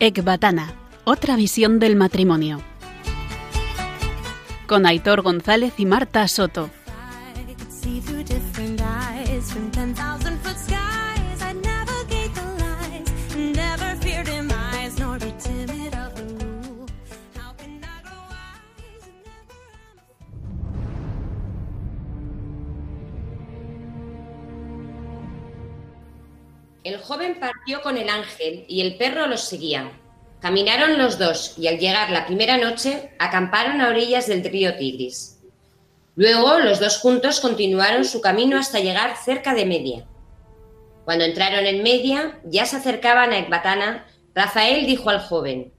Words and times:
Ecbatana, 0.00 0.72
otra 1.02 1.34
visión 1.34 1.80
del 1.80 1.96
matrimonio. 1.96 2.60
Con 4.68 4.86
Aitor 4.86 5.22
González 5.22 5.74
y 5.76 5.86
Marta 5.86 6.28
Soto. 6.28 6.70
Partió 27.68 27.82
con 27.82 27.98
el 27.98 28.08
ángel 28.08 28.64
y 28.66 28.80
el 28.80 28.96
perro 28.96 29.26
los 29.26 29.42
seguía. 29.42 29.92
Caminaron 30.40 30.96
los 30.96 31.18
dos 31.18 31.52
y 31.58 31.66
al 31.66 31.78
llegar 31.78 32.10
la 32.10 32.24
primera 32.24 32.56
noche 32.56 33.10
acamparon 33.18 33.82
a 33.82 33.90
orillas 33.90 34.26
del 34.26 34.42
río 34.42 34.74
Tigris. 34.78 35.38
Luego 36.16 36.60
los 36.60 36.80
dos 36.80 36.96
juntos 36.96 37.40
continuaron 37.40 38.06
su 38.06 38.22
camino 38.22 38.58
hasta 38.58 38.80
llegar 38.80 39.18
cerca 39.22 39.52
de 39.52 39.66
Media. 39.66 40.06
Cuando 41.04 41.26
entraron 41.26 41.66
en 41.66 41.82
Media, 41.82 42.40
ya 42.44 42.64
se 42.64 42.76
acercaban 42.76 43.32
a 43.32 43.38
Ecbatana, 43.38 44.06
Rafael 44.34 44.86
dijo 44.86 45.10
al 45.10 45.20
joven, 45.20 45.70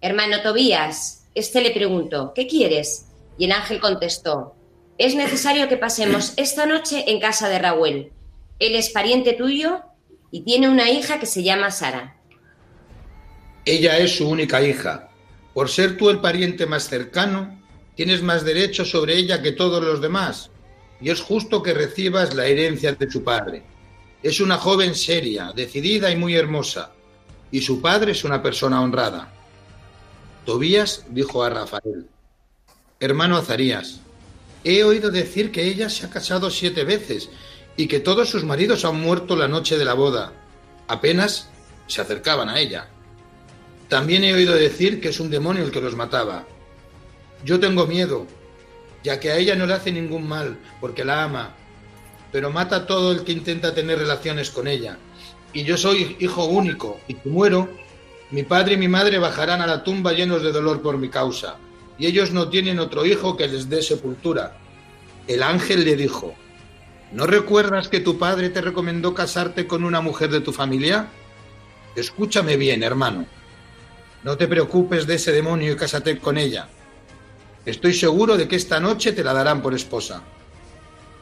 Hermano 0.00 0.42
Tobías, 0.42 1.28
este 1.36 1.60
le 1.60 1.70
preguntó, 1.70 2.32
¿qué 2.34 2.48
quieres? 2.48 3.06
Y 3.38 3.44
el 3.44 3.52
ángel 3.52 3.78
contestó, 3.78 4.56
es 4.98 5.14
necesario 5.14 5.68
que 5.68 5.76
pasemos 5.76 6.32
esta 6.38 6.66
noche 6.66 7.04
en 7.06 7.20
casa 7.20 7.48
de 7.48 7.60
Raúl. 7.60 8.10
Él 8.58 8.74
es 8.74 8.90
pariente 8.90 9.34
tuyo 9.34 9.84
y 10.30 10.42
tiene 10.42 10.68
una 10.68 10.90
hija 10.90 11.18
que 11.18 11.26
se 11.26 11.42
llama 11.42 11.70
Sara. 11.70 12.16
Ella 13.64 13.98
es 13.98 14.16
su 14.16 14.28
única 14.28 14.62
hija. 14.62 15.08
Por 15.54 15.68
ser 15.68 15.96
tú 15.96 16.10
el 16.10 16.20
pariente 16.20 16.66
más 16.66 16.88
cercano, 16.88 17.60
tienes 17.94 18.22
más 18.22 18.44
derecho 18.44 18.84
sobre 18.84 19.16
ella 19.16 19.42
que 19.42 19.52
todos 19.52 19.82
los 19.82 20.00
demás, 20.00 20.50
y 21.00 21.10
es 21.10 21.20
justo 21.20 21.62
que 21.62 21.74
recibas 21.74 22.34
la 22.34 22.46
herencia 22.46 22.92
de 22.92 23.10
su 23.10 23.24
padre. 23.24 23.62
Es 24.22 24.40
una 24.40 24.56
joven 24.56 24.94
seria, 24.94 25.52
decidida 25.54 26.10
y 26.10 26.16
muy 26.16 26.34
hermosa, 26.34 26.92
y 27.50 27.60
su 27.60 27.80
padre 27.80 28.12
es 28.12 28.24
una 28.24 28.42
persona 28.42 28.80
honrada. 28.80 29.32
Tobías 30.44 31.04
dijo 31.10 31.42
a 31.42 31.50
Rafael, 31.50 32.06
Hermano 33.00 33.36
Azarías, 33.36 34.00
he 34.64 34.84
oído 34.84 35.10
decir 35.10 35.52
que 35.52 35.64
ella 35.64 35.90
se 35.90 36.06
ha 36.06 36.10
casado 36.10 36.50
siete 36.50 36.84
veces 36.84 37.28
y 37.76 37.88
que 37.88 38.00
todos 38.00 38.28
sus 38.28 38.44
maridos 38.44 38.84
han 38.84 39.00
muerto 39.00 39.36
la 39.36 39.48
noche 39.48 39.76
de 39.78 39.84
la 39.84 39.94
boda. 39.94 40.32
Apenas 40.88 41.50
se 41.86 42.00
acercaban 42.00 42.48
a 42.48 42.58
ella. 42.58 42.88
También 43.88 44.24
he 44.24 44.34
oído 44.34 44.54
decir 44.54 45.00
que 45.00 45.10
es 45.10 45.20
un 45.20 45.30
demonio 45.30 45.62
el 45.64 45.70
que 45.70 45.80
los 45.80 45.94
mataba. 45.94 46.44
Yo 47.44 47.60
tengo 47.60 47.86
miedo, 47.86 48.26
ya 49.04 49.20
que 49.20 49.30
a 49.30 49.36
ella 49.36 49.54
no 49.54 49.66
le 49.66 49.74
hace 49.74 49.92
ningún 49.92 50.26
mal, 50.26 50.58
porque 50.80 51.04
la 51.04 51.24
ama, 51.24 51.54
pero 52.32 52.50
mata 52.50 52.76
a 52.76 52.86
todo 52.86 53.12
el 53.12 53.22
que 53.22 53.32
intenta 53.32 53.74
tener 53.74 53.98
relaciones 53.98 54.50
con 54.50 54.66
ella. 54.66 54.98
Y 55.52 55.62
yo 55.64 55.76
soy 55.76 56.16
hijo 56.18 56.46
único, 56.46 56.98
y 57.06 57.14
si 57.14 57.28
muero, 57.28 57.68
mi 58.30 58.42
padre 58.42 58.74
y 58.74 58.78
mi 58.78 58.88
madre 58.88 59.18
bajarán 59.18 59.60
a 59.60 59.66
la 59.66 59.84
tumba 59.84 60.12
llenos 60.12 60.42
de 60.42 60.50
dolor 60.50 60.82
por 60.82 60.98
mi 60.98 61.08
causa, 61.08 61.56
y 61.98 62.06
ellos 62.06 62.32
no 62.32 62.48
tienen 62.48 62.80
otro 62.80 63.06
hijo 63.06 63.36
que 63.36 63.46
les 63.46 63.68
dé 63.68 63.82
sepultura. 63.82 64.58
El 65.28 65.42
ángel 65.42 65.84
le 65.84 65.94
dijo, 65.94 66.34
¿No 67.12 67.26
recuerdas 67.26 67.88
que 67.88 68.00
tu 68.00 68.18
padre 68.18 68.50
te 68.50 68.60
recomendó 68.60 69.14
casarte 69.14 69.66
con 69.66 69.84
una 69.84 70.00
mujer 70.00 70.30
de 70.30 70.40
tu 70.40 70.52
familia? 70.52 71.08
Escúchame 71.94 72.56
bien, 72.56 72.82
hermano. 72.82 73.26
No 74.24 74.36
te 74.36 74.48
preocupes 74.48 75.06
de 75.06 75.14
ese 75.14 75.30
demonio 75.30 75.72
y 75.72 75.76
cásate 75.76 76.18
con 76.18 76.36
ella. 76.36 76.68
Estoy 77.64 77.94
seguro 77.94 78.36
de 78.36 78.48
que 78.48 78.56
esta 78.56 78.80
noche 78.80 79.12
te 79.12 79.22
la 79.22 79.32
darán 79.32 79.62
por 79.62 79.72
esposa. 79.72 80.22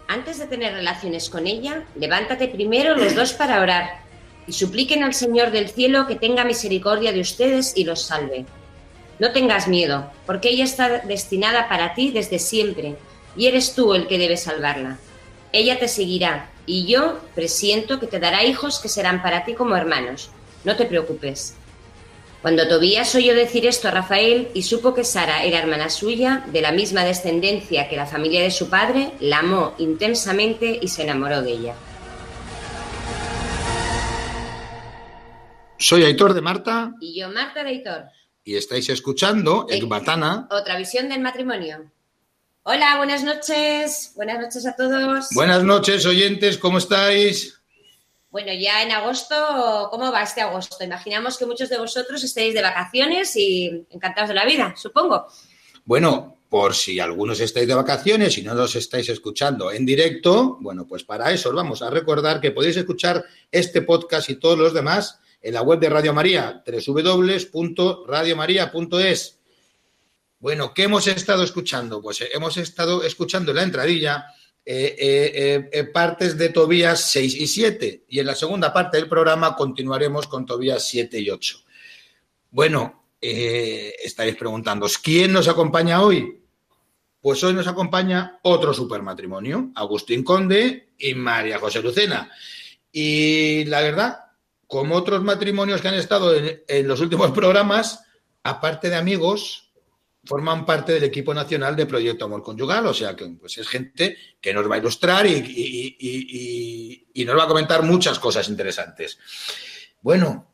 Antes 0.08 0.38
de 0.38 0.46
tener 0.46 0.72
relaciones 0.72 1.28
con 1.28 1.46
ella, 1.46 1.84
levántate 1.96 2.48
primero 2.48 2.96
los 2.96 3.14
dos 3.14 3.34
para 3.34 3.60
orar 3.60 4.00
y 4.46 4.52
supliquen 4.52 5.02
al 5.02 5.14
Señor 5.14 5.50
del 5.50 5.68
cielo 5.68 6.06
que 6.06 6.16
tenga 6.16 6.44
misericordia 6.44 7.12
de 7.12 7.20
ustedes 7.20 7.72
y 7.76 7.84
los 7.84 8.02
salve. 8.02 8.46
No 9.18 9.32
tengas 9.32 9.68
miedo, 9.68 10.10
porque 10.26 10.48
ella 10.48 10.64
está 10.64 11.00
destinada 11.00 11.68
para 11.68 11.94
ti 11.94 12.10
desde 12.10 12.38
siempre 12.38 12.96
y 13.36 13.46
eres 13.46 13.74
tú 13.74 13.94
el 13.94 14.06
que 14.06 14.18
debe 14.18 14.36
salvarla. 14.36 14.98
Ella 15.54 15.78
te 15.78 15.86
seguirá 15.86 16.50
y 16.66 16.84
yo 16.84 17.20
presiento 17.36 18.00
que 18.00 18.08
te 18.08 18.18
dará 18.18 18.42
hijos 18.42 18.80
que 18.80 18.88
serán 18.88 19.22
para 19.22 19.44
ti 19.44 19.54
como 19.54 19.76
hermanos. 19.76 20.30
No 20.64 20.74
te 20.74 20.84
preocupes. 20.84 21.54
Cuando 22.42 22.66
Tobías 22.66 23.14
oyó 23.14 23.36
decir 23.36 23.64
esto 23.64 23.86
a 23.86 23.92
Rafael 23.92 24.48
y 24.52 24.64
supo 24.64 24.94
que 24.94 25.04
Sara 25.04 25.44
era 25.44 25.60
hermana 25.60 25.90
suya, 25.90 26.44
de 26.50 26.60
la 26.60 26.72
misma 26.72 27.04
descendencia 27.04 27.88
que 27.88 27.94
la 27.94 28.04
familia 28.04 28.42
de 28.42 28.50
su 28.50 28.68
padre, 28.68 29.12
la 29.20 29.38
amó 29.38 29.76
intensamente 29.78 30.76
y 30.82 30.88
se 30.88 31.04
enamoró 31.04 31.40
de 31.40 31.52
ella. 31.52 31.74
Soy 35.78 36.02
Aitor 36.02 36.34
de 36.34 36.40
Marta. 36.40 36.94
Y 37.00 37.20
yo 37.20 37.28
Marta 37.30 37.62
de 37.62 37.70
Aitor. 37.70 38.06
Y 38.42 38.56
estáis 38.56 38.88
escuchando 38.88 39.66
Ecbatana. 39.70 40.48
Otra 40.50 40.76
visión 40.76 41.08
del 41.08 41.20
matrimonio. 41.20 41.93
Hola, 42.66 42.96
buenas 42.96 43.22
noches. 43.22 44.12
Buenas 44.16 44.40
noches 44.40 44.64
a 44.64 44.74
todos. 44.74 45.28
Buenas 45.34 45.62
noches, 45.62 46.06
oyentes, 46.06 46.56
¿cómo 46.56 46.78
estáis? 46.78 47.60
Bueno, 48.30 48.54
ya 48.54 48.82
en 48.82 48.90
agosto, 48.90 49.88
¿cómo 49.90 50.10
va 50.10 50.22
este 50.22 50.40
agosto? 50.40 50.82
Imaginamos 50.82 51.36
que 51.36 51.44
muchos 51.44 51.68
de 51.68 51.76
vosotros 51.76 52.24
estáis 52.24 52.54
de 52.54 52.62
vacaciones 52.62 53.36
y 53.36 53.84
encantados 53.90 54.28
de 54.28 54.34
la 54.34 54.46
vida, 54.46 54.72
supongo. 54.78 55.26
Bueno, 55.84 56.38
por 56.48 56.74
si 56.74 57.00
algunos 57.00 57.38
estáis 57.40 57.68
de 57.68 57.74
vacaciones 57.74 58.38
y 58.38 58.42
no 58.42 58.54
nos 58.54 58.74
estáis 58.76 59.10
escuchando 59.10 59.70
en 59.70 59.84
directo, 59.84 60.56
bueno, 60.58 60.86
pues 60.86 61.04
para 61.04 61.32
eso 61.32 61.50
os 61.50 61.54
vamos 61.54 61.82
a 61.82 61.90
recordar 61.90 62.40
que 62.40 62.52
podéis 62.52 62.78
escuchar 62.78 63.26
este 63.52 63.82
podcast 63.82 64.30
y 64.30 64.36
todos 64.36 64.58
los 64.58 64.72
demás 64.72 65.20
en 65.42 65.52
la 65.52 65.60
web 65.60 65.80
de 65.80 65.90
Radio 65.90 66.14
María, 66.14 66.64
www.radiomaria.es 66.66 69.38
bueno, 70.38 70.74
¿qué 70.74 70.84
hemos 70.84 71.06
estado 71.06 71.42
escuchando? 71.42 72.02
Pues 72.02 72.20
eh, 72.20 72.28
hemos 72.32 72.56
estado 72.56 73.02
escuchando 73.02 73.50
en 73.50 73.56
la 73.56 73.62
entradilla 73.62 74.26
eh, 74.66 75.68
eh, 75.72 75.84
partes 75.84 76.36
de 76.36 76.48
Tobías 76.48 77.10
6 77.12 77.34
y 77.34 77.46
7 77.46 78.04
y 78.08 78.18
en 78.18 78.26
la 78.26 78.34
segunda 78.34 78.72
parte 78.72 78.96
del 78.96 79.08
programa 79.08 79.56
continuaremos 79.56 80.26
con 80.26 80.46
Tobías 80.46 80.86
7 80.86 81.18
y 81.18 81.30
8. 81.30 81.58
Bueno, 82.50 83.08
estaréis 83.20 84.36
preguntando, 84.36 84.86
¿quién 85.02 85.32
nos 85.32 85.48
acompaña 85.48 86.02
hoy? 86.02 86.40
Pues 87.20 87.42
hoy 87.42 87.54
nos 87.54 87.66
acompaña 87.66 88.38
otro 88.42 88.74
supermatrimonio, 88.74 89.72
Agustín 89.74 90.22
Conde 90.22 90.90
y 90.98 91.14
María 91.14 91.58
José 91.58 91.80
Lucena. 91.80 92.30
Y 92.92 93.64
la 93.64 93.80
verdad, 93.80 94.18
como 94.66 94.94
otros 94.94 95.22
matrimonios 95.22 95.80
que 95.80 95.88
han 95.88 95.94
estado 95.94 96.34
en 96.34 96.86
los 96.86 97.00
últimos 97.00 97.30
programas, 97.32 98.04
aparte 98.42 98.90
de 98.90 98.96
amigos, 98.96 99.63
forman 100.24 100.64
parte 100.64 100.92
del 100.92 101.04
equipo 101.04 101.34
nacional 101.34 101.76
de 101.76 101.86
Proyecto 101.86 102.24
Amor 102.24 102.42
Conyugal, 102.42 102.86
o 102.86 102.94
sea 102.94 103.14
que 103.14 103.26
pues 103.40 103.58
es 103.58 103.68
gente 103.68 104.16
que 104.40 104.52
nos 104.52 104.70
va 104.70 104.76
a 104.76 104.78
ilustrar 104.78 105.26
y, 105.26 107.06
nos 107.26 107.38
va 107.38 107.44
a 107.44 107.48
comentar 107.48 107.82
muchas 107.82 108.18
cosas 108.18 108.48
interesantes. 108.48 109.18
Bueno, 110.00 110.52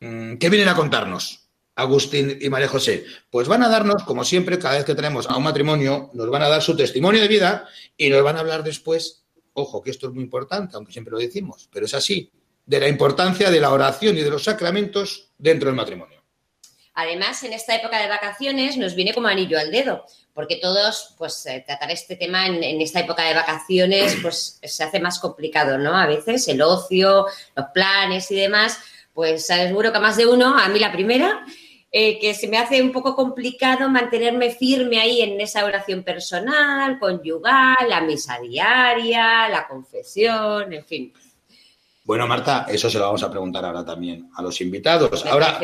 mm, 0.00 0.36
¿qué 0.36 0.48
vienen 0.48 0.68
a 0.68 0.76
contarnos? 0.76 1.40
Agustín 1.74 2.38
y 2.40 2.50
María 2.50 2.68
José, 2.68 3.04
pues 3.30 3.48
van 3.48 3.62
a 3.62 3.68
darnos, 3.68 4.02
como 4.04 4.24
siempre, 4.24 4.58
cada 4.58 4.76
vez 4.76 4.84
que 4.84 4.94
tenemos 4.94 5.26
a 5.26 5.36
un 5.36 5.42
matrimonio, 5.42 6.10
nos 6.12 6.28
van 6.28 6.42
a 6.42 6.48
dar 6.48 6.62
su 6.62 6.76
testimonio 6.76 7.22
de 7.22 7.28
vida 7.28 7.66
y 7.96 8.10
nos 8.10 8.22
van 8.22 8.36
a 8.36 8.40
hablar 8.40 8.62
después, 8.62 9.24
ojo, 9.54 9.82
que 9.82 9.90
esto 9.90 10.08
es 10.08 10.12
muy 10.12 10.22
importante, 10.22 10.76
aunque 10.76 10.92
siempre 10.92 11.12
lo 11.12 11.18
decimos, 11.18 11.68
pero 11.72 11.86
es 11.86 11.94
así, 11.94 12.30
de 12.66 12.80
la 12.80 12.88
importancia 12.88 13.50
de 13.50 13.60
la 13.60 13.70
oración 13.70 14.16
y 14.18 14.20
de 14.20 14.30
los 14.30 14.44
sacramentos 14.44 15.30
dentro 15.38 15.68
del 15.68 15.76
matrimonio. 15.76 16.11
Además, 16.94 17.42
en 17.42 17.54
esta 17.54 17.74
época 17.74 18.00
de 18.00 18.08
vacaciones 18.08 18.76
nos 18.76 18.94
viene 18.94 19.14
como 19.14 19.28
anillo 19.28 19.58
al 19.58 19.70
dedo, 19.70 20.04
porque 20.34 20.56
todos, 20.56 21.14
pues, 21.16 21.46
eh, 21.46 21.64
tratar 21.66 21.90
este 21.90 22.16
tema 22.16 22.46
en, 22.46 22.80
esta 22.82 23.00
época 23.00 23.24
de 23.24 23.34
vacaciones, 23.34 24.16
pues, 24.20 24.58
se 24.62 24.84
hace 24.84 25.00
más 25.00 25.18
complicado, 25.18 25.78
¿no? 25.78 25.96
A 25.96 26.06
veces 26.06 26.46
el 26.48 26.60
ocio, 26.60 27.26
los 27.56 27.66
planes 27.72 28.30
y 28.30 28.36
demás, 28.36 28.78
pues, 29.14 29.46
seguro 29.46 29.92
que 29.92 30.00
más 30.00 30.16
de 30.18 30.26
uno, 30.26 30.58
a 30.58 30.68
mí 30.68 30.78
la 30.78 30.92
primera, 30.92 31.44
eh, 31.90 32.18
que 32.18 32.34
se 32.34 32.48
me 32.48 32.58
hace 32.58 32.82
un 32.82 32.92
poco 32.92 33.14
complicado 33.14 33.88
mantenerme 33.88 34.50
firme 34.50 35.00
ahí 35.00 35.20
en 35.22 35.40
esa 35.40 35.64
oración 35.64 36.02
personal, 36.02 36.98
conyugal, 36.98 37.76
la 37.88 38.00
misa 38.00 38.38
diaria, 38.40 39.48
la 39.48 39.66
confesión, 39.68 40.72
en 40.72 40.84
fin. 40.84 41.12
Bueno, 42.04 42.26
Marta, 42.26 42.66
eso 42.68 42.90
se 42.90 42.98
lo 42.98 43.04
vamos 43.04 43.22
a 43.22 43.30
preguntar 43.30 43.64
ahora 43.64 43.84
también 43.84 44.28
a 44.34 44.42
los 44.42 44.60
invitados. 44.60 45.24
ahora, 45.24 45.60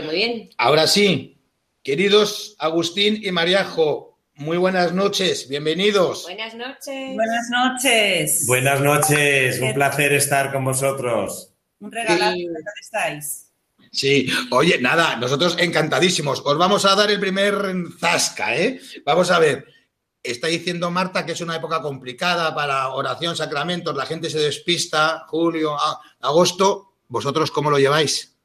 ahora 0.57 0.87
sí, 0.87 1.37
queridos 1.83 2.55
Agustín 2.61 3.21
y 3.21 3.33
Mariajo, 3.33 4.21
muy 4.35 4.57
buenas 4.57 4.93
noches, 4.93 5.49
bienvenidos. 5.49 6.23
Buenas 6.23 6.55
noches. 6.55 7.17
Buenas 7.17 7.51
noches. 7.51 8.47
Buenas 8.47 8.81
noches, 8.81 9.61
un 9.61 9.75
placer 9.75 10.13
estar 10.13 10.53
con 10.53 10.65
vosotros. 10.65 11.53
Un 11.81 11.91
regalo, 11.91 12.21
¿dónde 12.21 12.61
estáis? 12.81 13.51
Sí, 13.91 14.29
oye, 14.53 14.81
nada, 14.81 15.17
nosotros 15.17 15.57
encantadísimos. 15.59 16.41
Os 16.45 16.57
vamos 16.57 16.85
a 16.85 16.95
dar 16.95 17.11
el 17.11 17.19
primer 17.19 17.55
zasca, 17.99 18.57
¿eh? 18.57 18.81
Vamos 19.05 19.31
a 19.33 19.41
ver. 19.41 19.67
Está 20.23 20.49
diciendo 20.49 20.91
Marta 20.91 21.25
que 21.25 21.33
es 21.33 21.41
una 21.41 21.57
época 21.57 21.81
complicada 21.81 22.55
para 22.55 22.89
oración, 22.89 23.37
sacramentos, 23.37 23.97
la 23.97 24.07
gente 24.07 24.29
se 24.31 24.39
despista, 24.39 25.25
julio, 25.29 25.77
agosto. 26.21 26.97
¿Vosotros 27.09 27.51
cómo 27.51 27.71
lo 27.71 27.79
lleváis? 27.79 28.39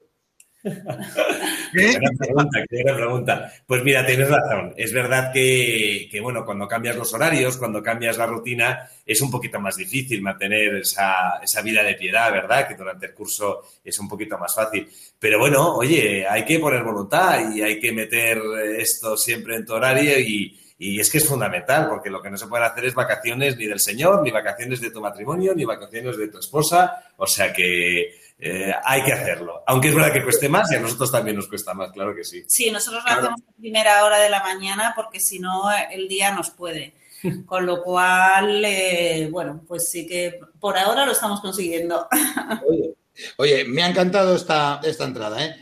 Qué 1.74 2.00
pregunta, 2.18 2.64
qué 2.70 2.84
pregunta. 2.84 3.52
Pues 3.66 3.84
mira, 3.84 4.06
tienes 4.06 4.30
razón. 4.30 4.74
Es 4.78 4.94
verdad 4.94 5.34
que, 5.34 6.08
bueno, 6.22 6.46
cuando 6.46 6.68
cambias 6.68 6.96
los 6.96 7.14
horarios, 7.14 7.58
cuando 7.58 7.84
cambias 7.84 8.18
la 8.18 8.28
rutina, 8.28 8.88
es 9.06 9.20
un 9.22 9.30
poquito 9.30 9.60
más 9.60 9.76
difícil 9.76 10.22
mantener 10.22 10.76
esa, 10.76 11.40
esa 11.44 11.62
vida 11.62 11.84
de 11.84 11.96
piedad, 11.96 12.32
¿verdad? 12.32 12.68
Que 12.68 12.76
durante 12.76 13.08
el 13.08 13.14
curso 13.14 13.64
es 13.84 13.98
un 14.00 14.08
poquito 14.08 14.38
más 14.38 14.56
fácil. 14.56 14.88
Pero 15.20 15.40
bueno, 15.40 15.76
oye, 15.76 16.26
hay 16.28 16.46
que 16.46 16.60
poner 16.60 16.84
voluntad 16.84 17.54
y 17.54 17.62
hay 17.62 17.80
que 17.80 17.92
meter 17.92 18.40
esto 18.78 19.18
siempre 19.18 19.56
en 19.56 19.66
tu 19.66 19.74
horario 19.74 20.18
y, 20.20 20.60
y 20.78 21.00
es 21.00 21.10
que 21.10 21.20
es 21.20 21.28
fundamental, 21.28 21.88
porque 21.88 22.10
lo 22.10 22.22
que 22.22 22.30
no 22.30 22.38
se 22.38 22.48
puede 22.48 22.66
hacer 22.66 22.86
es 22.86 22.94
vacaciones 22.94 23.58
ni 23.58 23.68
del 23.68 23.80
Señor, 23.80 24.22
ni 24.24 24.32
vacaciones 24.32 24.82
de 24.82 24.92
tu 24.92 25.02
matrimonio, 25.02 25.54
ni 25.56 25.66
vacaciones 25.66 26.18
de 26.18 26.28
tu 26.28 26.40
esposa. 26.40 27.06
O 27.18 27.28
sea 27.28 27.54
que 27.54 28.20
eh, 28.40 28.74
hay 28.84 29.04
que 29.04 29.14
hacerlo. 29.14 29.64
Aunque 29.68 29.90
es 29.90 29.96
verdad 29.96 30.12
que 30.12 30.24
cueste 30.24 30.50
más 30.50 30.72
y 30.72 30.76
a 30.76 30.80
nosotros 30.80 31.12
también 31.12 31.38
nos 31.38 31.48
cuesta 31.48 31.74
más, 31.74 31.92
claro 31.92 32.16
que 32.16 32.24
sí. 32.24 32.44
Sí, 32.48 32.72
nosotros 32.72 33.04
lo 33.06 33.12
hacemos 33.12 33.42
a 33.42 33.62
primera 33.62 34.04
hora 34.04 34.20
de 34.20 34.30
la 34.30 34.42
mañana 34.42 34.94
porque 34.96 35.20
si 35.20 35.40
no 35.40 35.72
el 35.92 36.08
día 36.08 36.34
nos 36.34 36.50
puede. 36.50 36.96
Con 37.46 37.66
lo 37.66 37.82
cual, 37.82 38.64
eh, 38.66 39.30
bueno, 39.32 39.62
pues 39.68 39.90
sí 39.90 40.06
que 40.06 40.40
por 40.60 40.78
ahora 40.78 41.06
lo 41.06 41.14
estamos 41.14 41.40
consiguiendo. 41.40 42.08
Oye, 43.38 43.64
me 43.66 43.84
ha 43.84 43.88
encantado 43.88 44.36
esta, 44.36 44.82
esta 44.84 45.06
entrada, 45.06 45.46
¿eh? 45.46 45.56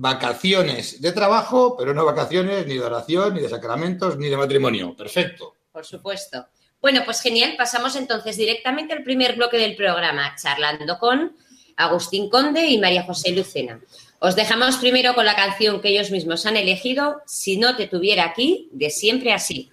Vacaciones 0.00 1.00
de 1.02 1.10
trabajo, 1.10 1.76
pero 1.76 1.92
no 1.92 2.04
vacaciones 2.04 2.64
ni 2.68 2.74
de 2.74 2.84
oración, 2.84 3.34
ni 3.34 3.40
de 3.40 3.48
sacramentos, 3.48 4.16
ni 4.16 4.28
de 4.28 4.36
matrimonio. 4.36 4.94
Perfecto. 4.96 5.56
Por 5.72 5.84
supuesto. 5.84 6.46
Bueno, 6.80 7.02
pues 7.04 7.20
genial. 7.20 7.54
Pasamos 7.58 7.96
entonces 7.96 8.36
directamente 8.36 8.92
al 8.92 9.02
primer 9.02 9.34
bloque 9.34 9.58
del 9.58 9.74
programa, 9.74 10.36
charlando 10.40 11.00
con 11.00 11.36
Agustín 11.76 12.30
Conde 12.30 12.66
y 12.66 12.78
María 12.78 13.02
José 13.02 13.32
Lucena. 13.32 13.80
Os 14.20 14.36
dejamos 14.36 14.76
primero 14.76 15.16
con 15.16 15.24
la 15.24 15.34
canción 15.34 15.80
que 15.80 15.88
ellos 15.88 16.12
mismos 16.12 16.46
han 16.46 16.56
elegido, 16.56 17.20
Si 17.26 17.56
no 17.56 17.74
te 17.74 17.88
tuviera 17.88 18.24
aquí, 18.24 18.68
de 18.70 18.90
siempre 18.90 19.32
así. 19.32 19.72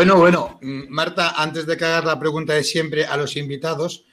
Bueno, 0.00 0.16
bueno, 0.16 0.58
Marta, 0.62 1.34
antes 1.36 1.66
de 1.66 1.76
que 1.76 1.84
hagas 1.84 2.06
la 2.06 2.18
pregunta 2.18 2.54
de 2.54 2.64
siempre 2.64 3.04
a 3.04 3.18
los 3.18 3.36
invitados, 3.36 4.06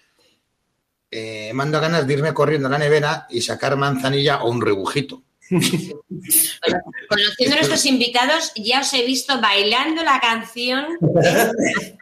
eh, 1.09 1.51
mando 1.53 1.79
ganas 1.79 2.05
de 2.05 2.13
irme 2.13 2.33
corriendo 2.33 2.67
a 2.67 2.71
la 2.71 2.77
nevera 2.77 3.25
y 3.29 3.41
sacar 3.41 3.77
manzanilla 3.77 4.43
o 4.43 4.51
un 4.51 4.59
rebujito. 4.59 5.23
conociendo 5.47 7.53
a 7.53 7.59
nuestros 7.59 7.85
invitados, 7.85 8.51
ya 8.57 8.81
os 8.81 8.93
he 8.93 9.05
visto 9.05 9.39
bailando 9.39 10.03
la 10.03 10.19
canción. 10.19 10.87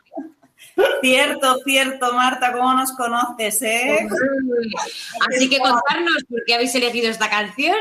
Cierto, 1.01 1.59
cierto, 1.63 2.11
Marta, 2.13 2.53
¿cómo 2.53 2.73
nos 2.73 2.91
conoces, 2.93 3.61
eh? 3.61 4.07
Así 5.29 5.47
que 5.47 5.59
contarnos 5.59 6.23
por 6.27 6.43
qué 6.43 6.55
habéis 6.55 6.73
elegido 6.73 7.07
esta 7.07 7.29
canción. 7.29 7.77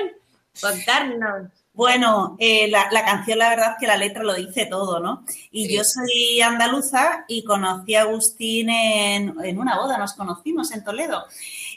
Contarnos. 0.60 1.63
Bueno, 1.74 2.36
eh, 2.38 2.68
la, 2.68 2.88
canción, 3.04 3.38
la 3.38 3.48
verdad 3.48 3.72
es 3.72 3.76
que 3.80 3.86
la 3.88 3.96
letra 3.96 4.22
lo 4.22 4.32
dice 4.32 4.66
todo, 4.66 5.00
¿no? 5.00 5.24
Y 5.50 5.74
yo 5.74 5.82
soy 5.82 6.40
andaluza 6.40 7.24
y 7.26 7.42
conocí 7.42 7.96
a 7.96 8.02
Agustín 8.02 8.70
en, 8.70 9.58
una 9.58 9.76
boda, 9.76 9.98
nos 9.98 10.14
conocimos 10.14 10.70
en 10.72 10.84
Toledo. 10.84 11.26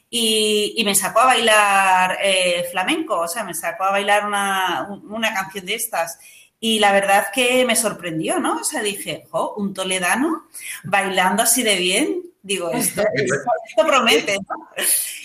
Y, 0.10 0.82
me 0.86 0.94
sacó 0.94 1.22
a 1.22 1.26
bailar 1.26 2.20
eh, 2.22 2.66
flamenco, 2.72 3.20
o 3.20 3.28
sea, 3.28 3.44
me 3.44 3.56
sacó 3.56 3.86
a 3.86 3.92
bailar 3.92 4.26
una, 4.26 4.88
una, 5.10 5.34
canción 5.34 5.66
de 5.66 5.74
estas. 5.76 6.20
Y 6.60 6.80
la 6.80 6.92
verdad 6.92 7.28
que 7.34 7.66
me 7.66 7.76
sorprendió, 7.76 8.40
¿no? 8.40 8.60
O 8.62 8.64
sea, 8.64 8.82
dije, 8.82 9.26
jo, 9.32 9.56
un 9.58 9.74
toledano 9.74 10.46
bailando 10.84 11.44
así 11.44 11.64
de 11.64 11.76
bien 11.76 12.28
Digo, 12.48 12.72
esto, 12.72 13.02
esto, 13.14 13.86
promete. 13.86 14.38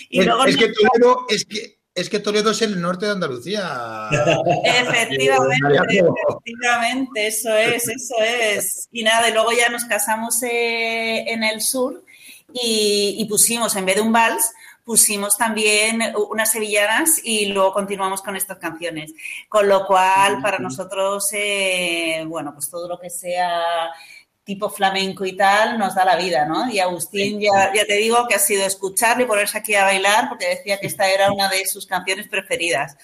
Y 0.09 0.19
es, 0.19 0.25
luego 0.25 0.43
es, 0.43 0.57
que 0.57 0.67
Toledo, 0.73 1.25
es, 1.29 1.45
que, 1.45 1.79
es 1.95 2.09
que 2.09 2.19
Toledo 2.19 2.51
es 2.51 2.61
el 2.61 2.81
norte 2.81 3.05
de 3.05 3.11
Andalucía. 3.11 4.09
Efectivamente, 4.63 5.99
efectivamente, 5.99 7.27
eso 7.27 7.55
es, 7.55 7.87
eso 7.87 8.15
es. 8.19 8.89
Y 8.91 9.03
nada, 9.03 9.29
y 9.29 9.33
luego 9.33 9.51
ya 9.51 9.69
nos 9.69 9.85
casamos 9.85 10.41
eh, 10.43 11.23
en 11.31 11.43
el 11.43 11.61
sur 11.61 12.03
y, 12.51 13.15
y 13.19 13.25
pusimos, 13.25 13.75
en 13.75 13.85
vez 13.85 13.95
de 13.95 14.01
un 14.01 14.11
vals, 14.11 14.51
pusimos 14.83 15.37
también 15.37 16.01
unas 16.29 16.51
sevillanas 16.51 17.21
y 17.23 17.47
luego 17.47 17.73
continuamos 17.73 18.21
con 18.21 18.35
estas 18.35 18.57
canciones. 18.57 19.13
Con 19.47 19.67
lo 19.67 19.85
cual, 19.85 20.41
para 20.41 20.59
nosotros, 20.59 21.29
eh, 21.33 22.23
bueno, 22.27 22.53
pues 22.53 22.69
todo 22.69 22.87
lo 22.87 22.99
que 22.99 23.09
sea 23.09 23.61
tipo 24.43 24.69
flamenco 24.69 25.25
y 25.25 25.37
tal, 25.37 25.77
nos 25.79 25.95
da 25.95 26.03
la 26.03 26.17
vida, 26.17 26.45
¿no? 26.45 26.69
Y 26.69 26.79
Agustín, 26.79 27.39
ya, 27.39 27.73
ya 27.73 27.85
te 27.85 27.95
digo 27.95 28.25
que 28.27 28.35
ha 28.35 28.39
sido 28.39 28.65
escucharle 28.65 29.23
y 29.23 29.27
ponerse 29.27 29.57
aquí 29.57 29.73
a 29.73 29.85
bailar 29.85 30.27
porque 30.29 30.49
decía 30.49 30.79
que 30.79 30.87
esta 30.87 31.09
era 31.09 31.31
una 31.31 31.49
de 31.49 31.65
sus 31.65 31.85
canciones 31.85 32.27
preferidas. 32.27 32.97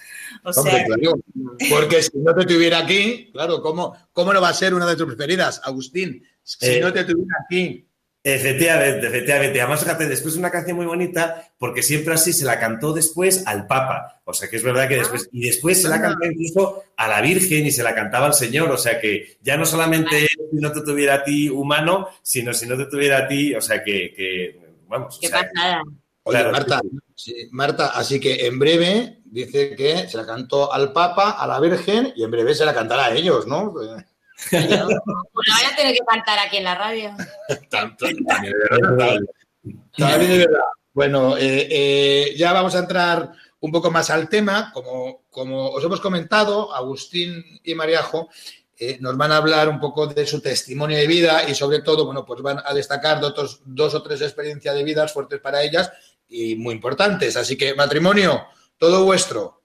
O 0.44 0.52
sea... 0.52 0.84
porque 1.70 2.02
si 2.02 2.18
no 2.18 2.34
te 2.34 2.44
tuviera 2.44 2.78
aquí, 2.78 3.30
claro, 3.32 3.62
¿cómo, 3.62 3.96
¿cómo 4.12 4.32
no 4.32 4.40
va 4.40 4.50
a 4.50 4.54
ser 4.54 4.74
una 4.74 4.86
de 4.86 4.96
tus 4.96 5.06
preferidas, 5.06 5.60
Agustín? 5.64 6.22
Si 6.42 6.66
eh, 6.66 6.80
no 6.80 6.92
te 6.92 7.04
tuviera 7.04 7.36
aquí. 7.44 7.89
Efectivamente, 8.22 9.06
efectivamente. 9.06 9.60
Además, 9.60 9.80
fíjate, 9.80 10.06
después 10.06 10.34
es 10.34 10.38
una 10.38 10.50
canción 10.50 10.76
muy 10.76 10.84
bonita 10.84 11.50
porque 11.58 11.82
siempre 11.82 12.12
así 12.12 12.34
se 12.34 12.44
la 12.44 12.60
cantó 12.60 12.92
después 12.92 13.46
al 13.46 13.66
Papa. 13.66 14.20
O 14.24 14.34
sea 14.34 14.48
que 14.48 14.56
es 14.56 14.62
verdad 14.62 14.88
que 14.88 14.96
después. 14.96 15.28
Y 15.32 15.46
después 15.46 15.80
se 15.80 15.88
la 15.88 16.00
cantó 16.00 16.26
incluso 16.26 16.84
a 16.96 17.08
la 17.08 17.22
Virgen 17.22 17.66
y 17.66 17.70
se 17.70 17.82
la 17.82 17.94
cantaba 17.94 18.26
al 18.26 18.34
Señor. 18.34 18.70
O 18.70 18.76
sea 18.76 19.00
que 19.00 19.38
ya 19.40 19.56
no 19.56 19.64
solamente 19.64 20.28
si 20.28 20.56
no 20.56 20.70
te 20.70 20.82
tuviera 20.82 21.14
a 21.14 21.24
ti 21.24 21.48
humano, 21.48 22.08
sino 22.22 22.52
si 22.52 22.66
no 22.66 22.76
te 22.76 22.86
tuviera 22.86 23.18
a 23.18 23.28
ti. 23.28 23.54
O 23.54 23.60
sea 23.62 23.82
que. 23.82 24.12
que 24.14 24.60
vamos. 24.86 25.18
Qué 25.20 25.30
pasada. 25.30 25.82
Oye, 26.22 26.44
Marta, 26.44 26.80
sí, 27.14 27.48
Marta, 27.50 27.86
así 27.94 28.20
que 28.20 28.46
en 28.46 28.58
breve 28.58 29.22
dice 29.24 29.74
que 29.74 30.06
se 30.06 30.18
la 30.18 30.26
cantó 30.26 30.70
al 30.70 30.92
Papa, 30.92 31.30
a 31.30 31.46
la 31.46 31.58
Virgen 31.58 32.12
y 32.14 32.22
en 32.22 32.30
breve 32.30 32.54
se 32.54 32.66
la 32.66 32.74
cantará 32.74 33.06
a 33.06 33.14
ellos, 33.14 33.46
¿no? 33.46 33.72
Bueno, 34.50 34.86
voy 35.32 35.64
a 35.70 35.76
tener 35.76 35.94
que 35.94 36.00
cantar 36.06 36.38
aquí 36.38 36.58
en 36.58 36.64
la 36.64 36.74
radio. 36.74 37.14
también 37.68 38.24
de 38.24 38.52
verdad. 38.70 39.20
También 39.96 40.30
de 40.30 40.38
verdad. 40.38 40.60
Bueno, 40.92 41.36
eh, 41.36 41.68
eh, 41.70 42.34
ya 42.36 42.52
vamos 42.52 42.74
a 42.74 42.80
entrar 42.80 43.32
un 43.60 43.72
poco 43.72 43.90
más 43.90 44.10
al 44.10 44.28
tema. 44.28 44.70
Como, 44.72 45.22
como 45.30 45.70
os 45.70 45.84
hemos 45.84 46.00
comentado, 46.00 46.74
Agustín 46.74 47.44
y 47.62 47.74
Mariajo 47.74 48.28
eh, 48.82 48.96
nos 48.98 49.16
van 49.16 49.30
a 49.30 49.36
hablar 49.36 49.68
un 49.68 49.78
poco 49.78 50.06
de 50.06 50.26
su 50.26 50.40
testimonio 50.40 50.96
de 50.96 51.06
vida 51.06 51.46
y 51.46 51.54
sobre 51.54 51.82
todo, 51.82 52.06
bueno, 52.06 52.24
pues 52.24 52.40
van 52.40 52.62
a 52.64 52.72
destacar 52.72 53.20
dos, 53.20 53.60
dos 53.66 53.94
o 53.94 54.02
tres 54.02 54.22
experiencias 54.22 54.74
de 54.74 54.82
vidas 54.82 55.12
fuertes 55.12 55.38
para 55.38 55.62
ellas 55.62 55.92
y 56.28 56.56
muy 56.56 56.74
importantes. 56.74 57.36
Así 57.36 57.58
que, 57.58 57.74
matrimonio, 57.74 58.46
todo 58.78 59.04
vuestro. 59.04 59.62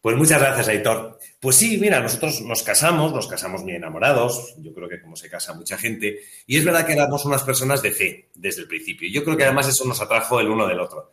Pues 0.00 0.16
muchas 0.16 0.40
gracias, 0.40 0.68
Aitor. 0.68 1.18
Pues 1.44 1.56
sí, 1.56 1.76
mira, 1.76 2.00
nosotros 2.00 2.40
nos 2.40 2.62
casamos, 2.62 3.12
nos 3.12 3.26
casamos 3.26 3.64
muy 3.64 3.74
enamorados, 3.74 4.54
yo 4.56 4.72
creo 4.72 4.88
que 4.88 5.02
como 5.02 5.14
se 5.14 5.28
casa 5.28 5.52
mucha 5.52 5.76
gente, 5.76 6.20
y 6.46 6.56
es 6.56 6.64
verdad 6.64 6.86
que 6.86 6.94
éramos 6.94 7.26
unas 7.26 7.42
personas 7.42 7.82
de 7.82 7.90
fe 7.90 8.30
desde 8.34 8.62
el 8.62 8.66
principio. 8.66 9.10
Yo 9.12 9.22
creo 9.22 9.36
que 9.36 9.44
además 9.44 9.68
eso 9.68 9.84
nos 9.84 10.00
atrajo 10.00 10.40
el 10.40 10.48
uno 10.48 10.66
del 10.66 10.80
otro. 10.80 11.12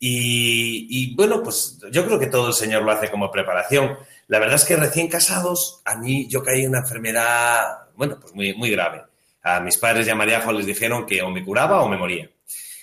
Y, 0.00 1.14
bueno, 1.14 1.42
pues 1.42 1.78
yo 1.92 2.06
creo 2.06 2.18
que 2.18 2.28
todo 2.28 2.48
el 2.48 2.54
Señor 2.54 2.82
lo 2.82 2.92
hace 2.92 3.10
como 3.10 3.30
preparación. 3.30 3.98
La 4.28 4.38
verdad 4.38 4.54
es 4.54 4.64
que 4.64 4.74
recién 4.74 5.06
casados, 5.06 5.82
a 5.84 5.96
mí 5.96 6.26
yo 6.28 6.42
caí 6.42 6.62
en 6.62 6.70
una 6.70 6.78
enfermedad, 6.78 7.90
bueno, 7.94 8.18
pues 8.18 8.34
muy, 8.34 8.54
muy 8.54 8.70
grave. 8.70 9.02
A 9.42 9.60
mis 9.60 9.76
padres 9.76 10.06
y 10.06 10.10
a 10.10 10.14
María 10.14 10.42
les 10.50 10.64
dijeron 10.64 11.04
que 11.04 11.20
o 11.20 11.28
me 11.28 11.44
curaba 11.44 11.82
o 11.82 11.90
me 11.90 11.98
moría. 11.98 12.30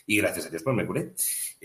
Y 0.05 0.17
gracias 0.17 0.45
a 0.45 0.49
Dios, 0.49 0.61
pues 0.61 0.75
me 0.75 0.85
curé. 0.85 1.13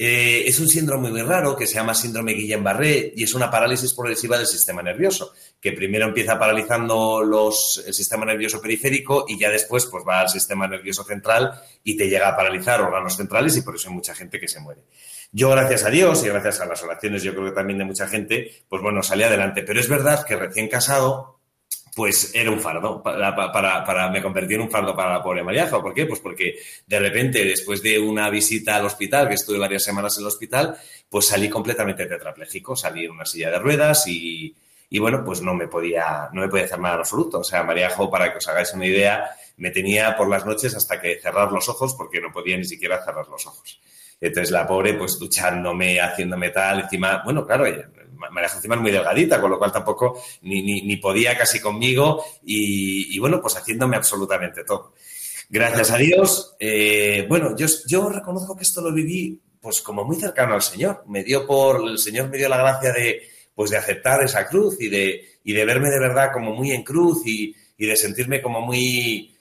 Eh, 0.02 0.48
es 0.48 0.58
un 0.58 0.66
síndrome 0.66 1.10
muy 1.10 1.20
raro 1.20 1.54
que 1.54 1.66
se 1.66 1.74
llama 1.74 1.92
síndrome 1.92 2.32
Guillain-Barré 2.32 3.12
y 3.14 3.22
es 3.22 3.34
una 3.34 3.50
parálisis 3.50 3.92
progresiva 3.92 4.38
del 4.38 4.46
sistema 4.46 4.82
nervioso, 4.82 5.34
que 5.60 5.72
primero 5.72 6.06
empieza 6.06 6.38
paralizando 6.38 7.22
los, 7.22 7.84
el 7.86 7.92
sistema 7.92 8.24
nervioso 8.24 8.62
periférico 8.62 9.26
y 9.28 9.38
ya 9.38 9.50
después 9.50 9.84
pues, 9.84 10.02
va 10.08 10.20
al 10.20 10.30
sistema 10.30 10.66
nervioso 10.66 11.04
central 11.04 11.52
y 11.84 11.98
te 11.98 12.08
llega 12.08 12.30
a 12.30 12.34
paralizar 12.34 12.80
órganos 12.80 13.14
centrales 13.14 13.54
y 13.58 13.60
por 13.60 13.74
eso 13.74 13.90
hay 13.90 13.94
mucha 13.94 14.14
gente 14.14 14.40
que 14.40 14.48
se 14.48 14.60
muere. 14.60 14.84
Yo, 15.32 15.50
gracias 15.50 15.84
a 15.84 15.90
Dios 15.90 16.24
y 16.24 16.28
gracias 16.28 16.60
a 16.60 16.64
las 16.64 16.82
oraciones, 16.82 17.22
yo 17.22 17.34
creo 17.34 17.44
que 17.44 17.52
también 17.52 17.80
de 17.80 17.84
mucha 17.84 18.08
gente, 18.08 18.64
pues 18.70 18.80
bueno, 18.80 19.02
salí 19.02 19.24
adelante. 19.24 19.64
Pero 19.64 19.80
es 19.80 19.88
verdad 19.90 20.24
que 20.24 20.34
recién 20.34 20.68
casado, 20.68 21.39
pues 21.94 22.32
era 22.34 22.50
un 22.50 22.60
fardo, 22.60 23.02
para, 23.02 23.34
para, 23.34 24.10
me 24.10 24.22
convertí 24.22 24.54
en 24.54 24.62
un 24.62 24.70
fardo 24.70 24.94
para 24.94 25.14
la 25.14 25.22
pobre 25.22 25.42
Mariaja. 25.42 25.80
¿Por 25.80 25.92
qué? 25.92 26.06
Pues 26.06 26.20
porque 26.20 26.58
de 26.86 26.98
repente, 26.98 27.44
después 27.44 27.82
de 27.82 27.98
una 27.98 28.30
visita 28.30 28.76
al 28.76 28.86
hospital, 28.86 29.28
que 29.28 29.34
estuve 29.34 29.58
varias 29.58 29.84
semanas 29.84 30.16
en 30.16 30.22
el 30.22 30.28
hospital, 30.28 30.76
pues 31.08 31.26
salí 31.26 31.48
completamente 31.48 32.06
tetrapléjico, 32.06 32.76
salí 32.76 33.04
en 33.04 33.12
una 33.12 33.26
silla 33.26 33.50
de 33.50 33.58
ruedas 33.58 34.06
y, 34.06 34.54
y 34.88 34.98
bueno, 34.98 35.24
pues 35.24 35.42
no 35.42 35.54
me 35.54 35.68
podía, 35.68 36.28
no 36.32 36.42
me 36.42 36.48
podía 36.48 36.66
hacer 36.66 36.78
nada 36.78 36.94
en 36.94 37.00
absoluto. 37.00 37.40
O 37.40 37.44
sea, 37.44 37.64
Mariajo, 37.64 38.10
para 38.10 38.30
que 38.30 38.38
os 38.38 38.48
hagáis 38.48 38.72
una 38.74 38.86
idea, 38.86 39.30
me 39.56 39.70
tenía 39.70 40.16
por 40.16 40.28
las 40.28 40.46
noches 40.46 40.74
hasta 40.74 41.00
que 41.00 41.20
cerrar 41.20 41.52
los 41.52 41.68
ojos 41.68 41.94
porque 41.94 42.20
no 42.20 42.32
podía 42.32 42.56
ni 42.56 42.64
siquiera 42.64 43.04
cerrar 43.04 43.28
los 43.28 43.46
ojos. 43.46 43.80
Entonces 44.20 44.50
la 44.50 44.66
pobre, 44.66 44.94
pues 44.94 45.18
duchándome, 45.18 46.00
haciéndome 46.00 46.50
tal, 46.50 46.80
encima, 46.80 47.22
bueno, 47.24 47.46
claro, 47.46 47.66
ella, 47.66 47.88
María 48.14 48.50
encima 48.54 48.74
es 48.74 48.80
muy 48.80 48.90
delgadita, 48.90 49.40
con 49.40 49.50
lo 49.50 49.58
cual 49.58 49.72
tampoco 49.72 50.22
ni, 50.42 50.62
ni, 50.62 50.82
ni 50.82 50.96
podía 50.96 51.36
casi 51.36 51.60
conmigo 51.60 52.24
y, 52.44 53.14
y, 53.14 53.18
bueno, 53.18 53.40
pues 53.40 53.56
haciéndome 53.56 53.96
absolutamente 53.96 54.64
todo. 54.64 54.94
Gracias 55.48 55.90
a 55.90 55.96
Dios, 55.96 56.54
eh, 56.60 57.26
bueno, 57.28 57.56
yo, 57.56 57.66
yo 57.86 58.08
reconozco 58.08 58.56
que 58.56 58.62
esto 58.62 58.80
lo 58.80 58.92
viví 58.92 59.40
pues 59.60 59.82
como 59.82 60.04
muy 60.04 60.16
cercano 60.16 60.54
al 60.54 60.62
Señor. 60.62 61.04
Me 61.06 61.22
dio 61.22 61.46
por, 61.46 61.86
el 61.88 61.98
Señor 61.98 62.28
me 62.28 62.38
dio 62.38 62.48
la 62.48 62.56
gracia 62.56 62.92
de, 62.92 63.22
pues 63.54 63.70
de 63.70 63.76
aceptar 63.76 64.22
esa 64.22 64.46
cruz 64.46 64.80
y 64.80 64.88
de, 64.88 65.38
y 65.44 65.52
de 65.52 65.64
verme 65.64 65.90
de 65.90 65.98
verdad 65.98 66.30
como 66.32 66.54
muy 66.54 66.72
en 66.72 66.82
cruz 66.82 67.26
y, 67.26 67.54
y 67.76 67.86
de 67.86 67.96
sentirme 67.96 68.40
como 68.40 68.60
muy, 68.60 69.36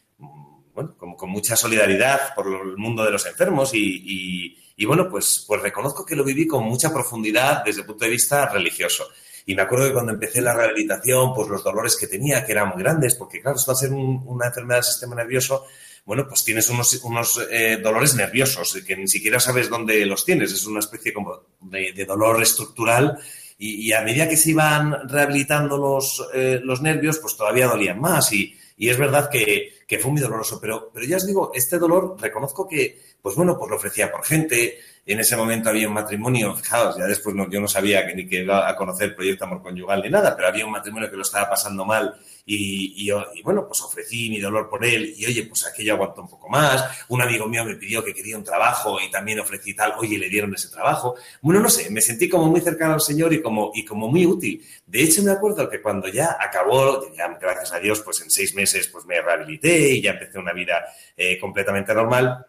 bueno, 0.73 0.95
como 0.97 1.15
con 1.15 1.29
mucha 1.29 1.55
solidaridad 1.55 2.33
por 2.35 2.47
el 2.47 2.77
mundo 2.77 3.03
de 3.03 3.11
los 3.11 3.25
enfermos 3.25 3.73
y, 3.73 4.01
y 4.05 4.57
bueno, 4.86 5.09
pues, 5.09 5.43
pues 5.48 5.62
reconozco 5.62 6.05
que 6.05 6.15
lo 6.15 6.24
viví 6.24 6.48
con 6.48 6.63
mucha 6.63 6.93
profundidad 6.93 7.63
desde 7.65 7.81
el 7.81 7.88
punto 7.88 8.05
de 8.05 8.12
vista 8.12 8.48
religioso. 8.48 9.05
Y 9.45 9.55
me 9.55 9.63
acuerdo 9.63 9.88
que 9.88 9.93
cuando 9.93 10.13
empecé 10.13 10.41
la 10.41 10.53
rehabilitación, 10.53 11.33
pues 11.33 11.48
los 11.48 11.63
dolores 11.63 11.98
que 11.98 12.07
tenía, 12.07 12.45
que 12.45 12.51
eran 12.51 12.69
muy 12.69 12.83
grandes, 12.83 13.15
porque 13.15 13.41
claro, 13.41 13.57
esto 13.57 13.71
al 13.71 13.77
ser 13.77 13.91
un, 13.91 14.24
una 14.25 14.48
enfermedad 14.48 14.77
del 14.77 14.86
sistema 14.86 15.15
nervioso, 15.15 15.65
bueno, 16.05 16.27
pues 16.27 16.43
tienes 16.43 16.69
unos, 16.69 16.93
unos 17.03 17.39
eh, 17.51 17.77
dolores 17.83 18.15
nerviosos 18.15 18.79
que 18.86 18.95
ni 18.95 19.07
siquiera 19.07 19.39
sabes 19.39 19.69
dónde 19.69 20.05
los 20.05 20.25
tienes. 20.25 20.51
Es 20.51 20.65
una 20.65 20.79
especie 20.79 21.13
como 21.13 21.41
de, 21.62 22.05
dolor 22.05 22.41
estructural 22.41 23.17
y, 23.57 23.88
y, 23.88 23.93
a 23.93 24.01
medida 24.01 24.29
que 24.29 24.38
se 24.38 24.51
iban 24.51 25.07
rehabilitando 25.07 25.77
los, 25.77 26.25
eh, 26.33 26.62
los 26.63 26.81
nervios, 26.81 27.19
pues 27.19 27.36
todavía 27.36 27.67
dolían 27.67 28.00
más. 28.00 28.31
Y, 28.33 28.55
y 28.79 28.89
es 28.89 28.98
verdad 28.98 29.29
que, 29.29 29.74
fue 30.00 30.12
muy 30.12 30.21
doloroso. 30.21 30.57
Pero, 30.62 30.89
pero 30.93 31.05
ya 31.05 31.17
os 31.17 31.27
digo, 31.27 31.51
este 31.53 31.77
dolor 31.77 32.15
reconozco 32.17 32.65
que, 32.65 32.98
pues 33.21 33.36
bueno, 33.36 33.57
pues 33.57 33.69
lo 33.69 33.75
ofrecía 33.75 34.09
por 34.09 34.24
gente. 34.24 34.79
En 35.05 35.19
ese 35.19 35.36
momento 35.36 35.69
había 35.69 35.88
un 35.89 35.93
matrimonio, 35.93 36.55
fijaos, 36.55 36.95
ya 36.98 37.05
después 37.05 37.36
yo 37.51 37.59
no 37.59 37.67
sabía 37.67 38.07
que 38.07 38.15
ni 38.15 38.25
que 38.25 38.43
iba 38.43 38.69
a 38.69 38.75
conocer 38.77 39.09
el 39.09 39.15
proyecto 39.15 39.43
Amor 39.43 39.62
Conyugal 39.62 40.01
ni 40.01 40.09
nada, 40.09 40.33
pero 40.33 40.48
había 40.48 40.65
un 40.65 40.71
matrimonio 40.71 41.09
que 41.09 41.17
lo 41.17 41.24
estaba 41.24 41.50
pasando 41.50 41.83
mal 41.83 42.15
y, 42.51 43.08
y, 43.08 43.12
y, 43.36 43.44
bueno, 43.44 43.68
pues 43.68 43.79
ofrecí 43.82 44.27
mi 44.27 44.39
dolor 44.39 44.68
por 44.68 44.84
él 44.84 45.13
y 45.15 45.24
oye, 45.27 45.44
pues 45.44 45.68
aquello 45.68 45.94
aguantó 45.94 46.22
un 46.22 46.29
poco 46.29 46.50
más. 46.50 46.84
Un 47.10 47.22
amigo 47.22 47.48
mío 47.48 47.63
me 47.63 47.75
pidió 47.75 48.03
que 48.03 48.12
quería 48.12 48.36
un 48.36 48.44
trabajo 48.44 48.98
y 49.00 49.12
también 49.12 49.39
ofrecí 49.39 49.75
tal, 49.75 49.94
oye, 50.00 50.18
le 50.18 50.29
dieron 50.29 50.51
ese 50.56 50.68
trabajo. 50.70 51.15
Bueno, 51.44 51.60
no 51.60 51.70
sé, 51.70 51.91
me 51.91 52.01
sentí 52.01 52.27
como 52.27 52.48
muy 52.48 52.60
cercano 52.62 52.96
al 52.96 53.01
Señor 53.01 53.32
y 53.34 53.41
como, 53.44 53.70
y 53.75 53.86
como 53.86 54.08
muy 54.08 54.25
útil. 54.25 54.65
De 54.88 55.03
hecho, 55.03 55.22
me 55.22 55.29
acuerdo 55.29 55.70
que 55.70 55.79
cuando 55.79 56.08
ya 56.08 56.38
acabó, 56.39 57.13
ya 57.15 57.27
gracias 57.39 57.72
a 57.72 57.79
Dios, 57.79 58.01
pues 58.01 58.20
en 58.22 58.32
seis 58.32 58.56
meses 58.56 58.88
pues 58.88 59.06
me 59.06 59.22
rehabilité 59.22 59.91
y 59.91 60.01
ya 60.01 60.12
empecé 60.12 60.39
una 60.39 60.51
vida 60.51 60.86
eh, 61.15 61.38
completamente 61.39 61.94
normal 61.94 62.48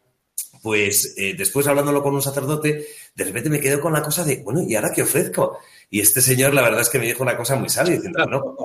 pues 0.62 1.14
eh, 1.16 1.34
después 1.38 1.66
hablándolo 1.66 2.02
con 2.02 2.14
un 2.14 2.20
sacerdote, 2.20 2.86
de 3.14 3.24
repente 3.24 3.48
me 3.48 3.60
quedo 3.60 3.80
con 3.80 3.94
la 3.94 4.02
cosa 4.02 4.24
de, 4.24 4.42
bueno, 4.42 4.60
¿y 4.60 4.74
ahora 4.74 4.92
qué 4.94 5.02
ofrezco? 5.02 5.58
Y 5.88 6.00
este 6.00 6.20
señor, 6.20 6.52
la 6.52 6.60
verdad 6.60 6.82
es 6.82 6.90
que 6.90 6.98
me 6.98 7.06
dijo 7.06 7.22
una 7.22 7.34
cosa 7.34 7.56
muy 7.56 7.70
sabia, 7.70 7.94
diciendo, 7.94 8.26
no, 8.26 8.56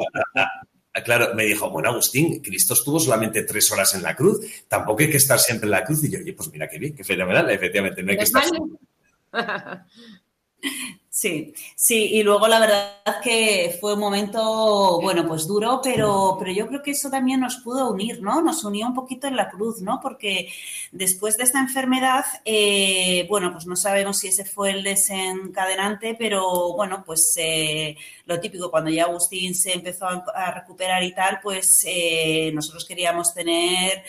claro, 1.04 1.34
me 1.36 1.46
dijo, 1.46 1.70
bueno, 1.70 1.90
Agustín, 1.90 2.42
Cristo 2.42 2.74
estuvo 2.74 3.00
solamente 3.00 3.44
tres 3.44 3.72
horas 3.72 3.94
en 3.96 4.04
la 4.04 4.16
cruz, 4.16 4.40
tampoco 4.68 5.02
hay 5.02 5.10
que 5.10 5.18
estar 5.18 5.40
siempre 5.40 5.68
en 5.68 5.72
la 5.72 5.84
cruz. 5.84 6.04
Y 6.04 6.12
yo, 6.12 6.20
oye, 6.20 6.34
pues 6.34 6.52
mira 6.52 6.68
qué 6.68 6.80
bien, 6.80 6.96
qué 6.96 7.04
fenomenal, 7.04 7.50
efectivamente, 7.50 8.04
no 8.04 8.12
hay 8.12 8.18
que 8.18 8.24
estar 8.24 8.44
siempre. 8.44 8.80
Sí, 11.16 11.54
sí, 11.78 12.10
y 12.12 12.24
luego 12.24 12.46
la 12.46 12.60
verdad 12.60 13.22
que 13.24 13.78
fue 13.80 13.94
un 13.94 14.02
momento, 14.02 15.00
bueno, 15.02 15.26
pues 15.26 15.48
duro, 15.48 15.80
pero, 15.82 16.36
pero 16.38 16.52
yo 16.52 16.68
creo 16.68 16.84
que 16.84 16.92
eso 16.92 17.10
también 17.10 17.40
nos 17.40 17.56
pudo 17.64 17.90
unir, 17.90 18.22
¿no? 18.22 18.42
Nos 18.42 18.66
unió 18.66 18.86
un 18.86 18.94
poquito 18.94 19.26
en 19.26 19.38
la 19.38 19.50
cruz, 19.50 19.82
¿no? 19.82 20.02
Porque 20.02 20.50
después 20.92 21.38
de 21.38 21.46
esta 21.46 21.62
enfermedad, 21.62 22.26
eh, 22.44 23.26
bueno, 23.30 23.54
pues 23.54 23.66
no 23.66 23.78
sabemos 23.78 24.18
si 24.18 24.28
ese 24.28 24.44
fue 24.44 24.72
el 24.72 24.84
desencadenante, 24.84 26.18
pero 26.20 26.74
bueno, 26.74 27.02
pues 27.06 27.34
eh, 27.38 27.96
lo 28.26 28.40
típico, 28.40 28.72
cuando 28.72 28.90
ya 28.90 29.04
Agustín 29.04 29.54
se 29.54 29.74
empezó 29.74 30.08
a, 30.08 30.52
recuperar 30.52 31.04
y 31.04 31.14
tal, 31.14 31.40
pues 31.42 31.86
eh, 31.88 32.52
nosotros 32.54 32.86
queríamos 32.86 33.34
tener 33.34 34.04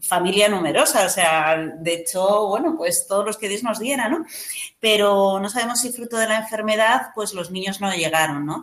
familia 0.00 0.48
numerosa, 0.48 1.06
o 1.06 1.08
sea, 1.08 1.56
de 1.56 1.94
hecho, 1.94 2.48
bueno, 2.48 2.74
pues 2.76 3.06
todos 3.06 3.24
los 3.24 3.38
que 3.38 3.48
Dios 3.48 3.62
nos 3.62 3.78
diera, 3.78 4.08
¿no? 4.08 4.26
Pero 4.80 5.40
no 5.40 5.48
sabemos 5.48 5.80
si 5.80 5.92
fruto 5.92 6.16
de 6.16 6.28
la 6.28 6.38
enfermedad 6.38 7.08
pues 7.14 7.32
los 7.32 7.50
niños 7.50 7.80
no 7.80 7.92
llegaron, 7.92 8.44
¿no? 8.44 8.62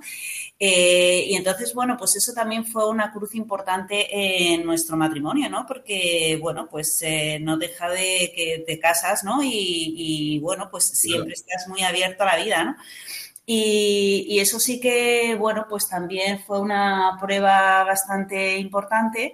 Eh, 0.61 1.23
y 1.27 1.35
entonces, 1.35 1.73
bueno, 1.73 1.95
pues 1.97 2.17
eso 2.17 2.33
también 2.33 2.65
fue 2.65 2.87
una 2.89 3.13
cruz 3.13 3.33
importante 3.33 4.53
en 4.53 4.65
nuestro 4.65 4.97
matrimonio, 4.97 5.49
¿no? 5.49 5.65
Porque, 5.65 6.37
bueno, 6.41 6.67
pues 6.69 7.01
eh, 7.01 7.39
no 7.39 7.57
deja 7.57 7.89
de 7.89 8.33
que 8.35 8.63
te 8.67 8.77
casas, 8.77 9.23
¿no? 9.23 9.39
Y, 9.41 10.37
bueno, 10.41 10.69
pues 10.69 10.83
siempre 10.83 11.33
estás 11.33 11.67
muy 11.69 11.81
abierto 11.83 12.23
a 12.23 12.25
la 12.27 12.43
vida, 12.43 12.63
¿no? 12.65 12.75
Y, 13.51 14.39
eso 14.39 14.59
sí 14.59 14.79
que, 14.79 15.35
bueno, 15.35 15.65
pues 15.67 15.87
también 15.89 16.39
fue 16.39 16.59
una 16.61 17.17
prueba 17.19 17.83
bastante 17.83 18.57
importante, 18.59 19.33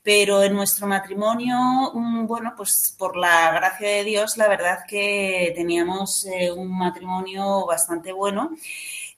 pero 0.00 0.44
en 0.44 0.54
nuestro 0.54 0.86
matrimonio, 0.86 1.56
mm, 1.92 2.26
bueno, 2.28 2.54
pues 2.56 2.94
por 2.96 3.16
la 3.16 3.50
gracia 3.50 3.88
de 3.88 4.04
Dios, 4.04 4.36
la 4.36 4.46
verdad 4.48 4.84
que 4.88 5.52
teníamos 5.56 6.24
eh, 6.26 6.52
un 6.52 6.78
matrimonio 6.78 7.66
bastante 7.66 8.12
bueno. 8.12 8.50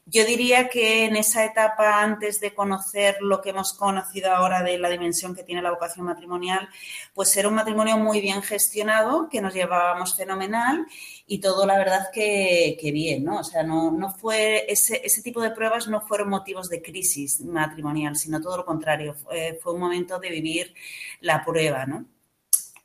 Yo 0.06 0.24
diría 0.24 0.68
que 0.68 1.04
en 1.04 1.14
esa 1.14 1.44
etapa, 1.44 2.02
antes 2.02 2.40
de 2.40 2.52
conocer 2.52 3.18
lo 3.20 3.40
que 3.40 3.50
hemos 3.50 3.72
conocido 3.74 4.32
ahora 4.32 4.62
de 4.62 4.76
la 4.78 4.88
dimensión 4.88 5.36
que 5.36 5.44
tiene 5.44 5.62
la 5.62 5.70
vocación 5.70 6.06
matrimonial, 6.06 6.68
pues 7.14 7.36
era 7.36 7.48
un 7.48 7.54
matrimonio 7.54 7.96
muy 7.96 8.20
bien 8.20 8.42
gestionado, 8.42 9.28
que 9.28 9.40
nos 9.40 9.54
llevábamos 9.54 10.16
fenomenal 10.16 10.84
y 11.26 11.38
todo, 11.38 11.64
la 11.64 11.78
verdad, 11.78 12.08
que, 12.12 12.76
bien, 12.92 13.24
¿no? 13.24 13.38
O 13.40 13.44
sea, 13.44 13.62
no, 13.62 13.92
no 13.92 14.12
fue, 14.12 14.64
ese, 14.72 15.00
ese, 15.04 15.22
tipo 15.22 15.40
de 15.40 15.52
pruebas 15.52 15.86
no 15.86 16.00
fueron 16.00 16.28
motivos 16.28 16.68
de 16.68 16.82
crisis 16.82 17.40
matrimonial, 17.42 18.16
sino 18.16 18.40
todo 18.40 18.56
lo 18.56 18.64
contrario, 18.64 19.14
fue, 19.14 19.58
un 19.64 19.80
momento 19.80 20.18
de 20.18 20.30
vivir 20.30 20.74
la 21.20 21.44
prueba, 21.44 21.86
¿no? 21.86 22.06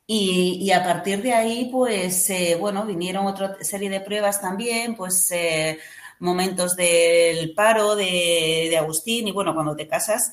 Y, 0.07 0.72
a 0.72 0.84
partir 0.84 1.24
de 1.24 1.34
ahí, 1.34 1.69
pues, 1.72 2.29
eh, 2.29 2.55
bueno, 2.60 2.86
vinieron 2.86 3.25
otra 3.25 3.57
serie 3.63 3.89
de 3.89 4.01
pruebas 4.01 4.41
también, 4.41 4.95
pues... 4.95 5.31
Eh, 5.31 5.79
momentos 6.19 6.75
del 6.75 7.53
paro 7.53 7.95
de, 7.95 8.75
Agustín 8.77 9.27
y 9.27 9.31
bueno, 9.31 9.53
cuando 9.53 9.75
te 9.75 9.88
casas, 9.88 10.31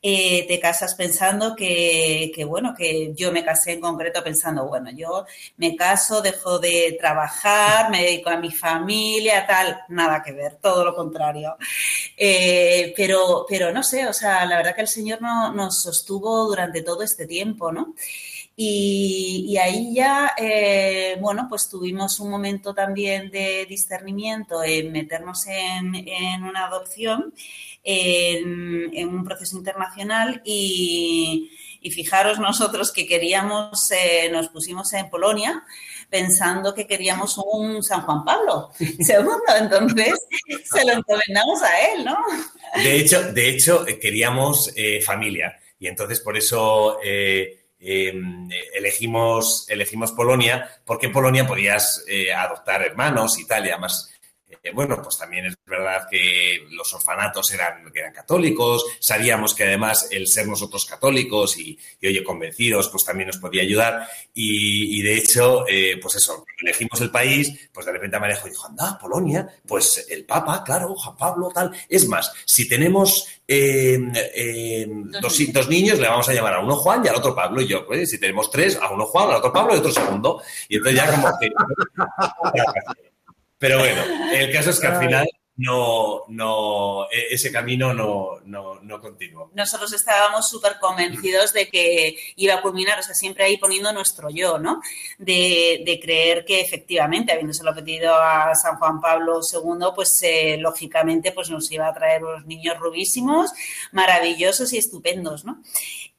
eh, 0.00 0.46
te 0.46 0.58
casas 0.58 0.94
pensando 0.94 1.54
que, 1.54 2.32
que, 2.34 2.44
bueno, 2.44 2.74
que 2.76 3.12
yo 3.14 3.32
me 3.32 3.44
casé 3.44 3.72
en 3.72 3.80
concreto 3.80 4.22
pensando, 4.24 4.66
bueno, 4.66 4.90
yo 4.90 5.24
me 5.56 5.76
caso, 5.76 6.22
dejo 6.22 6.58
de 6.58 6.96
trabajar, 6.98 7.90
me 7.90 8.02
dedico 8.02 8.30
a 8.30 8.36
mi 8.36 8.50
familia, 8.50 9.46
tal, 9.46 9.80
nada 9.88 10.22
que 10.22 10.32
ver, 10.32 10.56
todo 10.56 10.84
lo 10.84 10.94
contrario. 10.94 11.56
Eh, 12.16 12.92
pero, 12.96 13.46
pero 13.48 13.72
no 13.72 13.82
sé, 13.82 14.06
o 14.06 14.12
sea, 14.12 14.44
la 14.46 14.56
verdad 14.56 14.74
que 14.74 14.82
el 14.82 14.88
Señor 14.88 15.20
no, 15.22 15.52
nos 15.52 15.82
sostuvo 15.82 16.46
durante 16.46 16.82
todo 16.82 17.02
este 17.02 17.26
tiempo, 17.26 17.72
¿no? 17.72 17.94
Y, 18.54 19.56
ahí 19.56 19.94
ya, 19.94 20.34
eh, 20.36 21.16
bueno, 21.20 21.46
pues 21.48 21.68
tuvimos 21.68 22.20
un 22.20 22.30
momento 22.30 22.74
también 22.74 23.30
de 23.30 23.64
discernimiento 23.66 24.62
en 24.62 24.92
meternos 24.92 25.46
en, 25.46 26.44
una 26.44 26.66
adopción, 26.66 27.32
en, 27.82 29.08
un 29.08 29.24
proceso 29.24 29.56
internacional 29.56 30.42
y, 30.44 31.50
fijaros 31.90 32.38
nosotros 32.38 32.92
que 32.92 33.06
queríamos, 33.08 33.90
eh, 33.90 34.28
nos 34.30 34.48
pusimos 34.50 34.92
en 34.92 35.10
Polonia 35.10 35.64
pensando 36.08 36.74
que 36.74 36.86
queríamos 36.86 37.38
un 37.38 37.82
San 37.82 38.02
Juan 38.02 38.24
Pablo 38.24 38.70
segundo, 39.00 39.42
entonces 39.58 40.14
se 40.64 40.84
lo 40.84 40.92
encomendamos 40.92 41.60
a 41.62 41.80
él, 41.88 42.04
¿no? 42.04 42.16
De 42.76 43.00
hecho, 43.00 43.32
de 43.32 43.48
hecho 43.48 43.84
queríamos 44.00 44.70
eh, 44.76 45.00
familia 45.00 45.58
y 45.80 45.88
entonces 45.88 46.20
por 46.20 46.36
eso... 46.36 46.98
Em, 47.84 48.48
elegimos, 48.74 49.68
elegimos 49.68 50.12
Polonia 50.12 50.68
porque 50.84 51.08
Polonia 51.08 51.44
podías 51.44 52.04
eh, 52.06 52.32
adoptar 52.32 52.82
hermanos 52.82 53.40
y 53.40 53.44
tal, 53.44 53.66
y 53.66 53.70
además 53.70 54.08
eh, 54.14 54.21
bueno, 54.70 55.00
pues 55.02 55.18
también 55.18 55.46
es 55.46 55.56
verdad 55.66 56.06
que 56.08 56.66
los 56.70 56.92
orfanatos 56.94 57.50
eran, 57.52 57.90
eran 57.92 58.12
católicos, 58.12 58.84
sabíamos 59.00 59.54
que 59.54 59.64
además 59.64 60.06
el 60.12 60.28
ser 60.28 60.46
nosotros 60.46 60.84
católicos 60.84 61.58
y, 61.58 61.76
oye, 62.02 62.22
convencidos, 62.22 62.88
pues 62.88 63.04
también 63.04 63.26
nos 63.26 63.38
podía 63.38 63.62
ayudar. 63.62 64.06
Y, 64.32 65.02
de 65.02 65.16
hecho, 65.16 65.64
eh, 65.68 65.98
pues 66.00 66.14
eso, 66.16 66.44
elegimos 66.62 67.00
el 67.00 67.10
país, 67.10 67.70
pues 67.72 67.86
de 67.86 67.92
repente 67.92 68.20
Marejo 68.20 68.48
dijo, 68.48 68.66
anda, 68.68 68.96
Polonia, 69.00 69.48
pues 69.66 70.06
el 70.08 70.24
Papa, 70.24 70.62
claro, 70.64 70.94
Juan 70.94 71.16
Pablo, 71.16 71.48
tal. 71.52 71.72
Es 71.88 72.06
más, 72.06 72.32
si 72.44 72.68
tenemos 72.68 73.26
eh, 73.48 73.98
dos, 75.20 75.38
dos, 75.52 75.68
niños, 75.68 75.98
le 75.98 76.08
vamos 76.08 76.28
a 76.28 76.34
llamar 76.34 76.54
a 76.54 76.60
uno 76.60 76.76
Juan 76.76 77.04
y 77.04 77.08
al 77.08 77.16
otro 77.16 77.34
Pablo. 77.34 77.60
Y 77.60 77.66
yo, 77.66 77.84
pues 77.84 78.08
si 78.08 78.18
tenemos 78.18 78.48
tres, 78.50 78.78
a 78.80 78.90
uno 78.90 79.06
Juan, 79.06 79.30
al 79.30 79.36
otro 79.36 79.52
Pablo 79.52 79.74
y 79.74 79.78
otro 79.78 79.92
segundo. 79.92 80.40
Y 80.68 80.76
entonces 80.76 81.00
ya 81.00 81.10
como 81.10 81.28
que... 81.40 81.50
Pero 83.62 83.78
bueno, 83.78 84.02
el 84.32 84.50
caso 84.52 84.70
es 84.70 84.80
que 84.80 84.88
al 84.88 84.98
final 84.98 85.24
no, 85.54 86.22
no, 86.26 87.04
e, 87.04 87.32
ese 87.32 87.52
camino 87.52 87.94
no, 87.94 88.40
no, 88.44 88.80
no 88.82 89.00
continuó. 89.00 89.52
Nosotros 89.54 89.92
estábamos 89.92 90.48
súper 90.48 90.80
convencidos 90.80 91.52
de 91.52 91.68
que 91.68 92.16
iba 92.34 92.54
a 92.54 92.60
culminar, 92.60 92.98
o 92.98 93.02
sea, 93.04 93.14
siempre 93.14 93.44
ahí 93.44 93.58
poniendo 93.58 93.92
nuestro 93.92 94.30
yo, 94.30 94.58
¿no? 94.58 94.80
De, 95.16 95.84
de 95.86 96.00
creer 96.00 96.44
que 96.44 96.60
efectivamente, 96.60 97.30
habiéndoselo 97.30 97.72
pedido 97.72 98.12
a 98.16 98.52
San 98.56 98.78
Juan 98.78 99.00
Pablo 99.00 99.38
II, 99.40 99.90
pues 99.94 100.20
eh, 100.24 100.56
lógicamente 100.58 101.30
pues 101.30 101.48
nos 101.48 101.70
iba 101.70 101.86
a 101.86 101.94
traer 101.94 102.24
unos 102.24 102.44
niños 102.46 102.76
rubísimos, 102.80 103.52
maravillosos 103.92 104.72
y 104.72 104.78
estupendos, 104.78 105.44
¿no? 105.44 105.62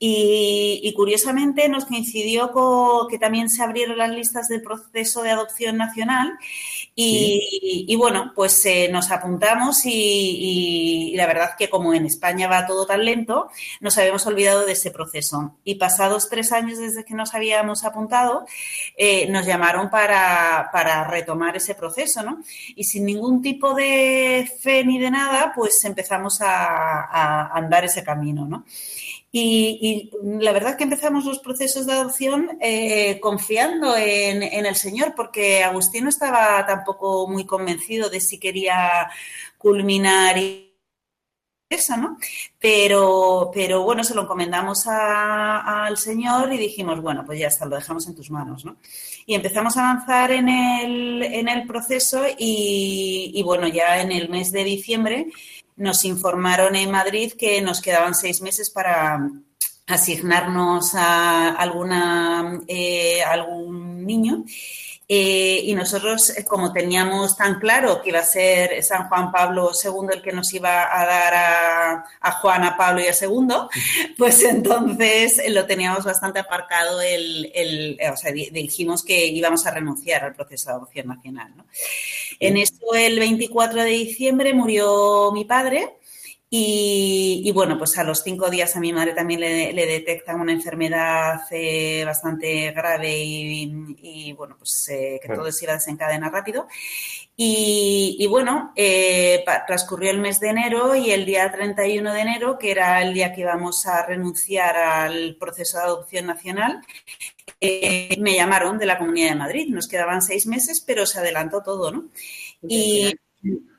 Y, 0.05 0.93
curiosamente 0.97 1.69
nos 1.69 1.85
coincidió 1.85 2.51
con 2.51 3.07
que 3.07 3.17
también 3.17 3.49
se 3.49 3.63
abrieron 3.63 3.97
las 3.97 4.09
listas 4.09 4.49
del 4.49 4.61
proceso 4.61 5.23
de 5.23 5.31
adopción 5.31 5.77
nacional 5.77 6.37
y, 6.95 7.95
bueno, 7.95 8.33
pues 8.35 8.63
eh, 8.65 8.87
nos 8.91 9.09
apuntamos 9.09 9.81
y, 9.85 11.13
la 11.15 11.25
verdad 11.25 11.51
que 11.57 11.69
como 11.69 11.93
en 11.93 12.05
España 12.05 12.47
va 12.47 12.67
todo 12.67 12.85
tan 12.85 13.03
lento, 13.03 13.49
nos 13.81 13.97
habíamos 13.97 14.25
olvidado 14.27 14.65
de 14.65 14.73
ese 14.73 14.91
proceso. 14.91 15.55
Y 15.63 15.75
pasados 15.75 16.29
tres 16.29 16.51
años 16.51 16.77
desde 16.77 17.03
que 17.03 17.15
nos 17.15 17.33
habíamos 17.33 17.83
apuntado, 17.83 18.45
eh, 18.95 19.27
nos 19.29 19.45
llamaron 19.45 19.89
para, 19.89 20.69
para, 20.71 21.03
retomar 21.05 21.57
ese 21.57 21.73
proceso, 21.75 22.21
¿no? 22.23 22.43
Y 22.75 22.83
sin 22.83 23.05
ningún 23.05 23.41
tipo 23.41 23.73
de 23.73 24.51
fe 24.61 24.83
ni 24.85 24.99
de 24.99 25.09
nada, 25.11 25.51
pues 25.55 25.83
empezamos 25.85 26.41
a, 26.41 27.05
a 27.05 27.57
andar 27.57 27.85
ese 27.85 28.03
camino, 28.03 28.45
¿no? 28.45 28.65
Y, 29.35 30.11
la 30.21 30.51
verdad 30.51 30.77
que 30.77 30.83
empezamos 30.83 31.25
los 31.25 31.39
procesos 31.39 31.87
de 31.87 31.93
adopción 31.93 32.55
eh, 32.61 33.19
confiando 33.19 33.97
en, 33.97 34.43
el 34.43 34.75
Señor, 34.75 35.15
porque 35.15 35.63
Agustín 35.63 36.03
no 36.03 36.09
estaba 36.11 36.63
tampoco 36.67 37.27
muy 37.27 37.43
convencido 37.43 38.11
de 38.11 38.19
si 38.19 38.39
quería 38.39 39.09
culminar 39.57 40.37
eso, 41.67 41.97
¿no? 41.97 42.19
Pero, 42.59 43.49
pero 43.51 43.81
bueno, 43.83 44.03
se 44.03 44.13
lo 44.13 44.21
encomendamos 44.21 44.85
al 44.85 45.97
Señor 45.97 46.53
y 46.53 46.57
dijimos, 46.57 47.01
bueno, 47.01 47.25
pues 47.25 47.39
ya 47.39 47.47
está, 47.47 47.65
lo 47.65 47.75
dejamos 47.75 48.07
en 48.07 48.15
tus 48.15 48.29
manos, 48.29 48.63
¿no? 48.63 48.77
Y 49.25 49.33
empezamos 49.33 49.75
a 49.77 49.89
avanzar 49.89 50.29
en 50.31 50.47
el, 50.47 51.23
en 51.23 51.47
el 51.49 51.65
proceso 51.65 52.23
y, 52.37 53.31
y, 53.33 53.41
bueno, 53.41 53.67
ya 53.67 53.99
en 53.99 54.11
el 54.11 54.29
mes 54.29 54.51
de 54.51 54.63
diciembre 54.63 55.31
nos 55.75 56.05
informaron 56.05 56.75
en 56.75 56.91
Madrid 56.91 57.33
que 57.37 57.61
nos 57.61 57.81
quedaban 57.81 58.15
seis 58.15 58.41
meses 58.41 58.69
para 58.69 59.19
asignarnos 59.87 60.95
a 60.95 61.49
alguna, 61.55 62.61
eh, 62.67 63.21
algún 63.23 64.05
niño. 64.05 64.45
Eh, 65.07 65.61
y 65.65 65.75
nosotros, 65.75 66.29
eh, 66.29 66.45
como 66.45 66.71
teníamos 66.71 67.35
tan 67.35 67.59
claro 67.59 68.01
que 68.01 68.09
iba 68.09 68.19
a 68.19 68.23
ser 68.23 68.81
San 68.83 69.09
Juan 69.09 69.31
Pablo 69.33 69.71
II 69.71 70.07
el 70.13 70.21
que 70.21 70.31
nos 70.31 70.53
iba 70.53 70.83
a 70.97 71.05
dar 71.05 71.33
a, 71.33 72.05
a 72.21 72.31
Juan, 72.31 72.63
a 72.63 72.77
Pablo 72.77 73.01
y 73.01 73.07
a 73.07 73.13
segundo, 73.13 73.69
pues 74.17 74.41
entonces 74.43 75.41
lo 75.49 75.65
teníamos 75.65 76.05
bastante 76.05 76.39
aparcado. 76.39 77.01
El, 77.01 77.51
el, 77.53 77.99
o 78.11 78.15
sea, 78.15 78.31
dijimos 78.31 79.03
que 79.03 79.27
íbamos 79.27 79.65
a 79.65 79.71
renunciar 79.71 80.23
al 80.23 80.35
proceso 80.35 80.69
de 80.69 80.75
adopción 80.75 81.07
nacional. 81.07 81.53
¿no? 81.57 81.65
En 82.39 82.57
eso, 82.57 82.93
el 82.95 83.19
24 83.19 83.83
de 83.83 83.89
diciembre 83.89 84.53
murió 84.53 85.31
mi 85.33 85.43
padre 85.43 85.97
Y, 86.55 87.51
bueno, 87.51 87.79
pues 87.79 87.97
a 87.97 88.03
los 88.03 88.21
cinco 88.21 88.47
días 88.47 88.75
a 88.75 88.79
mi 88.79 88.93
madre 88.93 89.13
también 89.13 89.39
le, 89.39 89.73
detectan 89.73 90.39
una 90.39 90.51
enfermedad 90.51 91.41
eh, 91.49 92.03
bastante 92.05 92.71
grave 92.71 93.11
y, 93.11 94.33
bueno, 94.33 94.55
pues 94.59 94.87
eh, 94.89 95.19
que 95.19 95.33
todo 95.33 95.51
se 95.51 95.65
iba 95.65 95.73
a 95.73 95.77
desencadenar 95.77 96.31
rápido. 96.31 96.67
Y, 97.35 98.27
bueno, 98.29 98.71
eh, 98.75 99.43
transcurrió 99.65 100.11
el 100.11 100.19
mes 100.19 100.39
de 100.39 100.49
enero 100.49 100.95
y 100.95 101.09
el 101.09 101.25
día 101.25 101.51
31 101.51 102.13
de 102.13 102.21
enero, 102.21 102.59
que 102.59 102.69
era 102.69 103.01
el 103.01 103.15
día 103.15 103.33
que 103.33 103.41
íbamos 103.41 103.87
a 103.87 104.05
renunciar 104.05 104.77
al 104.77 105.35
proceso 105.39 105.79
de 105.79 105.83
adopción 105.85 106.27
nacional, 106.27 106.83
me 107.59 108.35
llamaron 108.35 108.77
de 108.77 108.85
la 108.85 108.99
Comunidad 108.99 109.29
de 109.29 109.37
Madrid. 109.37 109.69
Nos 109.69 109.87
quedaban 109.87 110.21
seis 110.21 110.45
meses, 110.45 110.81
pero 110.85 111.07
se 111.07 111.17
adelantó 111.17 111.63
todo, 111.63 111.91
¿no? 111.91 112.09
Y, 112.61 113.11
Sí, 113.41 113.72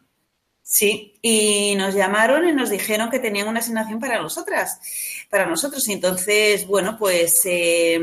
y 0.81 1.75
nos 1.77 1.95
llamaron 1.95 2.49
y 2.49 2.53
nos 2.53 2.71
dijeron 2.71 3.11
que 3.11 3.19
tenían 3.19 3.49
una 3.49 3.61
asignación 3.61 4.01
para 4.01 4.21
nosotras, 4.21 4.81
para 5.31 5.47
nosotros. 5.47 5.87
Y 5.89 5.93
entonces, 5.93 6.67
bueno, 6.67 6.97
pues 6.99 7.43
eh, 7.45 8.01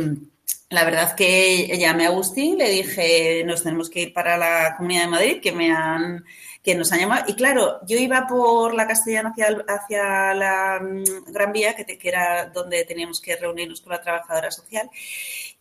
la 0.69 0.85
verdad 0.85 1.15
que 1.15 1.77
llamé 1.77 2.05
a 2.05 2.09
Agustín, 2.09 2.57
le 2.57 2.69
dije, 2.69 3.43
nos 3.45 3.63
tenemos 3.63 3.89
que 3.89 4.03
ir 4.03 4.13
para 4.13 4.37
la 4.37 4.75
Comunidad 4.77 5.03
de 5.03 5.09
Madrid, 5.09 5.41
que 5.41 5.51
me 5.51 5.71
han 5.71 6.23
que 6.63 6.75
nos 6.75 6.91
han 6.91 6.99
llamado. 6.99 7.25
Y 7.27 7.33
claro, 7.33 7.79
yo 7.87 7.97
iba 7.97 8.27
por 8.27 8.73
la 8.75 8.87
Castellana 8.87 9.31
hacia, 9.31 9.47
hacia 9.67 10.33
la 10.35 10.79
mm, 10.79 11.31
Gran 11.31 11.51
Vía, 11.51 11.75
que, 11.75 11.85
que, 11.85 12.07
era 12.07 12.45
donde 12.53 12.85
teníamos 12.85 13.19
que 13.19 13.35
reunirnos 13.35 13.81
con 13.81 13.91
la 13.91 14.01
trabajadora 14.01 14.51
social, 14.51 14.89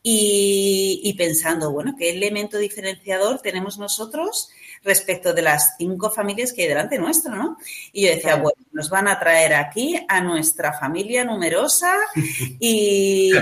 y, 0.03 1.01
y 1.03 1.15
pensando, 1.15 1.73
bueno, 1.73 1.95
¿qué 1.99 2.11
elemento 2.11 2.59
diferenciador 2.59 3.41
tenemos 3.41 3.79
nosotros? 3.79 4.51
Respecto 4.83 5.33
de 5.33 5.43
las 5.43 5.75
cinco 5.77 6.11
familias 6.11 6.53
que 6.53 6.63
hay 6.63 6.69
delante 6.69 6.99
nuestro, 6.99 7.35
¿no? 7.35 7.59
Y 7.93 8.07
yo 8.07 8.15
decía, 8.15 8.37
bueno, 8.37 8.57
nos 8.73 8.89
van 8.89 9.09
a 9.09 9.19
traer 9.19 9.55
aquí 9.55 9.99
a 10.09 10.21
nuestra 10.21 10.73
familia 10.73 11.25
numerosa 11.25 11.95
y, 12.59 13.33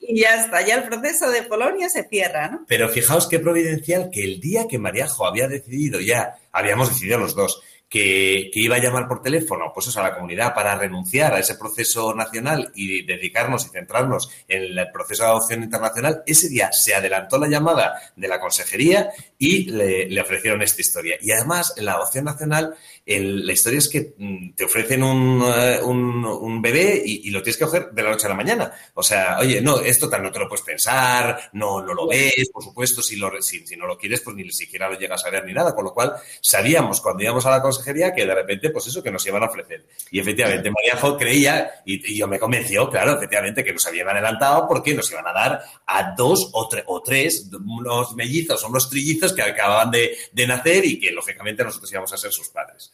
y, 0.00 0.20
ya 0.20 0.42
está, 0.42 0.64
ya 0.66 0.76
el 0.76 0.84
proceso 0.84 1.30
de 1.30 1.42
Polonia 1.42 1.88
se 1.88 2.04
cierra, 2.04 2.48
¿no? 2.48 2.64
Pero 2.66 2.88
fijaos 2.88 3.28
qué 3.28 3.38
providencial 3.38 4.10
que 4.10 4.24
el 4.24 4.40
día 4.40 4.66
que 4.68 4.78
Mariajo 4.78 5.26
había 5.26 5.48
decidido 5.48 6.00
ya, 6.00 6.36
habíamos 6.52 6.88
decidido 6.88 7.18
los 7.18 7.34
dos, 7.34 7.62
que, 7.88 8.50
iba 8.54 8.76
a 8.76 8.80
llamar 8.80 9.06
por 9.06 9.22
teléfono 9.22 9.70
pues 9.72 9.96
a 9.96 10.02
la 10.02 10.14
comunidad 10.14 10.54
para 10.54 10.74
renunciar 10.74 11.34
a 11.34 11.38
ese 11.38 11.54
proceso 11.54 12.14
nacional 12.14 12.72
y 12.74 13.04
dedicarnos 13.06 13.66
y 13.66 13.68
centrarnos 13.68 14.30
en 14.48 14.78
el 14.78 14.90
proceso 14.90 15.22
de 15.22 15.28
adopción 15.30 15.62
internacional, 15.62 16.22
ese 16.26 16.48
día 16.48 16.72
se 16.72 16.94
adelantó 16.94 17.38
la 17.38 17.48
llamada 17.48 17.94
de 18.16 18.28
la 18.28 18.40
consejería 18.40 19.10
y 19.38 19.70
le, 19.70 20.20
ofrecieron 20.20 20.62
esta 20.62 20.80
historia. 20.80 21.16
Y 21.20 21.30
además, 21.32 21.74
en 21.76 21.84
la 21.84 21.92
adopción 21.92 22.24
nacional, 22.24 22.74
la 23.06 23.52
historia 23.52 23.78
es 23.78 23.88
que 23.88 24.14
mm, 24.16 24.54
te 24.54 24.64
ofrecen 24.64 25.02
un, 25.02 25.44
eh, 25.46 25.80
un, 25.82 26.62
bebé 26.62 27.02
y, 27.04 27.30
lo 27.30 27.42
tienes 27.42 27.58
que 27.58 27.64
coger 27.66 27.90
de 27.90 28.02
la 28.02 28.10
noche 28.10 28.26
a 28.26 28.30
la 28.30 28.34
mañana. 28.34 28.72
O 28.94 29.02
sea, 29.02 29.38
oye, 29.40 29.60
no, 29.60 29.80
esto 29.80 30.08
tal 30.08 30.22
no 30.22 30.32
te 30.32 30.38
lo 30.38 30.48
puedes 30.48 30.64
pensar, 30.64 31.50
no, 31.52 31.82
no 31.82 31.92
lo 31.92 32.06
ves, 32.06 32.48
por 32.50 32.62
supuesto, 32.62 33.02
si, 33.02 33.16
lo, 33.16 33.42
si, 33.42 33.66
si 33.66 33.76
no 33.76 33.86
lo 33.86 33.98
quieres, 33.98 34.22
pues 34.22 34.34
ni 34.36 34.50
siquiera 34.50 34.88
lo 34.88 34.98
llegas 34.98 35.24
a 35.26 35.30
ver 35.30 35.44
ni 35.44 35.52
nada. 35.52 35.74
Con 35.74 35.84
lo 35.84 35.92
cual, 35.92 36.14
sabíamos 36.40 37.02
cuando 37.02 37.22
íbamos 37.22 37.44
a 37.44 37.50
la 37.50 37.60
consejería 37.60 38.14
que 38.14 38.24
de 38.24 38.34
repente, 38.34 38.70
pues 38.70 38.86
eso, 38.86 39.02
que 39.02 39.10
nos 39.10 39.26
iban 39.26 39.42
a 39.42 39.46
ofrecer. 39.46 39.86
Y 40.10 40.20
efectivamente, 40.20 40.70
María 40.70 40.96
Jo 40.98 41.18
creía, 41.18 41.82
y, 41.84 42.16
yo 42.16 42.26
me 42.26 42.38
convenció, 42.38 42.88
claro, 42.88 43.16
efectivamente, 43.16 43.62
que 43.62 43.74
nos 43.74 43.86
habían 43.86 44.08
adelantado 44.08 44.66
porque 44.66 44.94
nos 44.94 45.10
iban 45.10 45.26
a 45.26 45.32
dar 45.32 45.60
a 45.86 46.14
dos 46.16 46.50
o, 46.54 46.70
o 46.86 47.02
tres, 47.02 47.50
unos 47.52 48.14
mellizos, 48.14 48.64
unos 48.64 48.88
trillizos 48.88 49.34
que 49.34 49.42
acababan 49.42 49.90
de, 49.90 50.16
nacer 50.46 50.86
y 50.86 50.98
que, 50.98 51.10
lógicamente, 51.10 51.64
nosotros 51.64 51.92
íbamos 51.92 52.12
a 52.12 52.16
ser 52.16 52.32
sus 52.32 52.48
padres. 52.48 52.93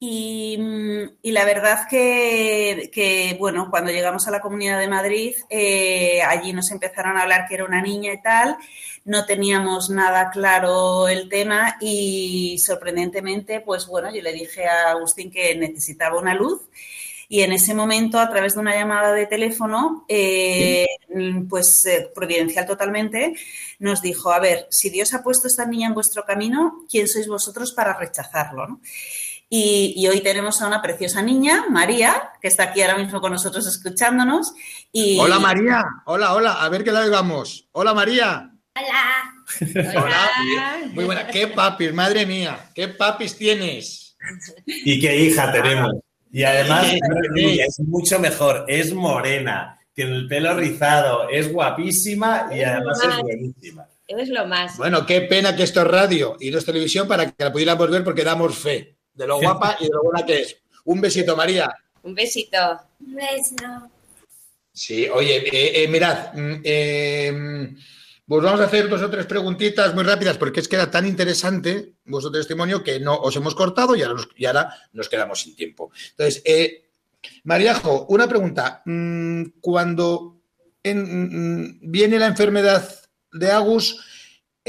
Y, 0.00 0.56
la 1.22 1.44
verdad 1.44 1.88
que, 1.90 3.36
bueno, 3.38 3.68
cuando 3.70 3.90
llegamos 3.90 4.28
a 4.28 4.30
la 4.30 4.40
Comunidad 4.40 4.78
de 4.78 4.88
Madrid, 4.88 5.34
eh, 5.50 6.22
allí 6.22 6.52
nos 6.52 6.70
empezaron 6.70 7.16
a 7.16 7.22
hablar 7.22 7.46
que 7.48 7.54
era 7.54 7.64
una 7.64 7.82
niña 7.82 8.12
y 8.12 8.22
tal, 8.22 8.56
no 9.04 9.26
teníamos 9.26 9.90
nada 9.90 10.30
claro 10.30 11.08
el 11.08 11.28
tema 11.28 11.76
y 11.80 12.58
sorprendentemente, 12.58 13.60
pues 13.60 13.86
bueno, 13.86 14.14
yo 14.14 14.22
le 14.22 14.32
dije 14.32 14.66
a 14.66 14.90
Agustín 14.92 15.30
que 15.30 15.56
necesitaba 15.56 16.18
una 16.18 16.34
luz 16.34 16.60
y 17.30 17.42
en 17.42 17.52
ese 17.52 17.74
momento, 17.74 18.18
a 18.18 18.30
través 18.30 18.54
de 18.54 18.60
una 18.60 18.74
llamada 18.74 19.12
de 19.12 19.26
teléfono, 19.26 20.06
eh, 20.08 20.86
pues 21.48 21.84
eh, 21.84 22.10
providencial 22.14 22.66
totalmente, 22.66 23.34
nos 23.78 24.00
dijo, 24.00 24.32
a 24.32 24.38
ver, 24.38 24.66
si 24.70 24.88
Dios 24.88 25.12
ha 25.12 25.22
puesto 25.22 25.46
esta 25.46 25.66
niña 25.66 25.88
en 25.88 25.94
vuestro 25.94 26.24
camino, 26.24 26.86
¿quién 26.90 27.06
sois 27.06 27.28
vosotros 27.28 27.72
para 27.72 27.92
rechazarlo? 27.98 28.80
Y, 29.50 30.06
hoy 30.08 30.20
tenemos 30.20 30.60
a 30.60 30.66
una 30.66 30.82
preciosa 30.82 31.22
niña, 31.22 31.64
María, 31.70 32.32
que 32.42 32.48
está 32.48 32.64
aquí 32.64 32.82
ahora 32.82 32.98
mismo 32.98 33.20
con 33.20 33.32
nosotros 33.32 33.66
escuchándonos. 33.66 34.52
Y... 34.92 35.18
Hola 35.18 35.38
María, 35.38 35.84
hola, 36.04 36.34
hola, 36.34 36.62
a 36.62 36.68
ver 36.68 36.84
qué 36.84 36.92
la 36.92 37.00
oigamos. 37.00 37.66
Hola 37.72 37.94
María. 37.94 38.50
Hola. 38.76 39.34
Hola. 40.04 40.90
Muy 40.92 41.04
buena. 41.04 41.26
¿Qué 41.26 41.46
papis, 41.46 41.94
madre 41.94 42.26
mía? 42.26 42.70
¿Qué 42.74 42.88
papis 42.88 43.36
tienes? 43.36 44.16
Y 44.66 45.00
qué 45.00 45.16
hija 45.16 45.50
tenemos. 45.50 45.92
Y 46.30 46.42
además 46.42 46.92
es 47.34 47.80
mucho 47.80 48.20
mejor, 48.20 48.66
es 48.68 48.92
morena, 48.92 49.78
tiene 49.94 50.14
el 50.14 50.28
pelo 50.28 50.54
rizado, 50.54 51.30
es 51.30 51.50
guapísima 51.50 52.50
y 52.52 52.60
además 52.60 53.00
es 53.02 53.22
buenísima. 53.22 53.88
Es 54.06 54.28
lo 54.28 54.46
más. 54.46 54.76
Bueno, 54.76 55.06
qué 55.06 55.22
pena 55.22 55.56
que 55.56 55.62
esto 55.62 55.80
es 55.80 55.86
radio 55.86 56.36
y 56.38 56.50
no 56.50 56.58
es 56.58 56.66
televisión 56.66 57.08
para 57.08 57.30
que 57.30 57.44
la 57.44 57.50
pudiéramos 57.50 57.90
ver 57.90 58.04
porque 58.04 58.24
damos 58.24 58.58
fe 58.58 58.97
de 59.18 59.26
lo 59.26 59.40
guapa 59.40 59.76
y 59.80 59.84
de 59.84 59.90
lo 59.90 60.02
buena 60.04 60.24
que 60.24 60.40
es. 60.40 60.56
Un 60.84 61.00
besito, 61.00 61.36
María. 61.36 61.74
Un 62.02 62.14
besito. 62.14 62.80
Un 63.00 63.14
beso. 63.14 63.90
Sí, 64.72 65.08
oye, 65.08 65.38
eh, 65.38 65.82
eh, 65.82 65.88
mirad, 65.88 66.32
mm, 66.34 66.60
eh, 66.62 67.68
pues 68.24 68.44
vamos 68.44 68.60
a 68.60 68.64
hacer 68.64 68.88
dos 68.88 69.02
o 69.02 69.10
tres 69.10 69.26
preguntitas 69.26 69.92
muy 69.94 70.04
rápidas 70.04 70.38
porque 70.38 70.60
es 70.60 70.68
que 70.68 70.76
era 70.76 70.90
tan 70.90 71.04
interesante 71.04 71.94
vuestro 72.04 72.30
testimonio 72.30 72.84
que 72.84 73.00
no 73.00 73.16
os 73.16 73.34
hemos 73.34 73.56
cortado 73.56 73.96
y 73.96 74.02
ahora 74.02 74.72
nos, 74.92 75.08
quedamos 75.08 75.40
sin 75.40 75.56
tiempo. 75.56 75.90
Entonces, 76.10 76.42
eh, 76.44 76.90
Mariajo, 77.42 78.06
una 78.10 78.28
pregunta. 78.28 78.82
Mm, 78.84 79.44
cuando 79.60 80.42
mm, 80.84 81.90
viene 81.90 82.18
la 82.20 82.26
enfermedad 82.26 82.88
de 83.32 83.50
Agus, 83.50 83.98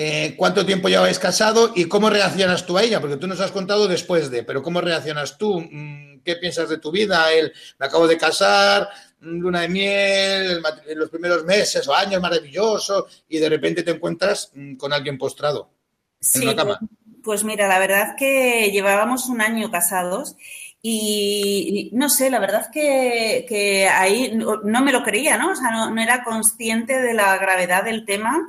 eh, 0.01 0.35
¿cuánto 0.37 0.65
tiempo 0.65 0.87
lleváis 0.87 1.19
casado 1.19 1.73
y 1.75 1.83
cómo 1.83 2.09
reaccionas 2.09 2.65
tú 2.65 2.77
a 2.77 2.83
ella? 2.83 3.01
Porque 3.01 3.17
tú 3.17 3.27
nos 3.27 3.41
has 3.41 3.51
contado 3.51 3.85
después 3.85 4.31
de, 4.31 4.43
pero 4.43 4.63
¿cómo 4.63 4.79
reaccionas 4.79 5.37
tú? 5.37 5.59
Mm, 5.59 6.21
¿Qué 6.23 6.37
piensas 6.37 6.69
de 6.69 6.77
tu 6.77 6.89
vida? 6.89 7.29
El, 7.33 7.51
me 7.77 7.85
acabo 7.85 8.07
de 8.07 8.17
casar, 8.17 8.87
luna 9.19 9.59
de 9.59 9.67
miel, 9.67 10.63
los 10.95 11.09
primeros 11.09 11.43
meses 11.43 11.85
o 11.85 11.93
años 11.93 12.21
maravillosos 12.21 13.25
y 13.27 13.39
de 13.39 13.49
repente 13.49 13.83
te 13.83 13.91
encuentras 13.91 14.53
mm, 14.53 14.77
con 14.77 14.93
alguien 14.93 15.17
postrado 15.17 15.69
en 16.33 16.45
la 16.45 16.55
cama. 16.55 16.79
Pues, 17.21 17.43
mira, 17.43 17.67
la 17.67 17.79
verdad 17.79 18.15
que 18.17 18.71
llevábamos 18.71 19.27
un 19.27 19.41
año 19.41 19.69
casados 19.69 20.37
y, 20.81 21.89
no 21.91 22.07
sé, 22.07 22.29
la 22.29 22.39
verdad 22.39 22.69
que, 22.71 23.45
que 23.49 23.89
ahí 23.89 24.31
no, 24.33 24.61
me 24.63 24.93
lo 24.93 25.03
creía, 25.03 25.37
¿no? 25.37 25.51
O 25.51 25.55
sea, 25.57 25.71
no, 25.71 25.93
no 25.93 26.01
era 26.01 26.23
consciente 26.23 27.01
de 27.01 27.13
la 27.13 27.37
gravedad 27.37 27.83
del 27.83 28.05
tema 28.05 28.47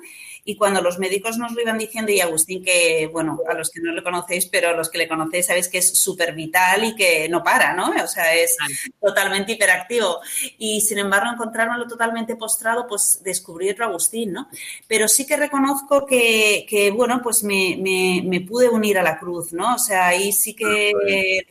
y 0.50 0.56
cuando 0.56 0.82
los 0.82 0.98
médicos 0.98 1.38
nos 1.38 1.52
lo 1.52 1.60
iban 1.60 1.78
diciendo, 1.78 2.10
y 2.10 2.20
Agustín, 2.20 2.60
que, 2.64 3.08
bueno, 3.12 3.38
a 3.48 3.54
los 3.54 3.70
que 3.70 3.80
no 3.80 3.92
le 3.92 4.02
conocéis, 4.02 4.46
pero 4.46 4.70
a 4.70 4.72
los 4.72 4.90
que 4.90 4.98
le 4.98 5.06
conocéis 5.06 5.46
sabéis 5.46 5.68
que 5.68 5.78
es 5.78 5.96
súper 5.96 6.34
vital 6.34 6.82
y 6.82 6.96
que 6.96 7.28
no 7.28 7.44
para, 7.44 7.72
¿no? 7.72 7.90
O 8.02 8.06
sea, 8.08 8.34
es 8.34 8.56
totalmente 9.00 9.52
hiperactivo. 9.52 10.18
Y 10.58 10.80
sin 10.80 10.98
embargo, 10.98 11.30
encontrármelo 11.32 11.86
totalmente 11.86 12.34
postrado, 12.34 12.88
pues 12.88 13.20
descubrí 13.22 13.70
otro 13.70 13.84
Agustín, 13.84 14.32
¿no? 14.32 14.48
Pero 14.88 15.06
sí 15.06 15.24
que 15.24 15.36
reconozco 15.36 16.04
que, 16.04 16.66
que 16.68 16.90
bueno, 16.90 17.20
pues 17.22 17.44
me, 17.44 17.78
me, 17.80 18.20
me, 18.24 18.40
pude 18.40 18.68
unir 18.68 18.98
a 18.98 19.04
la 19.04 19.20
cruz, 19.20 19.52
¿no? 19.52 19.76
O 19.76 19.78
sea, 19.78 20.08
ahí 20.08 20.32
sí 20.32 20.54
que 20.54 21.46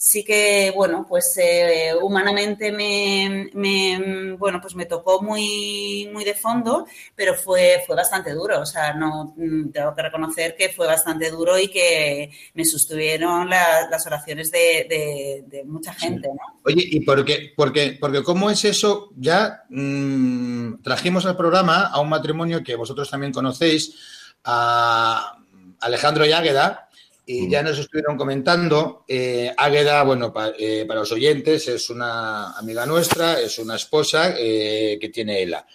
sí 0.00 0.22
que, 0.22 0.72
bueno, 0.76 1.04
pues 1.08 1.36
eh, 1.42 1.90
humanamente 2.00 2.70
me, 2.70 3.50
me, 3.52 4.36
bueno, 4.38 4.60
pues 4.60 4.76
me 4.76 4.86
tocó 4.86 5.20
muy, 5.20 6.08
muy 6.12 6.24
de 6.24 6.34
fondo, 6.34 6.86
pero 7.16 7.34
fue, 7.34 7.82
fue 7.84 7.96
bastante 7.96 8.32
duro. 8.32 8.60
O 8.60 8.66
sea, 8.66 8.94
no 8.94 9.34
mm, 9.36 9.70
tengo 9.70 9.92
que 9.96 10.02
reconocer 10.02 10.54
que 10.56 10.68
fue 10.68 10.86
bastante 10.86 11.28
duro 11.32 11.58
y 11.58 11.66
que 11.66 12.30
me 12.54 12.64
sostuvieron 12.64 13.50
las 13.50 14.06
oraciones 14.06 14.52
de, 14.52 15.64
mucha 15.66 15.92
gente, 15.92 16.28
¿no? 16.28 16.60
Oye, 16.64 16.84
¿y 16.90 17.00
por 17.00 17.24
qué? 17.24 17.52
Porque, 17.56 17.98
porque 17.98 18.22
¿cómo 18.22 18.50
es 18.50 18.64
eso? 18.64 19.10
Ya 19.16 19.64
mm, 19.68 20.80
trajimos 20.80 21.26
al 21.26 21.36
programa 21.36 21.88
a 21.88 22.00
un 22.00 22.08
matrimonio 22.08 22.62
que 22.62 22.76
vosotros 22.76 23.10
también 23.10 23.32
conocéis, 23.32 23.96
a 24.44 25.38
Alejandro 25.80 26.24
Yágueda, 26.24 26.87
y 27.30 27.46
ya 27.46 27.62
nos 27.62 27.78
estuvieron 27.78 28.16
comentando, 28.16 29.04
eh, 29.06 29.52
Águeda, 29.54 30.02
bueno, 30.02 30.32
eh, 30.58 30.86
para 30.88 31.00
los 31.00 31.12
oyentes, 31.12 31.68
es 31.68 31.90
una 31.90 32.52
amiga 32.52 32.86
nuestra, 32.86 33.38
es 33.38 33.58
una 33.58 33.76
esposa 33.76 34.34
eh, 34.38 34.96
que 34.98 35.10
tiene 35.10 35.42
ELA. 35.42 35.66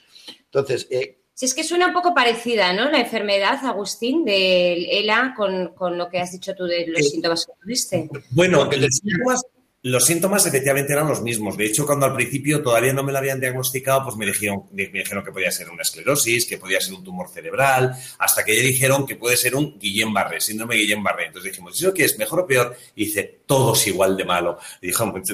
Entonces... 0.45 0.87
Eh, 0.89 1.19
si 1.35 1.45
es 1.45 1.53
que 1.53 1.63
suena 1.63 1.87
un 1.87 1.93
poco 1.93 2.11
parecida, 2.11 2.73
¿no? 2.73 2.89
La 2.89 3.01
enfermedad, 3.01 3.63
Agustín, 3.65 4.25
de 4.25 4.99
ELA 4.99 5.35
con, 5.37 5.95
lo 5.95 6.09
que 6.09 6.19
has 6.19 6.31
dicho 6.31 6.55
tú 6.55 6.65
de 6.65 6.87
los 6.87 7.07
síntomas 7.07 7.45
que 7.45 7.53
tuviste. 7.61 8.09
Bueno, 8.31 8.65
los 8.65 8.95
síntomas, 8.95 9.41
Los 9.85 10.05
síntomas 10.05 10.45
efectivamente 10.45 10.93
eran 10.93 11.09
los 11.09 11.21
mismos. 11.21 11.57
De 11.57 11.65
hecho, 11.65 11.85
cuando 11.85 12.05
al 12.05 12.13
principio 12.13 12.61
todavía 12.61 12.93
no 12.93 13.03
me 13.03 13.11
lo 13.11 13.17
habían 13.17 13.41
diagnosticado, 13.41 14.05
pues 14.05 14.15
me 14.15 14.25
dijeron, 14.25 14.63
me 14.71 14.87
dijeron 14.87 15.25
que 15.25 15.33
podía 15.33 15.51
ser 15.51 15.69
una 15.69 15.81
esclerosis, 15.81 16.45
que 16.45 16.57
podía 16.57 16.79
ser 16.79 16.93
un 16.93 17.03
tumor 17.03 17.27
cerebral, 17.27 17.93
hasta 18.17 18.45
que 18.45 18.55
ya 18.55 18.61
dijeron 18.61 19.05
que 19.05 19.17
puede 19.17 19.35
ser 19.35 19.57
un 19.57 19.77
Guillain-Barré, 19.77 20.39
síndrome 20.39 20.77
Guillain-Barré. 20.77 21.27
Entonces 21.27 21.51
dijimos, 21.51 21.75
¿eso 21.77 21.93
qué 21.93 22.05
es? 22.05 22.17
¿Mejor 22.17 22.39
o 22.39 22.47
peor? 22.47 22.77
Y 22.95 23.07
dice, 23.07 23.41
todos 23.45 23.85
igual 23.87 24.15
de 24.15 24.23
malo. 24.23 24.57
Y 24.81 24.87
dijo, 24.87 25.11
pues, 25.11 25.33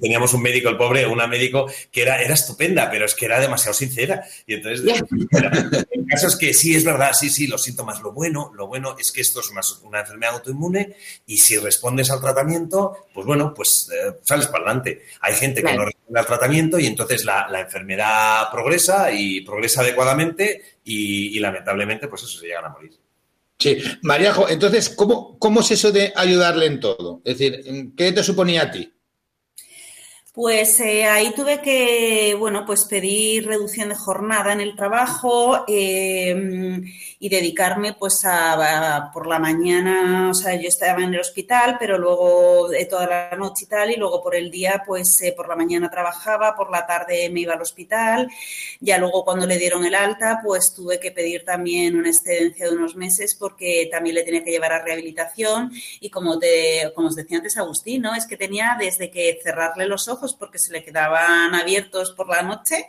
teníamos 0.00 0.32
un 0.32 0.42
médico, 0.42 0.68
el 0.68 0.76
pobre, 0.76 1.04
una 1.04 1.26
médico 1.26 1.68
que 1.90 2.02
era, 2.02 2.22
era 2.22 2.34
estupenda, 2.34 2.88
pero 2.92 3.04
es 3.04 3.16
que 3.16 3.24
era 3.24 3.40
demasiado 3.40 3.74
sincera. 3.74 4.24
Y 4.46 4.54
entonces, 4.54 4.86
el 5.90 6.06
caso 6.06 6.28
es 6.28 6.36
que 6.36 6.54
sí, 6.54 6.76
es 6.76 6.84
verdad, 6.84 7.14
sí, 7.14 7.28
sí, 7.30 7.48
los 7.48 7.64
síntomas. 7.64 8.00
Lo 8.00 8.12
bueno, 8.12 8.52
lo 8.54 8.68
bueno 8.68 8.94
es 8.96 9.10
que 9.10 9.22
esto 9.22 9.40
es 9.40 9.50
una, 9.50 9.62
una 9.82 10.00
enfermedad 10.02 10.34
autoinmune 10.34 10.94
y 11.26 11.38
si 11.38 11.58
respondes 11.58 12.12
al 12.12 12.20
tratamiento, 12.20 13.08
pues 13.12 13.26
bueno, 13.26 13.52
pues 13.52 13.87
eh, 13.90 14.14
sales 14.22 14.46
para 14.46 14.64
adelante. 14.64 15.02
Hay 15.20 15.34
gente 15.34 15.62
que 15.62 15.74
no 15.74 15.84
responde 15.84 16.20
al 16.20 16.26
tratamiento 16.26 16.78
y 16.78 16.86
entonces 16.86 17.24
la, 17.24 17.48
enfermedad 17.60 18.50
progresa 18.50 19.10
y 19.12 19.40
progresa 19.42 19.82
adecuadamente 19.82 20.78
y, 20.84 21.38
lamentablemente 21.38 22.08
pues 22.08 22.22
eso 22.22 22.38
se 22.38 22.46
llegan 22.46 22.66
a 22.66 22.70
morir. 22.70 22.92
Sí, 23.58 23.78
Mariajo, 24.02 24.48
entonces, 24.48 24.88
¿cómo, 24.90 25.38
¿cómo 25.38 25.60
es 25.60 25.70
eso 25.72 25.90
de 25.90 26.12
ayudarle 26.14 26.66
en 26.66 26.78
todo? 26.78 27.20
Es 27.24 27.38
decir, 27.38 27.92
¿qué 27.96 28.12
te 28.12 28.22
suponía 28.22 28.62
a 28.62 28.70
ti? 28.70 28.92
Pues 30.38 30.78
eh, 30.78 31.04
ahí 31.04 31.32
tuve 31.34 31.60
que, 31.60 32.36
bueno, 32.38 32.64
pues 32.64 32.84
pedir 32.84 33.44
reducción 33.48 33.88
de 33.88 33.96
jornada 33.96 34.52
en 34.52 34.60
el 34.60 34.76
trabajo 34.76 35.64
em, 35.66 36.80
y 37.18 37.28
dedicarme 37.28 37.94
pues 37.94 38.24
a, 38.24 39.10
por 39.12 39.26
la 39.26 39.40
mañana, 39.40 40.28
o 40.30 40.34
sea, 40.34 40.54
yo 40.54 40.68
estaba 40.68 41.02
en 41.02 41.12
el 41.12 41.18
hospital, 41.18 41.76
pero 41.80 41.98
luego 41.98 42.68
de 42.68 42.84
toda 42.84 43.08
la 43.08 43.36
noche 43.36 43.64
y 43.64 43.66
tal, 43.68 43.90
y 43.90 43.96
luego 43.96 44.22
por 44.22 44.36
el 44.36 44.48
día 44.48 44.84
pues 44.86 45.20
eh, 45.22 45.34
por 45.36 45.48
la 45.48 45.56
mañana 45.56 45.90
trabajaba, 45.90 46.54
por 46.54 46.70
la 46.70 46.86
tarde 46.86 47.28
me 47.30 47.40
iba 47.40 47.54
al 47.54 47.62
hospital, 47.62 48.30
ya 48.78 48.96
luego 48.98 49.24
cuando 49.24 49.44
le 49.44 49.58
dieron 49.58 49.84
el 49.84 49.96
alta 49.96 50.38
pues 50.44 50.72
tuve 50.72 51.00
que 51.00 51.10
pedir 51.10 51.44
también 51.44 51.96
una 51.96 52.10
excedencia 52.10 52.66
de 52.66 52.76
unos 52.76 52.94
meses 52.94 53.34
porque 53.34 53.88
también 53.90 54.14
le 54.14 54.22
tenía 54.22 54.44
que 54.44 54.52
llevar 54.52 54.72
a 54.72 54.84
rehabilitación 54.84 55.72
y 55.98 56.10
como, 56.10 56.38
te, 56.38 56.92
como 56.94 57.08
os 57.08 57.16
decía 57.16 57.38
antes 57.38 57.56
Agustín, 57.56 58.02
¿no? 58.02 58.14
Es 58.14 58.24
que 58.24 58.36
tenía 58.36 58.76
desde 58.78 59.10
que 59.10 59.40
cerrarle 59.42 59.86
los 59.86 60.06
ojos 60.06 60.27
porque 60.34 60.58
se 60.58 60.72
le 60.72 60.82
quedaban 60.82 61.54
abiertos 61.54 62.12
por 62.12 62.28
la 62.28 62.42
noche, 62.42 62.86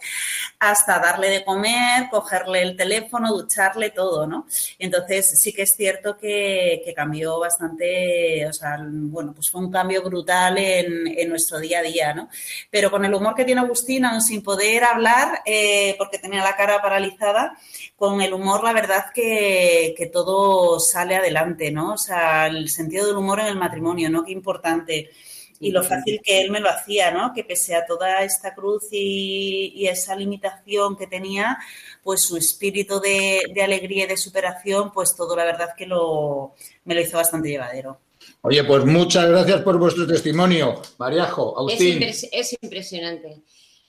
hasta 0.59 0.99
darle 0.99 1.29
de 1.29 1.45
comer, 1.45 2.09
cogerle 2.09 2.61
el 2.61 2.75
teléfono, 2.75 3.33
ducharle, 3.33 3.91
todo, 3.91 4.27
¿no? 4.27 4.45
Entonces 4.77 5.39
sí 5.39 5.53
que 5.53 5.63
es 5.63 5.75
cierto 5.75 6.17
que, 6.17 6.83
cambió 6.95 7.39
bastante, 7.39 8.45
o 8.47 8.51
sea, 8.51 8.77
bueno, 8.81 9.31
pues 9.33 9.49
fue 9.49 9.61
un 9.61 9.71
cambio 9.71 10.03
brutal 10.03 10.57
en, 10.57 11.29
nuestro 11.29 11.59
día 11.59 11.79
a 11.79 11.81
día, 11.83 12.13
¿no? 12.13 12.29
Pero 12.69 12.91
con 12.91 13.05
el 13.05 13.13
humor 13.13 13.35
que 13.35 13.45
tiene 13.45 13.61
Agustín, 13.61 14.05
aún 14.05 14.21
sin 14.21 14.41
poder 14.41 14.83
hablar, 14.83 15.41
eh, 15.45 15.95
porque 15.97 16.17
tenía 16.19 16.43
la 16.43 16.55
cara 16.57 16.81
paralizada, 16.81 17.57
con 17.95 18.21
el 18.21 18.33
humor 18.33 18.63
la 18.63 18.73
verdad 18.73 19.05
que, 19.13 19.93
que 19.97 20.07
todo 20.07 20.79
sale 20.79 21.15
adelante, 21.15 21.71
¿no? 21.71 21.93
O 21.93 21.97
sea, 21.97 22.47
el 22.47 22.69
sentido 22.69 23.07
del 23.07 23.17
humor 23.17 23.39
en 23.39 23.47
el 23.47 23.55
matrimonio, 23.57 24.09
¿no? 24.09 24.23
Qué 24.23 24.31
importante 24.31 25.11
y 25.59 25.71
lo 25.71 25.83
fácil 25.83 26.21
que 26.23 26.41
él 26.41 26.51
me 26.51 26.59
lo 26.59 26.69
hacía, 26.69 27.11
¿no? 27.11 27.33
Que 27.33 27.43
pese 27.43 27.75
a 27.75 27.85
toda 27.85 28.23
esta 28.23 28.55
cruz 28.55 28.87
y, 28.91 29.87
esa 29.87 30.15
limitación 30.15 30.95
que 30.95 31.07
tenía, 31.07 31.57
pues 32.03 32.21
su 32.21 32.37
espíritu 32.37 32.99
de, 32.99 33.41
alegría 33.61 34.05
y 34.05 34.07
de 34.07 34.17
superación, 34.17 34.91
pues 34.91 35.15
todo 35.15 35.35
la 35.35 35.45
verdad 35.45 35.69
que 35.77 35.85
lo, 35.85 36.53
me 36.85 36.95
lo 36.95 37.01
hizo 37.01 37.17
bastante 37.17 37.49
llevadero. 37.49 37.99
Oye, 38.41 38.63
pues 38.63 38.85
muchas 38.85 39.27
gracias 39.29 39.61
por 39.61 39.77
vuestro 39.77 40.07
testimonio, 40.07 40.81
Mariajo, 40.97 41.57
Agustín. 41.57 42.01
Es, 42.03 42.57
impresionante. 42.61 43.41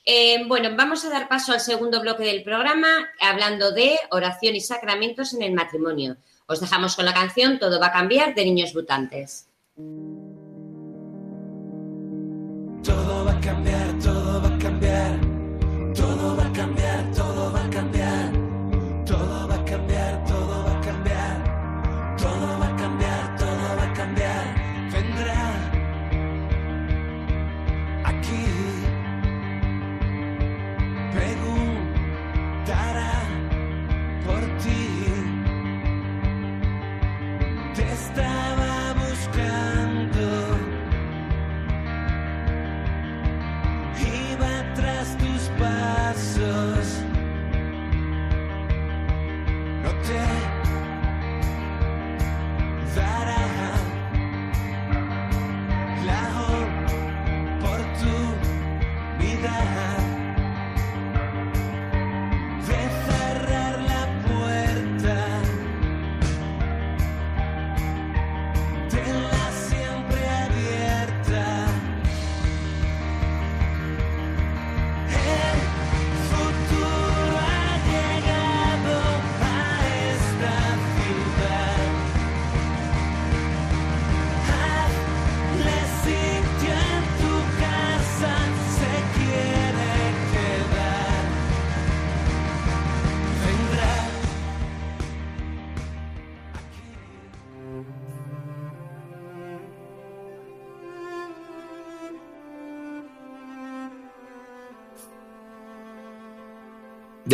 Eh, 0.05 0.45
bueno, 0.49 0.71
vamos 0.77 1.05
a 1.05 1.11
dar 1.11 1.29
paso 1.29 1.53
al 1.53 1.61
segundo 1.61 2.01
bloque 2.01 2.25
del 2.25 2.43
programa, 2.43 3.11
hablando 3.21 3.71
de 3.73 3.97
oración 4.11 4.57
y 4.57 4.61
sacramentos 4.61 5.35
en 5.35 5.43
el 5.43 5.53
matrimonio. 5.53 6.17
Os 6.47 6.61
dejamos 6.61 6.97
con 6.97 7.05
la 7.05 7.15
canción 7.15 7.61
Todo 7.61 7.79
va 7.79 7.89
a 7.89 7.93
cambiar 7.93 8.35
de 8.35 8.45
Niños 8.45 8.75
Mutantes. 8.75 9.47
Todo 12.83 13.25
va 13.27 13.33
a 13.33 13.41
cambiar, 13.41 13.99
todo 14.03 14.20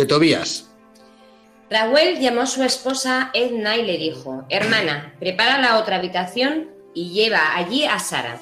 Tobías. 0.07 0.69
Raúl 1.69 2.19
llamó 2.19 2.41
a 2.41 2.45
su 2.45 2.63
esposa 2.63 3.29
Edna 3.33 3.75
y 3.77 3.85
le 3.85 3.97
dijo, 3.97 4.45
hermana, 4.49 5.13
prepara 5.19 5.59
la 5.59 5.77
otra 5.77 5.97
habitación 5.97 6.69
y 6.93 7.11
lleva 7.11 7.55
allí 7.55 7.85
a 7.85 7.99
Sara. 7.99 8.39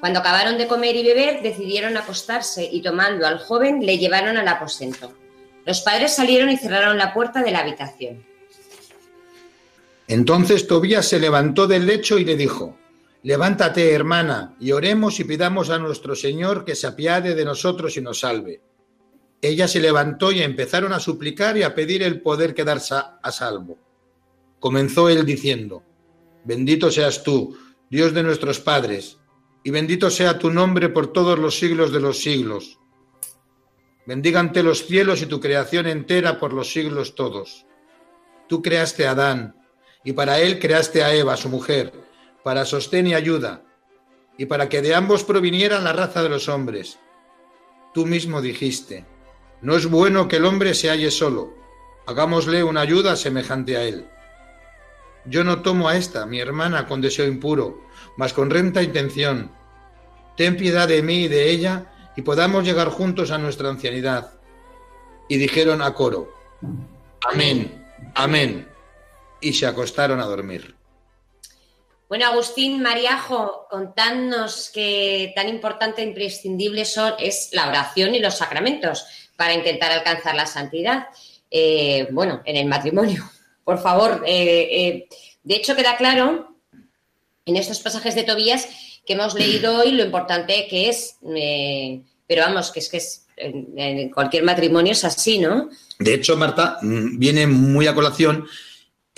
Cuando 0.00 0.20
acabaron 0.20 0.56
de 0.56 0.68
comer 0.68 0.94
y 0.94 1.04
beber, 1.04 1.42
decidieron 1.42 1.96
acostarse 1.96 2.68
y 2.70 2.82
tomando 2.82 3.26
al 3.26 3.38
joven 3.38 3.84
le 3.84 3.98
llevaron 3.98 4.36
al 4.36 4.46
aposento. 4.46 5.12
Los 5.64 5.80
padres 5.80 6.14
salieron 6.14 6.50
y 6.50 6.56
cerraron 6.56 6.96
la 6.96 7.12
puerta 7.12 7.42
de 7.42 7.50
la 7.50 7.60
habitación. 7.60 8.24
Entonces 10.06 10.68
Tobías 10.68 11.08
se 11.08 11.18
levantó 11.18 11.66
del 11.66 11.86
lecho 11.86 12.18
y 12.18 12.24
le 12.24 12.36
dijo, 12.36 12.76
Levántate, 13.24 13.92
hermana, 13.92 14.54
y 14.60 14.70
oremos 14.70 15.18
y 15.18 15.24
pidamos 15.24 15.70
a 15.70 15.78
nuestro 15.78 16.14
Señor 16.14 16.64
que 16.64 16.76
se 16.76 16.86
apiade 16.86 17.34
de 17.34 17.44
nosotros 17.44 17.96
y 17.96 18.00
nos 18.00 18.20
salve. 18.20 18.60
Ella 19.42 19.68
se 19.68 19.80
levantó 19.80 20.32
y 20.32 20.42
empezaron 20.42 20.92
a 20.92 21.00
suplicar 21.00 21.56
y 21.56 21.62
a 21.62 21.74
pedir 21.74 22.02
el 22.02 22.20
poder 22.20 22.54
quedarse 22.54 22.94
a 22.94 23.32
salvo. 23.32 23.78
Comenzó 24.58 25.08
él 25.08 25.24
diciendo, 25.26 25.82
Bendito 26.44 26.90
seas 26.90 27.22
tú, 27.22 27.58
Dios 27.90 28.14
de 28.14 28.22
nuestros 28.22 28.60
padres, 28.60 29.18
y 29.64 29.70
bendito 29.70 30.10
sea 30.10 30.38
tu 30.38 30.50
nombre 30.50 30.88
por 30.88 31.12
todos 31.12 31.38
los 31.38 31.58
siglos 31.58 31.92
de 31.92 32.00
los 32.00 32.18
siglos. 32.22 32.78
Bendígante 34.06 34.62
los 34.62 34.86
cielos 34.86 35.22
y 35.22 35.26
tu 35.26 35.40
creación 35.40 35.86
entera 35.86 36.38
por 36.38 36.52
los 36.52 36.72
siglos 36.72 37.16
todos. 37.16 37.66
Tú 38.48 38.62
creaste 38.62 39.08
a 39.08 39.10
Adán, 39.10 39.56
y 40.04 40.12
para 40.12 40.38
él 40.38 40.60
creaste 40.60 41.02
a 41.02 41.12
Eva, 41.12 41.36
su 41.36 41.48
mujer, 41.48 41.92
para 42.44 42.64
sostén 42.64 43.08
y 43.08 43.14
ayuda, 43.14 43.64
y 44.38 44.46
para 44.46 44.68
que 44.68 44.82
de 44.82 44.94
ambos 44.94 45.24
provinieran 45.24 45.82
la 45.82 45.92
raza 45.92 46.22
de 46.22 46.28
los 46.28 46.48
hombres. 46.48 47.00
Tú 47.92 48.06
mismo 48.06 48.40
dijiste, 48.40 49.04
no 49.66 49.76
es 49.76 49.90
bueno 49.90 50.28
que 50.28 50.36
el 50.36 50.44
hombre 50.44 50.74
se 50.74 50.90
halle 50.90 51.10
solo. 51.10 51.52
Hagámosle 52.06 52.62
una 52.62 52.82
ayuda 52.82 53.16
semejante 53.16 53.76
a 53.76 53.82
él. 53.82 54.06
Yo 55.24 55.42
no 55.42 55.60
tomo 55.62 55.88
a 55.88 55.96
esta, 55.96 56.24
mi 56.24 56.38
hermana, 56.38 56.86
con 56.86 57.00
deseo 57.00 57.26
impuro, 57.26 57.82
mas 58.16 58.32
con 58.32 58.48
renta 58.48 58.80
intención. 58.80 59.50
ten 60.36 60.56
piedad 60.56 60.86
de 60.86 61.02
mí 61.02 61.24
y 61.24 61.28
de 61.28 61.50
ella, 61.50 61.92
y 62.14 62.22
podamos 62.22 62.62
llegar 62.62 62.90
juntos 62.90 63.32
a 63.32 63.38
nuestra 63.38 63.68
ancianidad. 63.68 64.34
Y 65.28 65.36
dijeron 65.36 65.82
a 65.82 65.92
coro, 65.94 66.32
Amén, 67.28 67.84
amén. 68.14 68.68
Y 69.40 69.52
se 69.52 69.66
acostaron 69.66 70.20
a 70.20 70.26
dormir. 70.26 70.76
Bueno, 72.08 72.26
Agustín, 72.26 72.80
Mariajo, 72.80 73.66
contadnos 73.68 74.70
que 74.72 75.32
tan 75.34 75.48
importante 75.48 76.02
e 76.02 76.04
imprescindible 76.04 76.84
son, 76.84 77.14
es 77.18 77.48
la 77.50 77.68
oración 77.68 78.14
y 78.14 78.20
los 78.20 78.36
sacramentos 78.36 79.25
para 79.36 79.54
intentar 79.54 79.92
alcanzar 79.92 80.34
la 80.34 80.46
santidad. 80.46 81.06
Eh, 81.50 82.08
bueno, 82.10 82.42
en 82.44 82.56
el 82.56 82.66
matrimonio, 82.66 83.24
por 83.64 83.78
favor. 83.78 84.24
eh, 84.26 84.68
eh, 84.70 85.08
de 85.42 85.54
hecho, 85.54 85.76
queda 85.76 85.96
claro 85.96 86.56
en 87.44 87.56
estos 87.56 87.78
pasajes 87.80 88.14
de 88.16 88.24
Tobías 88.24 88.68
que 89.06 89.12
hemos 89.12 89.34
leído 89.34 89.78
hoy 89.78 89.92
lo 89.92 90.04
importante 90.04 90.66
que 90.68 90.88
es. 90.88 91.16
pero 92.26 92.42
vamos, 92.42 92.72
que 92.72 92.80
es 92.80 92.88
que 92.88 92.96
es, 92.96 93.26
en, 93.36 94.10
cualquier 94.10 94.42
matrimonio 94.42 94.90
es 94.90 95.04
así, 95.04 95.38
¿no? 95.38 95.70
De 96.00 96.14
hecho, 96.14 96.36
Marta, 96.36 96.78
mm, 96.82 97.18
viene 97.18 97.46
muy 97.46 97.86
a 97.86 97.94
colación 97.94 98.46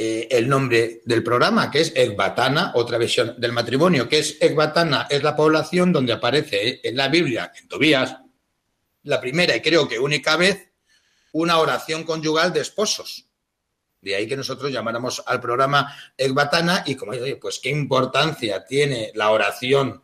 el 0.00 0.48
nombre 0.48 1.00
del 1.06 1.24
programa, 1.24 1.72
que 1.72 1.80
es 1.80 1.92
Ecbatana, 1.96 2.70
otra 2.76 2.98
versión 2.98 3.34
del 3.36 3.50
matrimonio, 3.50 4.08
que 4.08 4.20
es 4.20 4.36
Ecbatana, 4.40 5.08
es 5.10 5.24
la 5.24 5.34
población 5.34 5.92
donde 5.92 6.12
aparece 6.12 6.80
en 6.84 6.96
la 6.96 7.08
Biblia, 7.08 7.50
en 7.58 7.66
Tobías, 7.66 8.16
la 9.02 9.20
primera 9.20 9.54
y 9.56 9.60
creo 9.60 9.88
que 9.88 9.98
única 9.98 10.36
vez, 10.36 10.70
una 11.32 11.58
oración 11.58 12.04
conyugal 12.04 12.52
de 12.52 12.60
esposos. 12.60 13.26
De 14.00 14.14
ahí 14.14 14.26
que 14.26 14.36
nosotros 14.36 14.70
llamáramos 14.72 15.22
al 15.26 15.40
programa 15.40 15.94
Ecbatana 16.16 16.84
y 16.86 16.94
como 16.94 17.12
oye, 17.12 17.36
pues 17.36 17.58
qué 17.58 17.70
importancia 17.70 18.64
tiene 18.64 19.10
la 19.14 19.30
oración, 19.30 20.02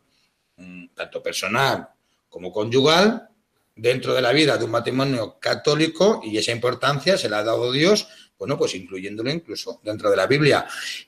mm, 0.57 0.87
tanto 0.93 1.23
personal 1.23 1.89
como 2.29 2.51
conyugal, 2.51 3.29
dentro 3.75 4.13
de 4.13 4.21
la 4.21 4.31
vida 4.31 4.57
de 4.57 4.65
un 4.65 4.71
matrimonio 4.71 5.37
católico 5.39 6.21
y 6.23 6.37
esa 6.37 6.51
importancia 6.51 7.17
se 7.17 7.29
la 7.29 7.39
ha 7.39 7.43
dado 7.43 7.71
Dios, 7.71 8.07
bueno, 8.37 8.57
pues 8.57 8.75
incluyéndolo 8.75 9.29
incluso 9.29 9.81
dentro 9.83 10.09
de 10.09 10.17
la 10.17 10.27
Biblia. 10.27 10.65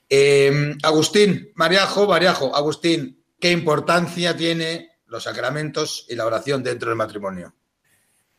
Eh, 0.10 0.76
Agustín, 0.84 1.52
Mariajo, 1.56 2.08
Mariajo, 2.08 2.56
Agustín, 2.56 3.24
¿qué 3.40 3.52
importancia 3.52 4.36
tiene 4.36 4.90
los 5.08 5.24
sacramentos 5.24 6.06
y 6.10 6.16
la 6.16 6.26
oración 6.26 6.64
dentro 6.64 6.90
del 6.90 6.98
matrimonio? 6.98 7.54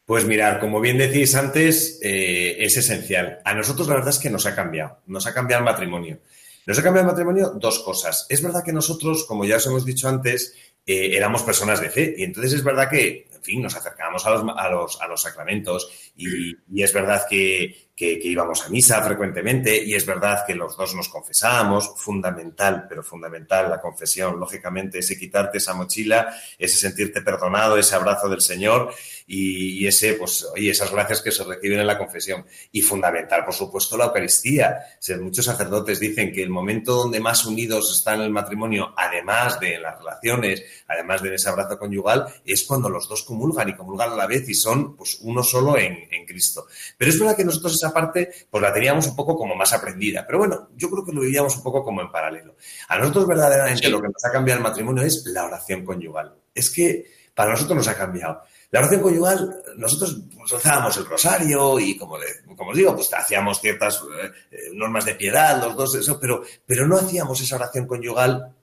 Pues 0.09 0.25
mirar, 0.25 0.59
como 0.59 0.81
bien 0.81 0.97
decís 0.97 1.35
antes, 1.35 1.99
eh, 2.03 2.57
es 2.61 2.79
esencial. 2.79 3.41
A 3.45 3.53
nosotros 3.53 3.89
la 3.89 3.97
verdad 3.97 4.09
es 4.09 4.19
que 4.19 4.31
nos 4.31 4.47
ha 4.47 4.55
cambiado, 4.55 5.03
nos 5.07 5.27
ha 5.27 5.35
cambiado 5.35 5.61
el 5.61 5.67
matrimonio. 5.67 6.21
Nos 6.65 6.79
ha 6.79 6.83
cambiado 6.83 7.07
el 7.07 7.13
matrimonio 7.13 7.53
dos 7.57 7.81
cosas. 7.81 8.25
Es 8.31 8.43
verdad 8.43 8.65
que 8.65 8.73
nosotros, 8.73 9.27
como 9.29 9.45
ya 9.45 9.57
os 9.57 9.67
hemos 9.67 9.85
dicho 9.85 10.09
antes, 10.09 10.55
eh, 10.87 11.15
éramos 11.15 11.43
personas 11.43 11.83
de 11.83 11.91
fe 11.91 12.15
y 12.17 12.25
entonces 12.25 12.55
es 12.55 12.65
verdad 12.65 12.89
que, 12.89 13.29
en 13.31 13.43
fin, 13.43 13.61
nos 13.61 13.77
acercábamos 13.77 14.25
a 14.25 14.31
los, 14.31 14.45
a 14.57 14.71
los, 14.71 14.99
a 15.03 15.07
los 15.09 15.21
sacramentos 15.21 16.11
y, 16.17 16.57
y 16.73 16.83
es 16.83 16.91
verdad 16.95 17.27
que, 17.29 17.91
que, 17.95 18.19
que, 18.19 18.29
íbamos 18.29 18.65
a 18.65 18.71
misa 18.71 19.03
frecuentemente 19.03 19.85
y 19.85 19.95
es 19.95 20.07
verdad 20.07 20.45
que 20.47 20.55
los 20.55 20.75
dos 20.75 20.95
nos 20.95 21.11
confesábamos, 21.11 21.93
fundamental, 21.97 22.87
pero 22.89 23.03
fundamental 23.03 23.69
la 23.69 23.83
confesión, 23.83 24.41
lógicamente, 24.41 25.01
ese 25.01 25.19
quitarte 25.19 25.59
esa 25.59 25.75
mochila, 25.75 26.35
ese 26.57 26.79
sentirte 26.79 27.21
perdonado, 27.21 27.77
ese 27.77 27.95
abrazo 27.95 28.31
del 28.31 28.41
Señor 28.41 28.91
y, 29.31 29.85
y 29.85 29.87
ese, 29.87 30.15
pues, 30.15 30.47
oye, 30.55 30.71
esas 30.71 30.91
gracias 30.91 31.21
que 31.21 31.31
se 31.31 31.45
reciben 31.45 31.81
en 31.81 31.87
la 31.87 31.99
confesión. 31.99 32.47
Y 32.73 32.81
fundamental, 32.81 33.45
por 33.45 33.53
supuesto, 33.53 33.95
la 33.99 34.07
Eucaristía. 34.07 34.79
O 34.95 35.03
sea, 35.03 35.19
muchos 35.19 35.45
sacerdotes 35.45 36.01
dicen 36.01 36.33
que 36.33 36.43
el 36.43 36.49
momento 36.49 36.95
donde 36.95 37.21
más 37.21 37.45
unidos 37.45 37.95
están 37.95 38.21
en 38.21 38.23
el 38.23 38.31
matrimonio, 38.31 38.95
además 38.97 39.61
de 39.61 39.75
en 39.75 39.83
las 39.83 39.99
relaciones, 39.99 40.65
además 40.89 41.23
de 41.23 41.35
ese 41.35 41.51
abrazo 41.51 41.79
conyugal, 41.79 42.27
es 42.43 42.65
cuando 42.65 42.89
los 42.89 43.07
dos 43.07 43.23
comulgan 43.23 43.69
y 43.69 43.77
comulgan 43.77 44.13
a 44.13 44.17
la 44.17 44.27
vez 44.27 44.49
y 44.49 44.55
son 44.55 44.97
pues 44.97 45.19
uno 45.21 45.43
solo 45.43 45.77
en, 45.77 46.09
en 46.11 46.25
Cristo. 46.25 46.67
Pero 46.97 47.11
es 47.11 47.19
verdad 47.19 47.37
que 47.37 47.45
nosotros 47.45 47.75
esa 47.75 47.93
parte 47.93 48.31
pues 48.49 48.63
la 48.63 48.73
teníamos 48.73 49.07
un 49.09 49.15
poco 49.15 49.37
como 49.37 49.55
más 49.55 49.75
aprendida. 49.75 50.25
Pero 50.27 50.39
bueno, 50.39 50.71
yo 50.75 50.89
creo 50.89 51.05
que 51.05 51.13
lo 51.13 51.21
vivíamos 51.21 51.55
un 51.55 51.63
poco 51.63 51.85
como 51.85 52.01
en 52.01 52.11
paralelo. 52.11 52.57
A 52.89 52.97
nosotros 52.97 53.27
verdaderamente 53.27 53.85
sí. 53.85 53.91
lo 53.91 54.01
que 54.01 54.09
nos 54.09 54.25
ha 54.25 54.33
cambiado 54.33 54.59
el 54.59 54.65
matrimonio 54.65 55.03
es 55.03 55.27
la 55.27 55.45
oración 55.45 55.85
conyugal. 55.85 56.35
Es 56.55 56.71
que 56.71 57.19
para 57.35 57.53
nosotros 57.53 57.77
nos 57.77 57.89
ha 57.89 57.97
cambiado. 57.97 58.43
La 58.71 58.81
oración 58.81 59.01
conyugal, 59.01 59.63
nosotros 59.77 60.19
rezábamos 60.51 60.97
el 60.99 61.07
rosario 61.07 61.79
y, 61.79 61.97
como, 61.97 62.19
le, 62.19 62.27
como 62.57 62.71
os 62.71 62.77
digo, 62.77 62.95
pues 62.95 63.13
hacíamos 63.15 63.61
ciertas 63.61 64.03
eh, 64.51 64.71
normas 64.75 65.05
de 65.07 65.15
piedad, 65.15 65.63
los 65.63 65.75
dos, 65.75 65.95
eso, 65.95 66.19
pero, 66.21 66.43
pero 66.67 66.87
no 66.87 66.97
hacíamos 66.97 67.41
esa 67.41 67.57
oración 67.57 67.87
conyugal 67.87 68.55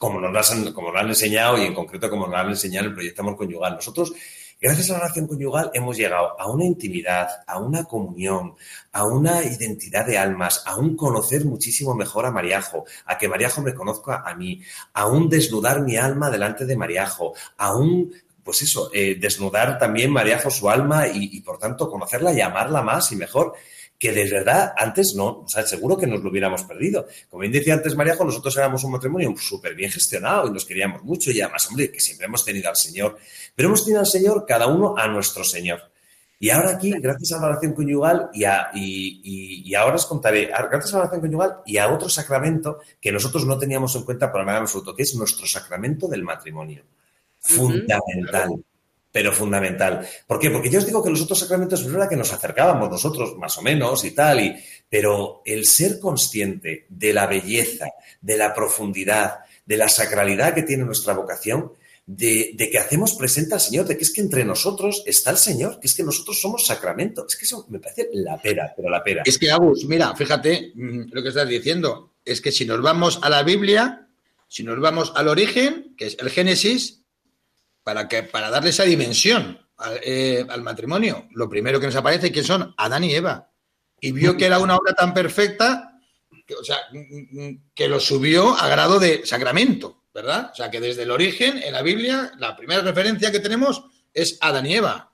como 0.00 0.18
nos, 0.18 0.50
han, 0.50 0.72
como 0.72 0.90
nos 0.90 1.02
han 1.02 1.08
enseñado 1.08 1.58
y 1.58 1.66
en 1.66 1.74
concreto 1.74 2.08
como 2.08 2.26
nos 2.26 2.40
han 2.40 2.48
enseñado 2.48 2.86
en 2.86 2.90
el 2.90 2.94
proyecto 2.94 3.20
Amor 3.20 3.36
Conyugal. 3.36 3.74
Nosotros, 3.74 4.14
gracias 4.58 4.88
a 4.88 4.94
la 4.94 5.00
oración 5.00 5.26
conyugal, 5.26 5.70
hemos 5.74 5.94
llegado 5.94 6.40
a 6.40 6.50
una 6.50 6.64
intimidad, 6.64 7.28
a 7.46 7.58
una 7.58 7.84
comunión, 7.84 8.54
a 8.92 9.04
una 9.04 9.44
identidad 9.44 10.06
de 10.06 10.16
almas, 10.16 10.62
a 10.64 10.76
un 10.76 10.96
conocer 10.96 11.44
muchísimo 11.44 11.94
mejor 11.94 12.24
a 12.24 12.30
Mariajo, 12.30 12.86
a 13.04 13.18
que 13.18 13.28
Mariajo 13.28 13.60
me 13.60 13.74
conozca 13.74 14.22
a 14.24 14.34
mí, 14.34 14.62
a 14.94 15.06
un 15.06 15.28
desnudar 15.28 15.82
mi 15.82 15.98
alma 15.98 16.30
delante 16.30 16.64
de 16.64 16.76
Mariajo, 16.78 17.34
a 17.58 17.76
un 17.76 18.10
pues 18.50 18.62
eso, 18.62 18.90
eh, 18.92 19.16
desnudar 19.16 19.78
también 19.78 20.10
Mariajo 20.10 20.50
su 20.50 20.68
alma 20.68 21.06
y, 21.06 21.36
y, 21.36 21.40
por 21.40 21.56
tanto 21.56 21.88
conocerla 21.88 22.32
y 22.32 22.40
amarla 22.40 22.82
más 22.82 23.12
y 23.12 23.14
mejor 23.14 23.54
que 23.96 24.10
de 24.10 24.28
verdad 24.28 24.72
antes 24.76 25.14
no, 25.14 25.42
o 25.42 25.48
sea, 25.48 25.64
seguro 25.64 25.96
que 25.96 26.08
nos 26.08 26.20
lo 26.20 26.30
hubiéramos 26.30 26.64
perdido. 26.64 27.06
Como 27.28 27.42
bien 27.42 27.52
decía 27.52 27.74
antes 27.74 27.94
Mariajo, 27.94 28.24
nosotros 28.24 28.56
éramos 28.56 28.82
un 28.82 28.90
matrimonio 28.90 29.32
súper 29.38 29.76
bien 29.76 29.92
gestionado 29.92 30.48
y 30.48 30.50
nos 30.50 30.64
queríamos 30.64 31.04
mucho 31.04 31.30
y 31.30 31.40
además, 31.40 31.68
hombre, 31.68 31.92
que 31.92 32.00
siempre 32.00 32.26
hemos 32.26 32.44
tenido 32.44 32.68
al 32.68 32.74
Señor, 32.74 33.18
pero 33.54 33.68
hemos 33.68 33.84
tenido 33.84 34.00
al 34.00 34.06
Señor 34.06 34.44
cada 34.48 34.66
uno 34.66 34.96
a 34.98 35.06
nuestro 35.06 35.44
Señor. 35.44 35.92
Y 36.40 36.50
ahora 36.50 36.70
aquí, 36.70 36.90
gracias 36.98 37.30
a 37.30 37.40
la 37.40 37.50
oración 37.50 37.72
conyugal, 37.72 38.30
y, 38.32 38.42
a, 38.42 38.72
y, 38.74 39.20
y, 39.22 39.70
y, 39.70 39.74
ahora 39.76 39.94
os 39.94 40.06
contaré, 40.06 40.46
gracias 40.46 40.92
a 40.92 40.96
la 40.96 41.02
oración 41.02 41.20
conyugal 41.20 41.58
y 41.66 41.76
a 41.76 41.88
otro 41.88 42.08
sacramento 42.08 42.80
que 43.00 43.12
nosotros 43.12 43.46
no 43.46 43.58
teníamos 43.58 43.94
en 43.94 44.02
cuenta 44.02 44.32
para 44.32 44.44
nada 44.44 44.58
en 44.58 44.62
absoluto, 44.62 44.96
que 44.96 45.04
es 45.04 45.14
nuestro 45.14 45.46
sacramento 45.46 46.08
del 46.08 46.24
matrimonio 46.24 46.82
fundamental. 47.40 48.62
Pero 49.12 49.32
fundamental. 49.32 50.06
¿Por 50.26 50.38
qué? 50.38 50.50
Porque 50.50 50.70
yo 50.70 50.78
os 50.78 50.86
digo 50.86 51.02
que 51.02 51.10
los 51.10 51.22
otros 51.22 51.40
sacramentos 51.40 51.80
es 51.80 51.90
verdad 51.90 52.08
que 52.08 52.16
nos 52.16 52.32
acercábamos 52.32 52.88
nosotros, 52.88 53.36
más 53.36 53.58
o 53.58 53.62
menos, 53.62 54.04
y 54.04 54.12
tal, 54.12 54.40
y, 54.40 54.54
pero 54.88 55.42
el 55.44 55.66
ser 55.66 55.98
consciente 55.98 56.86
de 56.88 57.12
la 57.12 57.26
belleza, 57.26 57.86
de 58.20 58.36
la 58.36 58.54
profundidad, 58.54 59.40
de 59.66 59.76
la 59.76 59.88
sacralidad 59.88 60.54
que 60.54 60.62
tiene 60.62 60.84
nuestra 60.84 61.14
vocación, 61.14 61.72
de, 62.06 62.52
de, 62.54 62.70
que 62.70 62.78
hacemos 62.78 63.14
presente 63.14 63.54
al 63.54 63.60
Señor, 63.60 63.86
de 63.86 63.96
que 63.96 64.02
es 64.02 64.12
que 64.12 64.20
entre 64.20 64.44
nosotros 64.44 65.02
está 65.06 65.30
el 65.30 65.36
Señor, 65.36 65.78
que 65.78 65.86
es 65.86 65.94
que 65.94 66.02
nosotros 66.02 66.40
somos 66.40 66.66
sacramento. 66.66 67.24
Es 67.28 67.36
que 67.36 67.44
eso 67.44 67.66
me 67.68 67.78
parece 67.78 68.10
la 68.12 68.40
pera, 68.40 68.72
pero 68.76 68.90
la 68.90 69.02
pera. 69.02 69.22
Es 69.24 69.38
que, 69.38 69.50
Agus, 69.50 69.84
mira, 69.84 70.14
fíjate 70.16 70.72
mm, 70.74 71.02
lo 71.12 71.22
que 71.22 71.28
estás 71.28 71.48
diciendo. 71.48 72.12
Es 72.24 72.40
que 72.40 72.52
si 72.52 72.64
nos 72.64 72.82
vamos 72.82 73.20
a 73.22 73.30
la 73.30 73.42
Biblia, 73.42 74.08
si 74.48 74.64
nos 74.64 74.80
vamos 74.80 75.12
al 75.14 75.28
origen, 75.28 75.94
que 75.96 76.06
es 76.06 76.16
el 76.18 76.30
Génesis, 76.30 76.99
para, 77.82 78.08
que, 78.08 78.22
para 78.22 78.50
darle 78.50 78.70
esa 78.70 78.84
dimensión 78.84 79.58
al, 79.76 80.00
eh, 80.02 80.46
al, 80.48 80.62
matrimonio. 80.62 81.28
Lo 81.32 81.48
primero 81.48 81.80
que 81.80 81.86
nos 81.86 81.96
aparece 81.96 82.32
que 82.32 82.42
son 82.42 82.74
Adán 82.76 83.04
y 83.04 83.14
Eva. 83.14 83.50
Y 84.00 84.12
vio 84.12 84.36
que 84.36 84.46
era 84.46 84.58
una 84.58 84.76
obra 84.76 84.94
tan 84.94 85.12
perfecta 85.12 85.90
que, 86.46 86.54
o 86.54 86.64
sea, 86.64 86.78
que 87.74 87.88
lo 87.88 88.00
subió 88.00 88.56
a 88.56 88.68
grado 88.68 88.98
de 88.98 89.24
sacramento, 89.24 90.04
¿verdad? 90.12 90.50
O 90.52 90.54
sea, 90.54 90.70
que 90.70 90.80
desde 90.80 91.02
el 91.02 91.10
origen, 91.10 91.62
en 91.62 91.72
la 91.72 91.82
Biblia, 91.82 92.32
la 92.38 92.56
primera 92.56 92.82
referencia 92.82 93.30
que 93.30 93.40
tenemos 93.40 93.84
es 94.12 94.38
Adán 94.40 94.66
y 94.66 94.74
Eva. 94.76 95.12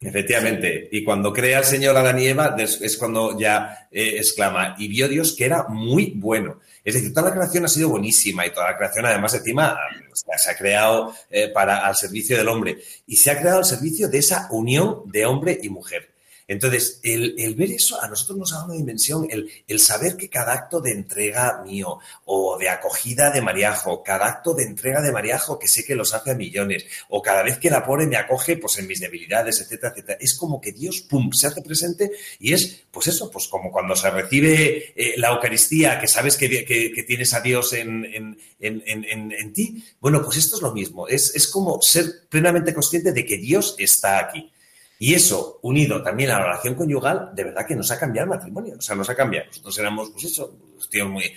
Efectivamente, 0.00 0.88
y 0.92 1.02
cuando 1.04 1.32
crea 1.32 1.60
el 1.60 1.64
Señor 1.64 1.96
Adán 1.96 2.18
y 2.18 2.26
Eva 2.26 2.54
es 2.58 2.96
cuando 2.98 3.38
ya 3.38 3.88
eh, 3.90 4.16
exclama, 4.16 4.74
y 4.78 4.88
vio 4.88 5.08
Dios 5.08 5.34
que 5.34 5.46
era 5.46 5.66
muy 5.68 6.12
bueno. 6.16 6.60
Es 6.86 6.94
decir, 6.94 7.12
toda 7.12 7.30
la 7.30 7.34
creación 7.34 7.64
ha 7.64 7.68
sido 7.68 7.88
buenísima 7.88 8.46
y 8.46 8.52
toda 8.52 8.70
la 8.70 8.76
creación 8.76 9.06
además 9.06 9.34
encima 9.34 9.76
se 10.14 10.50
ha 10.52 10.56
creado 10.56 11.12
eh, 11.28 11.48
para 11.48 11.84
al 11.84 11.96
servicio 11.96 12.36
del 12.36 12.46
hombre 12.46 12.78
y 13.08 13.16
se 13.16 13.32
ha 13.32 13.40
creado 13.40 13.58
al 13.58 13.64
servicio 13.64 14.06
de 14.06 14.18
esa 14.18 14.46
unión 14.52 15.02
de 15.06 15.26
hombre 15.26 15.58
y 15.60 15.68
mujer. 15.68 16.15
Entonces, 16.48 17.00
el, 17.02 17.34
el, 17.38 17.56
ver 17.56 17.72
eso 17.72 18.00
a 18.00 18.08
nosotros 18.08 18.38
nos 18.38 18.50
da 18.52 18.64
una 18.64 18.74
dimensión, 18.74 19.26
el, 19.30 19.50
el, 19.66 19.80
saber 19.80 20.16
que 20.16 20.28
cada 20.28 20.52
acto 20.52 20.80
de 20.80 20.92
entrega 20.92 21.62
mío 21.64 21.98
o 22.24 22.56
de 22.56 22.68
acogida 22.68 23.32
de 23.32 23.42
Mariajo, 23.42 24.04
cada 24.04 24.26
acto 24.26 24.54
de 24.54 24.62
entrega 24.62 25.02
de 25.02 25.10
Mariajo 25.10 25.58
que 25.58 25.66
sé 25.66 25.84
que 25.84 25.96
los 25.96 26.14
hace 26.14 26.30
a 26.30 26.34
millones, 26.34 26.86
o 27.08 27.20
cada 27.20 27.42
vez 27.42 27.58
que 27.58 27.68
la 27.68 27.84
pone 27.84 28.06
me 28.06 28.16
acoge 28.16 28.56
pues 28.58 28.78
en 28.78 28.86
mis 28.86 29.00
debilidades, 29.00 29.60
etcétera, 29.60 29.92
etcétera, 29.92 30.18
es 30.20 30.34
como 30.34 30.60
que 30.60 30.70
Dios, 30.70 31.00
pum, 31.00 31.32
se 31.32 31.48
hace 31.48 31.62
presente 31.62 32.12
y 32.38 32.52
es, 32.52 32.84
pues 32.92 33.08
eso, 33.08 33.28
pues 33.28 33.48
como 33.48 33.72
cuando 33.72 33.96
se 33.96 34.08
recibe 34.10 34.92
eh, 34.94 35.14
la 35.16 35.30
Eucaristía, 35.30 35.98
que 35.98 36.06
sabes 36.06 36.36
que, 36.36 36.64
que, 36.64 36.92
que 36.92 37.02
tienes 37.02 37.34
a 37.34 37.40
Dios 37.40 37.72
en, 37.72 38.04
en, 38.04 38.38
en, 38.60 39.32
en, 39.32 39.52
ti, 39.52 39.84
bueno, 40.00 40.22
pues 40.22 40.36
esto 40.36 40.56
es 40.56 40.62
lo 40.62 40.72
mismo, 40.72 41.08
es, 41.08 41.34
es 41.34 41.48
como 41.48 41.82
ser 41.82 42.28
plenamente 42.28 42.72
consciente 42.72 43.12
de 43.12 43.24
que 43.24 43.36
Dios 43.36 43.74
está 43.78 44.18
aquí. 44.20 44.52
Y 44.98 45.14
eso, 45.14 45.58
unido 45.62 46.02
también 46.02 46.30
a 46.30 46.38
la 46.38 46.44
relación 46.44 46.74
conyugal, 46.74 47.30
de 47.34 47.44
verdad 47.44 47.66
que 47.66 47.76
nos 47.76 47.90
ha 47.90 47.98
cambiado 47.98 48.24
el 48.24 48.38
matrimonio. 48.38 48.76
O 48.78 48.80
sea, 48.80 48.96
nos 48.96 49.08
ha 49.10 49.14
cambiado. 49.14 49.46
Nosotros 49.48 49.78
éramos, 49.78 50.10
pues 50.10 50.24
eso, 50.24 50.56
tíos 50.90 51.08
muy 51.08 51.32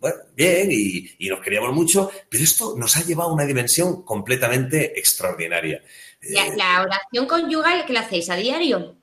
bueno, 0.00 0.16
bien 0.34 0.68
y, 0.70 1.28
nos 1.28 1.40
queríamos 1.40 1.72
mucho, 1.74 2.10
pero 2.28 2.44
esto 2.44 2.74
nos 2.76 2.96
ha 2.96 3.04
llevado 3.04 3.30
a 3.30 3.34
una 3.34 3.44
dimensión 3.44 4.02
completamente 4.02 4.98
extraordinaria. 4.98 5.82
La, 6.20 6.48
la 6.54 6.82
oración 6.82 7.26
conyugal, 7.26 7.84
¿qué 7.86 7.92
la 7.92 8.00
hacéis 8.00 8.28
a 8.30 8.36
diario? 8.36 8.96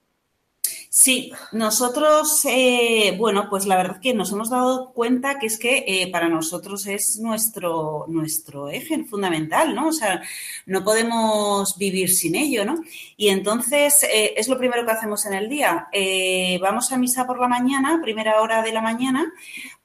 Sí, 0.95 1.31
nosotros, 1.51 2.45
eh, 2.45 3.15
bueno, 3.17 3.47
pues 3.49 3.65
la 3.65 3.77
verdad 3.77 3.99
que 3.99 4.13
nos 4.13 4.31
hemos 4.31 4.51
dado 4.51 4.93
cuenta 4.93 5.39
que 5.39 5.47
es 5.47 5.57
que 5.57 5.83
eh, 5.87 6.11
para 6.11 6.29
nosotros 6.29 6.85
es 6.85 7.17
nuestro, 7.17 8.05
nuestro 8.09 8.69
eje 8.69 9.03
fundamental, 9.05 9.73
¿no? 9.73 9.87
O 9.87 9.91
sea, 9.91 10.21
no 10.67 10.83
podemos 10.83 11.79
vivir 11.79 12.11
sin 12.13 12.35
ello, 12.35 12.63
¿no? 12.63 12.75
Y 13.17 13.29
entonces 13.29 14.03
eh, 14.03 14.35
es 14.37 14.47
lo 14.47 14.59
primero 14.59 14.85
que 14.85 14.91
hacemos 14.91 15.25
en 15.25 15.33
el 15.33 15.49
día. 15.49 15.87
Vamos 16.61 16.91
a 16.91 16.97
misa 16.99 17.25
por 17.25 17.39
la 17.39 17.47
mañana, 17.47 17.99
primera 17.99 18.39
hora 18.39 18.61
de 18.61 18.71
la 18.71 18.81
mañana, 18.81 19.33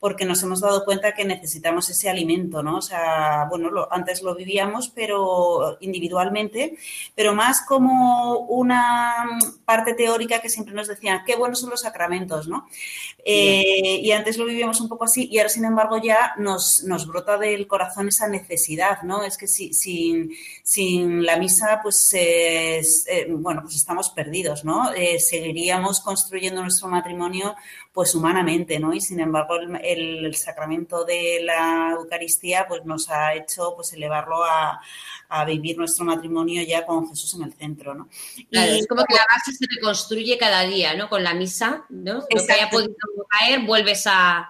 porque 0.00 0.24
nos 0.24 0.42
hemos 0.42 0.60
dado 0.60 0.84
cuenta 0.84 1.14
que 1.14 1.24
necesitamos 1.24 1.88
ese 1.90 2.08
alimento, 2.08 2.62
¿no? 2.62 2.78
O 2.78 2.82
sea, 2.82 3.46
bueno, 3.50 3.70
antes 3.90 4.22
lo 4.22 4.34
vivíamos, 4.34 4.88
pero 4.88 5.76
individualmente, 5.80 6.76
pero 7.14 7.34
más 7.34 7.62
como 7.62 8.38
una 8.46 9.38
parte 9.64 9.94
teórica 9.94 10.40
que 10.40 10.48
siempre 10.48 10.74
nos 10.74 10.86
decían, 10.86 11.22
qué 11.26 11.34
buenos 11.36 11.60
son 11.60 11.70
los 11.70 11.80
sacramentos, 11.80 12.46
¿no? 12.46 12.68
Eh, 13.24 14.00
y 14.02 14.12
antes 14.12 14.38
lo 14.38 14.44
vivíamos 14.44 14.80
un 14.80 14.88
poco 14.88 15.04
así 15.04 15.28
y 15.30 15.38
ahora, 15.38 15.48
sin 15.48 15.64
embargo, 15.64 16.00
ya 16.02 16.34
nos, 16.38 16.84
nos 16.84 17.06
brota 17.06 17.36
del 17.36 17.66
corazón 17.66 18.08
esa 18.08 18.28
necesidad, 18.28 19.02
¿no? 19.02 19.22
Es 19.24 19.36
que 19.36 19.48
si, 19.48 19.72
sin, 19.74 21.26
la 21.26 21.36
misa, 21.36 21.80
pues, 21.82 22.14
eh, 22.14 22.80
bueno, 23.30 23.62
pues 23.62 23.74
estamos 23.74 24.10
perdidos, 24.10 24.64
¿no? 24.64 24.92
Eh, 24.92 25.18
seguiríamos 25.18 26.00
construyendo 26.00 26.62
nuestro 26.62 26.88
matrimonio, 26.88 27.56
pues, 27.98 28.14
humanamente, 28.14 28.78
¿no? 28.78 28.94
Y, 28.94 29.00
sin 29.00 29.18
embargo, 29.18 29.56
el, 29.82 30.32
sacramento 30.36 31.04
de 31.04 31.40
la 31.42 31.96
Eucaristía, 31.98 32.64
pues, 32.68 32.84
nos 32.84 33.10
ha 33.10 33.34
hecho, 33.34 33.72
pues, 33.74 33.92
elevarlo 33.92 34.44
a, 34.44 34.80
a 35.28 35.44
vivir 35.44 35.76
nuestro 35.76 36.04
matrimonio 36.04 36.62
ya 36.62 36.86
con 36.86 37.08
Jesús 37.08 37.34
en 37.34 37.42
el 37.42 37.54
centro, 37.54 37.96
¿no? 37.96 38.08
Claro, 38.52 38.72
y, 38.72 38.78
es 38.78 38.86
como 38.86 39.02
que 39.02 39.16
la 39.16 39.26
base 39.28 39.50
se 39.50 39.66
reconstruye 39.74 40.38
cada 40.38 40.62
día, 40.62 40.94
¿no? 40.94 41.08
Con 41.08 41.24
la 41.24 41.34
misa, 41.34 41.86
¿no? 41.88 42.18
Exacto. 42.18 42.36
Lo 42.36 42.46
que 42.46 42.52
haya 42.52 42.70
podido 42.70 42.94
caer, 43.30 43.66
vuelves 43.66 44.06
a, 44.06 44.48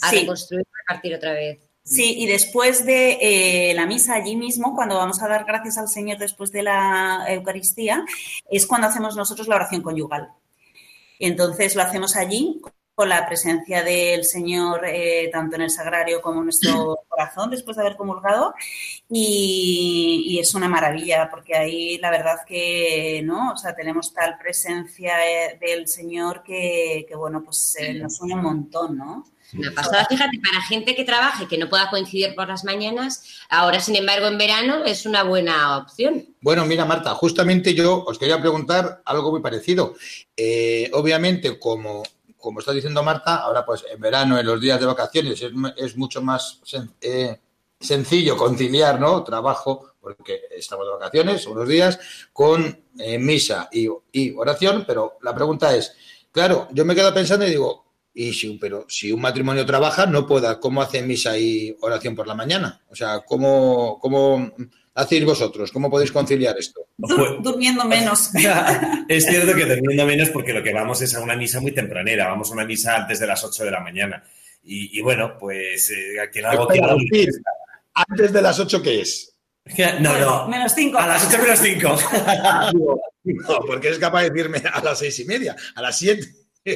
a 0.00 0.08
sí. 0.08 0.20
reconstruir, 0.20 0.66
a 0.88 0.94
partir 0.94 1.14
otra 1.14 1.34
vez. 1.34 1.58
Sí, 1.84 2.14
y 2.16 2.24
después 2.24 2.86
de 2.86 3.18
eh, 3.20 3.74
la 3.74 3.84
misa 3.84 4.14
allí 4.14 4.34
mismo, 4.34 4.74
cuando 4.74 4.96
vamos 4.96 5.22
a 5.22 5.28
dar 5.28 5.44
gracias 5.44 5.76
al 5.76 5.88
Señor 5.88 6.16
después 6.16 6.52
de 6.52 6.62
la 6.62 7.26
Eucaristía, 7.28 8.06
es 8.50 8.66
cuando 8.66 8.86
hacemos 8.86 9.14
nosotros 9.14 9.46
la 9.46 9.56
oración 9.56 9.82
conyugal. 9.82 10.30
Entonces 11.18 11.76
lo 11.76 11.82
hacemos 11.82 12.16
allí 12.16 12.62
con 12.98 13.08
la 13.08 13.28
presencia 13.28 13.84
del 13.84 14.24
Señor 14.24 14.84
eh, 14.84 15.30
tanto 15.32 15.54
en 15.54 15.62
el 15.62 15.70
sagrario 15.70 16.20
como 16.20 16.40
en 16.40 16.46
nuestro 16.46 16.98
corazón 17.08 17.48
después 17.48 17.76
de 17.76 17.84
haber 17.84 17.96
comulgado. 17.96 18.52
Y, 19.08 20.24
y, 20.26 20.40
es 20.40 20.52
una 20.56 20.68
maravilla 20.68 21.28
porque 21.30 21.54
ahí 21.54 21.98
la 21.98 22.10
verdad 22.10 22.38
que 22.44 23.22
no 23.24 23.52
o 23.52 23.56
sea 23.56 23.72
tenemos 23.76 24.12
tal 24.12 24.36
presencia 24.36 25.14
eh, 25.24 25.58
del 25.60 25.86
Señor 25.86 26.42
que, 26.42 27.06
que 27.08 27.14
bueno 27.14 27.44
pues 27.44 27.76
eh, 27.78 27.94
nos 27.94 28.20
une 28.20 28.34
un 28.34 28.42
montón 28.42 28.98
no 28.98 29.24
una 29.54 29.72
pasada, 29.72 30.04
fíjate, 30.06 30.38
para 30.44 30.60
gente 30.62 30.94
que 30.94 31.04
trabaje 31.04 31.46
que 31.46 31.56
no 31.56 31.70
pueda 31.70 31.88
coincidir 31.88 32.34
por 32.34 32.48
las 32.48 32.64
mañanas, 32.64 33.22
ahora 33.48 33.80
sin 33.80 33.96
embargo 33.96 34.26
en 34.26 34.36
verano 34.36 34.84
es 34.84 35.06
una 35.06 35.22
buena 35.22 35.78
opción. 35.78 36.26
Bueno, 36.42 36.66
mira 36.66 36.84
Marta, 36.84 37.14
justamente 37.14 37.74
yo 37.74 38.04
os 38.04 38.18
quería 38.18 38.38
preguntar 38.38 39.00
algo 39.06 39.30
muy 39.30 39.40
parecido. 39.40 39.94
Eh, 40.36 40.90
obviamente, 40.92 41.58
como 41.58 42.02
como 42.38 42.60
está 42.60 42.72
diciendo 42.72 43.02
Marta, 43.02 43.36
ahora 43.36 43.64
pues 43.64 43.84
en 43.90 44.00
verano, 44.00 44.38
en 44.38 44.46
los 44.46 44.60
días 44.60 44.78
de 44.80 44.86
vacaciones, 44.86 45.42
es, 45.76 45.96
mucho 45.96 46.22
más 46.22 46.60
eh, 47.00 47.38
sencillo 47.78 48.36
conciliar, 48.36 49.00
¿no? 49.00 49.22
Trabajo, 49.22 49.94
porque 50.00 50.42
estamos 50.56 50.86
de 50.86 50.92
vacaciones, 50.92 51.46
unos 51.46 51.68
días, 51.68 51.98
con 52.32 52.84
eh, 52.98 53.18
misa 53.18 53.68
y, 53.72 53.88
y, 54.12 54.32
oración, 54.32 54.84
pero 54.86 55.18
la 55.22 55.34
pregunta 55.34 55.74
es, 55.74 55.94
claro, 56.30 56.68
yo 56.72 56.84
me 56.84 56.94
quedo 56.94 57.12
pensando 57.12 57.46
y 57.46 57.50
digo, 57.50 57.84
y 58.14 58.32
si, 58.32 58.58
pero 58.58 58.84
si 58.88 59.12
un 59.12 59.20
matrimonio 59.20 59.64
trabaja, 59.64 60.06
no 60.06 60.26
pueda, 60.26 60.58
¿cómo 60.58 60.82
hace 60.82 61.02
misa 61.02 61.38
y 61.38 61.76
oración 61.80 62.16
por 62.16 62.26
la 62.26 62.34
mañana? 62.34 62.82
O 62.90 62.96
sea, 62.96 63.20
¿cómo, 63.20 63.98
cómo 64.00 64.52
hacéis 64.98 65.24
vosotros? 65.24 65.70
¿Cómo 65.72 65.90
podéis 65.90 66.12
conciliar 66.12 66.56
esto? 66.58 66.88
Dur 66.96 67.42
durmiendo 67.42 67.84
menos. 67.84 68.30
es 69.08 69.24
cierto 69.24 69.54
que 69.54 69.64
durmiendo 69.64 70.04
menos 70.04 70.30
porque 70.30 70.52
lo 70.52 70.62
que 70.62 70.72
vamos 70.72 71.00
es 71.02 71.14
a 71.14 71.20
una 71.20 71.36
misa 71.36 71.60
muy 71.60 71.72
tempranera, 71.72 72.28
vamos 72.28 72.50
a 72.50 72.54
una 72.54 72.64
misa 72.64 72.96
antes 72.96 73.20
de 73.20 73.26
las 73.26 73.42
8 73.42 73.64
de 73.64 73.70
la 73.70 73.80
mañana. 73.80 74.22
Y, 74.64 74.98
y 74.98 75.00
bueno, 75.00 75.38
pues 75.38 75.90
eh, 75.90 76.20
a 76.20 76.28
quien 76.28 76.46
hago 76.46 76.66
que 76.66 76.80
¿Antes 77.94 78.32
de 78.32 78.42
las 78.42 78.58
8 78.58 78.82
qué 78.82 79.00
es? 79.00 79.34
No, 80.00 80.18
no. 80.18 80.48
Menos 80.48 80.72
5. 80.74 80.98
A 80.98 81.06
las 81.06 81.26
8 81.26 81.42
menos 81.42 81.58
5. 81.58 81.96
no, 83.24 83.60
porque 83.66 83.88
eres 83.88 83.98
capaz 83.98 84.22
de 84.22 84.30
decirme 84.30 84.62
a 84.72 84.82
las 84.82 84.98
6 84.98 85.20
y 85.20 85.24
media, 85.24 85.56
a 85.74 85.82
las 85.82 85.98
7. 85.98 86.26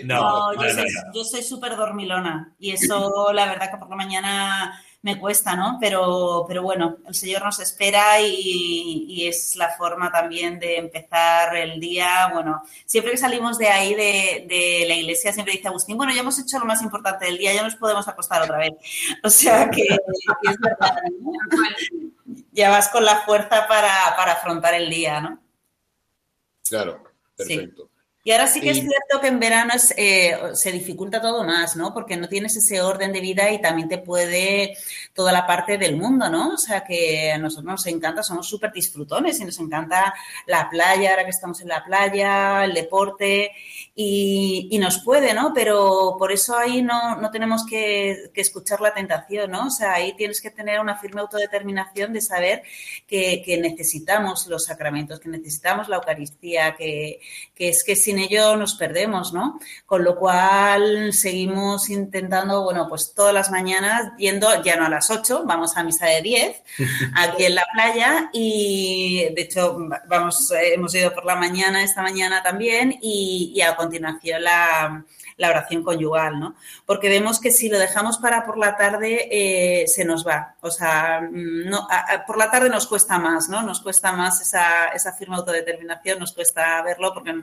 No, 0.05 0.55
no, 0.55 0.63
yo, 0.63 0.71
soy, 0.71 0.87
yo 1.15 1.25
soy 1.25 1.43
súper 1.43 1.77
dormilona 1.77 2.55
y 2.59 2.71
eso 2.71 3.31
la 3.35 3.45
verdad 3.47 3.71
que 3.71 3.77
por 3.77 3.91
la 3.91 3.97
mañana 3.97 4.83
me 5.03 5.19
cuesta, 5.19 5.57
¿no? 5.57 5.79
Pero, 5.81 6.45
pero 6.47 6.63
bueno, 6.63 6.99
el 7.07 7.15
Señor 7.15 7.43
nos 7.43 7.59
espera 7.59 8.21
y, 8.21 9.05
y, 9.09 9.27
es 9.27 9.57
la 9.57 9.71
forma 9.71 10.13
también 10.13 10.61
de 10.61 10.79
empezar 10.79 11.57
el 11.57 11.81
día. 11.81 12.31
Bueno, 12.33 12.63
siempre 12.87 13.11
que 13.13 13.19
salimos 13.19 13.59
de 13.59 13.69
ahí, 13.69 13.95
de, 13.95 14.47
de, 14.49 14.85
la 14.87 14.95
iglesia, 14.95 15.33
siempre 15.33 15.55
dice 15.55 15.69
Agustín, 15.69 15.97
bueno, 15.97 16.15
ya 16.15 16.21
hemos 16.21 16.39
hecho 16.39 16.59
lo 16.61 16.67
más 16.67 16.83
importante 16.83 17.27
del 17.27 17.37
día, 17.37 17.53
ya 17.53 17.65
nos 17.65 17.75
podemos 17.75 18.07
acostar 18.07 18.43
otra 18.43 18.59
vez. 18.59 18.73
O 19.25 19.31
sea 19.31 19.71
que, 19.71 19.83
que 19.83 20.51
es 20.51 20.59
verdad, 20.59 20.97
¿no? 21.21 21.33
Ya 22.53 22.71
vas 22.71 22.89
con 22.89 23.05
la 23.05 23.23
fuerza 23.23 23.67
para, 23.67 24.15
para 24.17 24.33
afrontar 24.33 24.75
el 24.75 24.89
día, 24.91 25.21
¿no? 25.21 25.41
Claro, 26.69 27.03
perfecto. 27.37 27.85
Sí. 27.85 27.92
Y 28.25 28.31
ahora 28.31 28.47
sí 28.47 28.61
que 28.61 28.71
es 28.71 28.79
cierto 28.79 29.21
que 29.21 29.27
en 29.27 29.41
verano 29.41 29.73
es, 29.75 29.93
eh, 29.97 30.37
se 30.55 30.71
dificulta 30.71 31.21
todo 31.21 31.43
más, 31.43 31.75
¿no? 31.75 31.93
Porque 31.93 32.17
no 32.17 32.29
tienes 32.29 32.55
ese 32.57 32.81
orden 32.81 33.13
de 33.13 33.21
vida 33.21 33.51
y 33.51 33.61
también 33.61 33.89
te 33.89 33.99
puede 33.99 34.77
toda 35.13 35.33
la 35.33 35.45
parte 35.45 35.77
del 35.77 35.97
mundo, 35.97 36.31
¿no? 36.31 36.55
O 36.55 36.57
sea 36.57 36.85
que 36.85 37.33
a 37.33 37.39
nosotros 37.39 37.65
nos 37.65 37.87
encanta, 37.87 38.23
somos 38.23 38.49
súper 38.49 38.71
disfrutones 38.71 39.41
y 39.41 39.45
nos 39.45 39.59
encanta 39.59 40.15
la 40.47 40.71
playa, 40.71 41.11
ahora 41.11 41.25
que 41.25 41.31
estamos 41.31 41.61
en 41.63 41.69
la 41.69 41.85
playa, 41.85 42.65
el 42.65 42.75
deporte 42.75 43.51
y, 43.95 44.69
y 44.71 44.79
nos 44.79 44.99
puede, 44.99 45.35
¿no? 45.35 45.53
Pero 45.55 46.17
por 46.19 46.31
eso 46.31 46.57
ahí 46.57 46.83
no, 46.83 47.17
no 47.17 47.31
tenemos 47.31 47.67
que, 47.67 48.31
que, 48.33 48.41
escuchar 48.41 48.81
la 48.81 48.95
tentación, 48.95 49.51
¿no? 49.51 49.67
O 49.67 49.71
sea, 49.71 49.95
ahí 49.95 50.15
tienes 50.17 50.41
que 50.41 50.51
tener 50.51 50.81
una 50.81 50.97
firme 50.97 51.21
autodeterminación 51.21 52.13
de 52.13 52.21
saber 52.21 52.63
que, 53.07 53.43
que 53.45 53.59
necesitamos 53.59 54.47
los 54.47 54.65
sacramentos, 54.65 55.21
que 55.21 55.29
necesitamos 55.29 55.89
la 55.89 55.97
Eucaristía, 55.97 56.77
que, 56.77 57.21
que 57.55 57.69
es 57.69 57.85
que 57.85 57.97
si 57.97 58.13
sin 58.13 58.19
ello 58.19 58.57
nos 58.57 58.75
perdemos, 58.75 59.33
¿no? 59.33 59.59
Con 59.87 60.05
lo 60.05 60.17
cual 60.17 61.15
seguimos 61.15 61.89
intentando, 61.89 62.63
bueno, 62.63 62.87
pues 62.89 63.15
todas 63.15 63.33
las 63.33 63.51
mañanas 63.51 64.13
yendo, 64.19 64.63
ya 64.63 64.77
no 64.77 64.85
a 64.85 64.91
las 64.91 65.11
8, 65.11 65.45
vamos 65.47 65.79
a 65.79 65.83
misa 65.83 66.07
de 66.07 66.21
10, 66.21 66.63
aquí 67.17 67.47
en 67.47 67.55
la 67.55 67.65
playa 67.73 68.29
y 68.35 69.29
de 69.35 69.43
hecho 69.43 69.79
vamos, 70.09 70.53
hemos 70.63 70.95
ido 70.95 71.15
por 71.15 71.25
la 71.25 71.37
mañana 71.37 71.83
esta 71.83 72.03
mañana 72.03 72.43
también 72.43 72.99
y, 73.01 73.53
y 73.55 73.63
a 73.63 73.77
continuación 73.83 74.43
la, 74.43 75.05
la 75.37 75.51
oración 75.51 75.83
conyugal, 75.83 76.39
¿no? 76.39 76.55
Porque 76.87 77.09
vemos 77.09 77.41
que 77.41 77.53
si 77.53 77.69
lo 77.69 77.79
dejamos 77.79 78.19
para 78.19 78.45
por 78.45 78.59
la 78.59 78.77
tarde 78.77 79.29
eh, 79.31 79.87
se 79.89 80.05
nos 80.05 80.27
va. 80.27 80.57
O 80.61 80.71
sea, 80.71 81.21
no, 81.31 81.87
a, 81.91 82.15
a, 82.15 82.27
por 82.27 82.39
la 82.39 82.51
tarde 82.51 82.69
nos 82.69 82.87
cuesta 82.87 83.19
más, 83.19 83.49
¿no? 83.49 83.63
Nos 83.63 83.81
cuesta 83.81 84.13
más 84.13 84.41
esa, 84.41 84.89
esa 84.89 85.13
firme 85.13 85.37
autodeterminación, 85.37 86.19
nos 86.19 86.33
cuesta 86.33 86.83
verlo 86.83 87.13
porque 87.13 87.35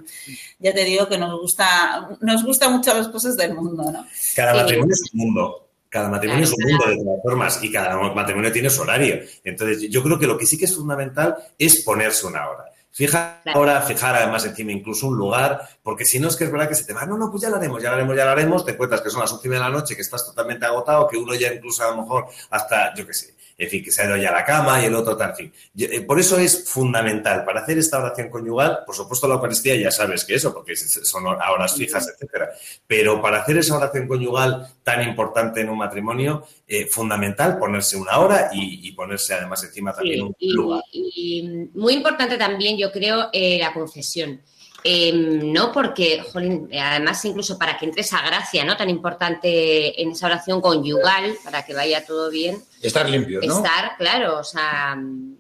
ya 0.59 0.73
te 0.73 0.83
digo 0.83 1.07
que 1.07 1.17
nos 1.17 1.39
gusta, 1.39 2.09
nos 2.21 2.43
gusta 2.43 2.69
mucho 2.69 2.93
las 2.93 3.07
cosas 3.09 3.35
del 3.37 3.53
mundo, 3.53 3.91
¿no? 3.91 4.05
Cada 4.35 4.53
matrimonio 4.53 4.93
es 4.93 5.13
un 5.13 5.19
mundo. 5.19 5.65
Cada 5.89 6.07
matrimonio 6.07 6.43
es 6.43 6.53
un 6.53 6.69
mundo 6.69 6.85
de 6.85 6.97
todas 6.97 7.21
formas 7.23 7.63
y 7.63 7.71
cada 7.71 7.97
matrimonio 8.13 8.51
tiene 8.51 8.69
su 8.69 8.83
horario. 8.83 9.21
Entonces, 9.43 9.89
yo 9.89 10.03
creo 10.03 10.19
que 10.19 10.27
lo 10.27 10.37
que 10.37 10.45
sí 10.45 10.55
que 10.55 10.65
es 10.65 10.75
fundamental 10.75 11.35
es 11.57 11.83
ponerse 11.83 12.27
una 12.27 12.47
hora. 12.47 12.65
Fija 12.91 13.41
ahora, 13.53 13.81
fijar 13.81 14.15
además 14.15 14.45
encima 14.45 14.71
incluso 14.71 15.07
un 15.07 15.17
lugar, 15.17 15.61
porque 15.83 16.05
si 16.05 16.19
no 16.19 16.27
es 16.27 16.35
que 16.35 16.45
es 16.45 16.51
verdad 16.51 16.67
que 16.67 16.75
se 16.75 16.85
te 16.85 16.93
va, 16.93 17.05
no, 17.05 17.17
no, 17.17 17.29
pues 17.29 17.43
ya 17.43 17.49
lo 17.49 17.57
haremos, 17.57 17.81
ya 17.81 17.89
lo 17.89 17.95
haremos, 17.95 18.15
ya 18.15 18.25
lo 18.25 18.31
haremos, 18.31 18.65
te 18.65 18.75
cuentas 18.75 19.01
que 19.01 19.09
son 19.09 19.21
las 19.21 19.31
últimas 19.31 19.59
de 19.59 19.63
la 19.63 19.69
noche, 19.69 19.95
que 19.95 20.01
estás 20.01 20.25
totalmente 20.25 20.65
agotado, 20.65 21.07
que 21.07 21.17
uno 21.17 21.33
ya 21.35 21.53
incluso 21.53 21.83
a 21.83 21.91
lo 21.91 22.01
mejor 22.01 22.25
hasta, 22.49 22.93
yo 22.95 23.05
qué 23.05 23.13
sé, 23.13 23.35
en 23.59 23.69
fin, 23.69 23.83
que 23.83 23.91
se 23.91 24.01
ha 24.01 24.05
ido 24.05 24.15
ya 24.15 24.29
a 24.29 24.33
la 24.33 24.45
cama 24.45 24.81
y 24.81 24.85
el 24.85 24.95
otro 24.95 25.17
tal, 25.17 25.31
en 25.31 25.35
fin. 25.35 26.05
Por 26.07 26.17
eso 26.17 26.39
es 26.39 26.67
fundamental, 26.67 27.43
para 27.43 27.59
hacer 27.59 27.77
esta 27.77 27.99
oración 27.99 28.29
conyugal, 28.29 28.79
por 28.85 28.95
supuesto 28.95 29.27
la 29.27 29.35
Eucaristía 29.35 29.75
ya 29.75 29.91
sabes 29.91 30.23
que 30.23 30.35
eso, 30.35 30.53
porque 30.53 30.77
son 30.77 31.27
horas 31.27 31.75
fijas, 31.75 32.07
etcétera. 32.07 32.51
Pero 32.87 33.21
para 33.21 33.41
hacer 33.41 33.57
esa 33.57 33.75
oración 33.75 34.07
conyugal 34.07 34.65
tan 34.81 35.05
importante 35.07 35.59
en 35.59 35.69
un 35.69 35.77
matrimonio, 35.77 36.47
eh, 36.65 36.85
fundamental 36.85 37.59
ponerse 37.59 37.97
una 37.97 38.17
hora 38.19 38.49
y, 38.53 38.87
y, 38.87 38.93
ponerse 38.93 39.33
además 39.33 39.61
encima 39.63 39.93
también 39.93 40.19
sí, 40.19 40.21
un 40.21 40.35
y, 40.39 40.53
lugar. 40.53 40.83
Y, 40.91 41.69
muy 41.73 41.95
importante 41.95 42.37
también, 42.37 42.77
yo 42.77 42.91
creo, 42.93 43.27
eh, 43.33 43.59
la 43.59 43.73
confesión. 43.73 44.41
Eh, 44.83 45.11
no 45.13 45.71
porque, 45.71 46.21
jolín, 46.31 46.69
además 46.73 47.23
incluso 47.25 47.57
para 47.57 47.77
que 47.77 47.85
entres 47.85 48.13
a 48.13 48.21
gracia, 48.25 48.63
¿no? 48.63 48.77
Tan 48.77 48.89
importante 48.89 50.01
en 50.01 50.11
esa 50.11 50.27
oración 50.27 50.61
conyugal, 50.61 51.35
para 51.43 51.65
que 51.65 51.73
vaya 51.73 52.05
todo 52.05 52.29
bien. 52.29 52.63
Estar 52.81 53.09
limpio, 53.09 53.41
¿no? 53.43 53.57
Estar, 53.57 53.97
claro, 53.97 54.37
o 54.39 54.43
sea, 54.43 54.97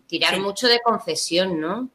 tirar 0.07 0.35
Sí. 0.35 0.41
mucho 0.41 0.67
de 0.67 0.79
confesión, 0.81 1.59
¿no? 1.59 1.89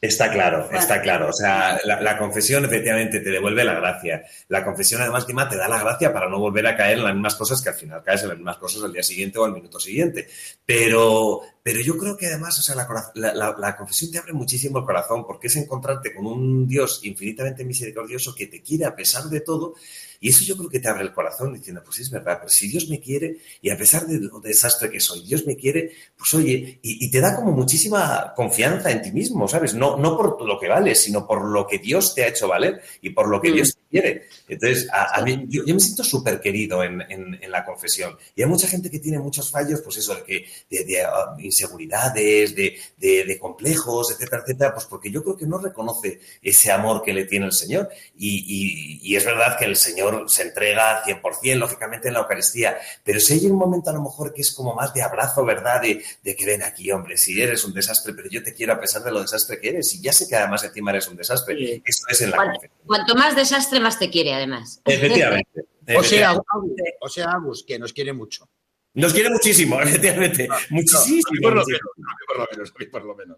Está 0.00 0.30
claro, 0.30 0.68
está 0.70 1.00
claro. 1.00 1.30
O 1.30 1.32
sea, 1.32 1.80
la, 1.84 1.98
la 2.00 2.18
confesión 2.18 2.62
efectivamente 2.66 3.20
te 3.20 3.30
devuelve 3.30 3.64
la 3.64 3.72
gracia. 3.74 4.22
La 4.48 4.62
confesión 4.62 5.00
además 5.00 5.26
te 5.26 5.56
da 5.56 5.66
la 5.66 5.78
gracia 5.80 6.12
para 6.12 6.28
no 6.28 6.38
volver 6.38 6.66
a 6.66 6.76
caer 6.76 6.98
en 6.98 7.04
las 7.04 7.14
mismas 7.14 7.34
cosas 7.36 7.62
que 7.62 7.70
al 7.70 7.74
final 7.74 8.02
caes 8.04 8.22
en 8.22 8.28
las 8.28 8.36
mismas 8.36 8.58
cosas 8.58 8.82
al 8.84 8.92
día 8.92 9.02
siguiente 9.02 9.38
o 9.38 9.46
al 9.46 9.52
minuto 9.52 9.80
siguiente. 9.80 10.28
Pero, 10.66 11.40
pero 11.64 11.80
yo 11.80 11.96
creo 11.96 12.16
que 12.16 12.26
además, 12.26 12.58
o 12.58 12.62
sea, 12.62 12.74
la, 12.76 12.86
la- 13.34 13.76
confesión 13.76 14.12
te 14.12 14.18
abre 14.18 14.34
muchísimo 14.34 14.78
el 14.78 14.84
corazón 14.84 15.26
porque 15.26 15.48
es 15.48 15.56
encontrarte 15.56 16.14
con 16.14 16.26
un 16.26 16.68
Dios 16.68 17.00
infinitamente 17.04 17.64
misericordioso 17.64 18.34
que 18.34 18.46
te 18.48 18.62
quiere 18.62 18.84
a 18.84 18.94
pesar 18.94 19.24
de 19.24 19.40
todo. 19.40 19.74
Y 20.20 20.28
eso 20.30 20.44
yo 20.44 20.56
creo 20.56 20.68
que 20.70 20.80
te 20.80 20.88
abre 20.88 21.02
el 21.04 21.12
corazón 21.12 21.54
diciendo, 21.54 21.82
pues 21.84 21.98
es 22.00 22.10
verdad, 22.10 22.38
pero 22.40 22.48
si 22.50 22.68
Dios 22.68 22.88
me 22.88 23.00
quiere 23.00 23.38
y 23.62 23.70
a 23.70 23.76
pesar 23.78 24.06
de 24.06 24.20
lo 24.20 24.40
desastre 24.40 24.90
que 24.90 25.00
soy, 25.00 25.22
Dios 25.22 25.46
me 25.46 25.56
quiere, 25.56 25.92
pues 26.16 26.32
oye, 26.34 26.78
y, 26.82 27.04
y 27.06 27.10
te 27.10 27.20
da 27.20 27.34
como 27.36 27.52
muchísima 27.52 28.32
confianza 28.36 28.90
en 28.90 29.02
ti 29.02 29.12
mismo, 29.12 29.48
¿sabes? 29.48 29.74
No, 29.74 29.96
no 29.98 30.16
por 30.16 30.46
lo 30.46 30.58
que 30.60 30.68
vales, 30.68 31.00
sino 31.02 31.26
por 31.26 31.44
lo 31.46 31.66
que 31.66 31.78
Dios 31.78 32.14
te 32.14 32.24
ha 32.24 32.28
hecho 32.28 32.48
valer 32.48 32.82
y 33.02 33.10
por 33.10 33.28
lo 33.28 33.40
que 33.40 33.50
Mm. 33.50 33.54
Dios 33.54 33.74
te 33.74 33.80
quiere. 34.00 34.28
Entonces, 34.48 34.88
a, 34.92 35.18
a 35.18 35.22
mí, 35.22 35.44
yo, 35.48 35.64
yo 35.64 35.74
me 35.74 35.80
siento 35.80 36.02
súper 36.02 36.40
querido 36.40 36.82
en, 36.82 37.00
en- 37.08 37.38
en 37.42 37.50
la 37.50 37.64
confesión. 37.64 38.16
Y 38.34 38.42
hay 38.42 38.48
mucha 38.48 38.66
gente 38.66 38.90
que 38.90 38.98
tiene 38.98 39.18
muchos 39.18 39.50
fallos, 39.50 39.80
pues 39.82 39.98
eso, 39.98 40.14
de, 40.16 40.22
que, 40.24 40.46
de, 40.68 40.84
de, 40.84 41.02
ah, 41.02 41.34
inseguridades, 41.38 42.54
de, 42.54 42.78
de- 42.96 43.24
de 43.24 43.38
complejos, 43.38 44.10
etcétera, 44.10 44.42
etcétera, 44.42 44.74
pues 44.74 44.86
porque 44.86 45.10
yo 45.10 45.22
creo 45.22 45.36
que 45.36 45.46
no 45.46 45.58
reconoce 45.58 46.20
ese 46.42 46.70
amor 46.72 47.02
que 47.02 47.12
le 47.12 47.24
tiene 47.24 47.46
el 47.46 47.52
Señor. 47.52 47.88
Y, 48.16 48.44
y- 48.46 49.12
y 49.12 49.16
es 49.16 49.24
verdad 49.24 49.56
que 49.58 49.64
el 49.66 49.76
Señor 49.76 50.24
se 50.28 50.42
entrega 50.42 51.02
100%, 51.04 51.54
lógicamente, 51.56 52.08
en 52.08 52.14
la 52.14 52.20
Eucaristía, 52.20 52.76
pero 53.02 53.20
si 53.20 53.34
hay 53.34 53.46
un 53.46 53.56
momento 53.56 53.90
a 53.90 53.92
lo 53.92 54.02
mejor 54.02 54.32
que 54.34 54.42
es 54.42 54.52
como 54.52 54.74
más 54.74 54.92
de 54.94 55.02
abrazo, 55.02 55.44
¿verdad? 55.44 55.80
De, 55.82 56.02
de 56.22 56.36
que 56.36 56.44
ven 56.46 56.62
aquí, 56.62 56.90
hombre, 56.90 57.16
si 57.16 57.40
eres 57.40 57.64
un 57.64 57.72
desastre, 57.74 58.12
pero 58.14 58.28
yo 58.28 58.42
te 58.42 58.52
quiero 58.54 58.72
a 58.72 58.80
pesar 58.80 59.02
de 59.02 59.10
lo 59.12 59.20
desastre 59.20 59.60
que 59.60 59.68
eres. 59.70 59.94
Y 59.94 60.00
ya 60.02 60.12
sé 60.12 60.26
que 60.28 60.36
además 60.36 60.64
encima 60.64 60.90
eres 60.90 61.08
un 61.08 61.16
desastre. 61.16 61.56
Sí. 61.56 61.82
Eso 61.84 62.04
es 62.08 62.20
en 62.22 62.30
la 62.30 62.36
Cuanto, 62.36 62.52
confesión. 62.54 62.80
cuanto 62.86 63.14
más 63.14 63.36
desastre, 63.36 63.80
más 63.84 63.98
te 63.98 64.10
quiere, 64.10 64.34
además. 64.34 64.82
Efectivamente. 64.84 65.60
O 65.96 66.02
sea, 66.02 66.32
efectivamente. 66.32 66.44
Agus, 66.50 66.72
o 67.00 67.08
sea, 67.08 67.30
Agus, 67.30 67.64
que 67.64 67.78
nos 67.78 67.92
quiere 67.92 68.12
mucho. 68.12 68.48
Nos 68.94 69.12
quiere 69.12 69.30
muchísimo, 69.30 69.80
efectivamente. 69.82 70.48
Muchísimo. 70.70 71.22
por 71.42 71.54
lo 71.54 71.64
menos, 71.64 71.80
a 71.80 72.14
mí 72.14 72.26
por 72.26 72.38
lo 72.38 72.46
menos, 72.50 72.70
a 72.70 72.78
mí 72.78 72.86
por 72.86 73.04
lo 73.04 73.14
menos. 73.14 73.36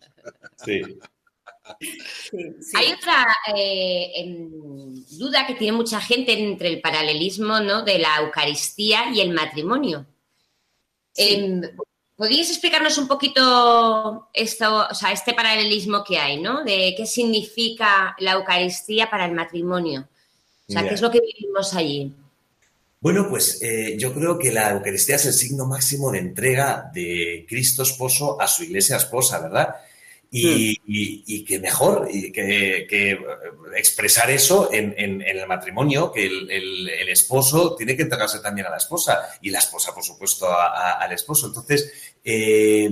Sí. 0.64 0.82
Sí, 1.80 2.54
sí. 2.60 2.72
Hay 2.76 2.92
otra 2.92 3.26
eh, 3.56 4.48
duda 5.18 5.46
que 5.46 5.54
tiene 5.54 5.76
mucha 5.76 6.00
gente 6.00 6.32
entre 6.32 6.68
el 6.68 6.80
paralelismo 6.80 7.58
¿no? 7.58 7.82
de 7.82 7.98
la 7.98 8.18
Eucaristía 8.20 9.10
y 9.12 9.20
el 9.20 9.32
matrimonio. 9.32 10.06
Em, 11.16 11.62
¿Podríais 12.14 12.50
explicarnos 12.50 12.96
un 12.98 13.08
poquito 13.08 14.30
esto, 14.32 14.86
o 14.90 14.94
sea, 14.94 15.12
este 15.12 15.34
paralelismo 15.34 16.02
que 16.04 16.18
hay, 16.18 16.40
¿no? 16.40 16.64
De 16.64 16.94
qué 16.96 17.04
significa 17.04 18.14
la 18.20 18.32
Eucaristía 18.32 19.10
para 19.10 19.26
el 19.26 19.32
matrimonio. 19.32 20.08
O 20.68 20.72
sea. 20.72 20.86
¿qué 20.88 20.94
es 20.94 21.00
lo 21.00 21.10
que 21.10 21.20
vivimos 21.20 21.74
allí? 21.74 22.12
Bueno, 23.00 23.28
pues 23.28 23.60
eh, 23.62 23.96
yo 23.98 24.12
creo 24.12 24.38
que 24.38 24.50
la 24.50 24.72
Eucaristía 24.72 25.16
es 25.16 25.26
el 25.26 25.32
signo 25.32 25.66
máximo 25.66 26.10
de 26.10 26.18
entrega 26.18 26.90
de 26.92 27.44
Cristo 27.48 27.82
esposo 27.82 28.40
a 28.40 28.48
su 28.48 28.64
iglesia 28.64 28.96
esposa, 28.96 29.38
¿verdad? 29.40 29.74
Y, 30.28 30.70
y- 30.86 31.22
y 31.26 31.44
que 31.44 31.60
mejor 31.60 32.08
y 32.12 32.32
que, 32.32 32.86
que, 32.90 33.12
eh, 33.12 33.18
expresar 33.76 34.28
eso 34.30 34.70
en, 34.72 34.92
en- 34.98 35.22
en 35.22 35.38
el 35.38 35.46
matrimonio, 35.46 36.10
que 36.10 36.26
el, 36.26 36.50
el- 36.50 36.88
el 36.88 37.08
esposo 37.10 37.76
tiene 37.76 37.94
que 37.96 38.02
entregarse 38.02 38.40
también 38.40 38.66
a 38.66 38.70
la 38.70 38.76
esposa 38.78 39.20
y 39.40 39.50
la 39.50 39.60
esposa, 39.60 39.94
por 39.94 40.02
supuesto, 40.02 40.46
a- 40.50 40.66
a- 40.66 40.92
al 40.98 41.12
esposo. 41.12 41.46
Entonces, 41.46 41.92
eh, 42.28 42.90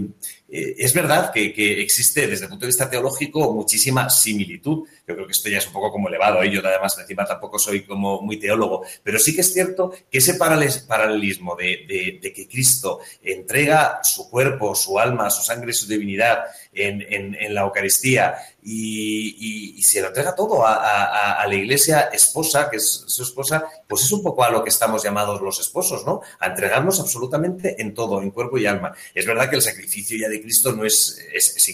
eh, 0.49 0.77
es 0.79 0.95
verdad 0.95 1.33
que, 1.33 1.83
existe 1.83 2.29
desde 2.29 2.45
el 2.45 2.51
punto 2.51 2.67
de 2.67 2.69
vista 2.69 2.89
teológico 2.89 3.53
muchísima 3.53 4.09
similitud. 4.09 4.87
Yo 5.09 5.15
creo 5.17 5.27
que 5.27 5.33
esto 5.33 5.49
ya 5.49 5.59
es 5.59 5.67
un 5.67 5.73
poco 5.73 5.91
como 5.91 6.09
elevado. 6.09 6.41
¿eh? 6.41 6.51
Yo 6.53 6.61
además 6.65 6.97
encima 7.01 7.25
tampoco 7.25 7.59
soy 7.59 7.83
como 7.83 8.23
muy 8.23 8.37
teólogo, 8.39 8.85
pero 9.03 9.19
sí 9.19 9.35
que 9.35 9.41
es 9.41 9.53
cierto 9.53 9.93
que 10.09 10.19
ese 10.19 10.35
paralelismo 10.35 11.57
de, 11.57 12.21
que 12.23 12.49
Cristo 12.49 13.01
entrega 13.25 13.99
su 14.05 14.31
cuerpo, 14.31 14.77
su 14.77 15.01
alma, 15.01 15.31
su 15.31 15.43
sangre, 15.43 15.73
su 15.73 15.89
divinidad 15.89 16.45
en 16.73 17.53
la 17.53 17.63
Eucaristía 17.63 18.37
y, 18.65 19.75
y- 19.79 19.83
se 19.85 20.01
lo 20.01 20.09
entrega 20.09 20.35
todo 20.35 20.67
a, 20.67 21.43
la 21.47 21.55
iglesia 21.55 22.09
esposa, 22.13 22.71
que 22.71 22.79
es 22.79 23.05
su 23.07 23.23
esposa, 23.23 23.65
pues 23.87 24.03
es 24.03 24.11
un 24.13 24.23
poco 24.23 24.43
a 24.43 24.51
lo 24.51 24.65
que 24.65 24.71
estamos 24.71 25.03
llamados 25.05 25.41
los 25.43 25.61
esposos, 25.61 26.05
¿no? 26.07 26.23
A 26.41 26.47
entregarnos 26.49 26.99
absolutamente 27.01 27.81
en 27.81 27.93
todo, 27.95 28.23
en 28.23 28.31
cuerpo 28.31 28.57
y 28.59 28.67
alma. 28.67 28.95
Es 29.15 29.27
verdad 29.27 29.51
que 29.51 29.57
el 29.57 29.63
sacrificio 29.63 30.19
ya 30.19 30.29
de 30.29 30.41
Cristo 30.41 30.73
no 30.73 30.85
es, 30.87 31.19
es, 31.33 31.57
es 31.57 31.69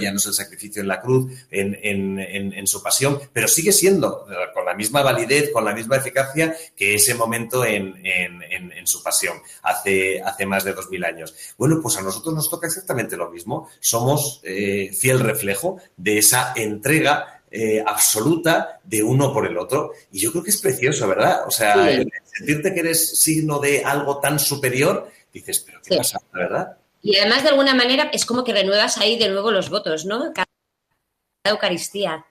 ya 0.00 0.10
no 0.12 0.18
es 0.18 0.26
el 0.26 0.34
sacrificio 0.34 0.82
en 0.82 0.88
la 0.88 1.00
cruz, 1.00 1.32
en, 1.50 1.78
en- 1.82 2.18
en- 2.20 2.66
su 2.66 2.82
pasión, 2.82 3.18
pero 3.32 3.48
sigue 3.48 3.72
siendo 3.72 4.26
con 4.52 4.64
la 4.66 4.74
misma 4.74 5.02
validez, 5.02 5.50
con 5.52 5.64
la 5.64 5.74
misma 5.74 5.96
eficacia 5.96 6.54
que 6.76 6.94
ese 6.94 7.14
momento 7.14 7.64
en, 7.64 7.94
en- 8.04 8.42
en- 8.42 8.72
en 8.72 8.86
su 8.86 9.02
pasión, 9.02 9.38
hace, 9.62 10.20
hace 10.22 10.44
más 10.46 10.64
de 10.64 10.74
dos 10.74 10.90
mil 10.90 11.04
años. 11.04 11.34
Bueno, 11.56 11.80
pues 11.82 11.96
a 11.96 12.02
nosotros 12.02 12.34
nos 12.34 12.50
toca 12.50 12.66
exactamente 12.66 13.16
lo 13.16 13.30
mismo. 13.30 13.68
Somos 13.80 14.40
eh, 14.44 14.90
fiel 14.98 15.20
reflejo 15.20 15.78
de 15.96 16.18
esa 16.18 16.33
entrega 16.56 17.30
eh, 17.56 17.82
absoluta 17.86 18.80
de 18.82 19.00
uno 19.02 19.32
por 19.32 19.46
el 19.46 19.56
otro. 19.56 19.92
Y 20.10 20.18
yo 20.18 20.32
creo 20.32 20.42
que 20.42 20.50
es 20.50 20.60
precioso, 20.60 21.06
¿verdad? 21.06 21.46
O 21.46 21.52
sea, 21.52 21.74
Sí. 21.74 22.00
el 22.00 22.12
sentirte 22.24 22.74
que 22.74 22.80
eres 22.80 23.16
signo 23.16 23.60
de 23.60 23.84
algo 23.84 24.18
tan 24.18 24.40
superior, 24.40 25.08
dices, 25.32 25.60
pero 25.60 25.78
¿qué 25.80 25.90
Sí. 25.90 25.96
pasa, 25.98 26.18
verdad? 26.32 26.76
Y 27.00 27.16
además, 27.16 27.44
de 27.44 27.50
alguna 27.50 27.74
manera, 27.74 28.10
es 28.12 28.26
como 28.26 28.42
que 28.42 28.52
renuevas 28.52 28.98
ahí 28.98 29.16
de 29.18 29.28
nuevo 29.28 29.52
los 29.52 29.70
votos, 29.70 30.04
¿no? 30.04 30.32
Cada 30.34 30.46
Eucaristía. 31.46 32.24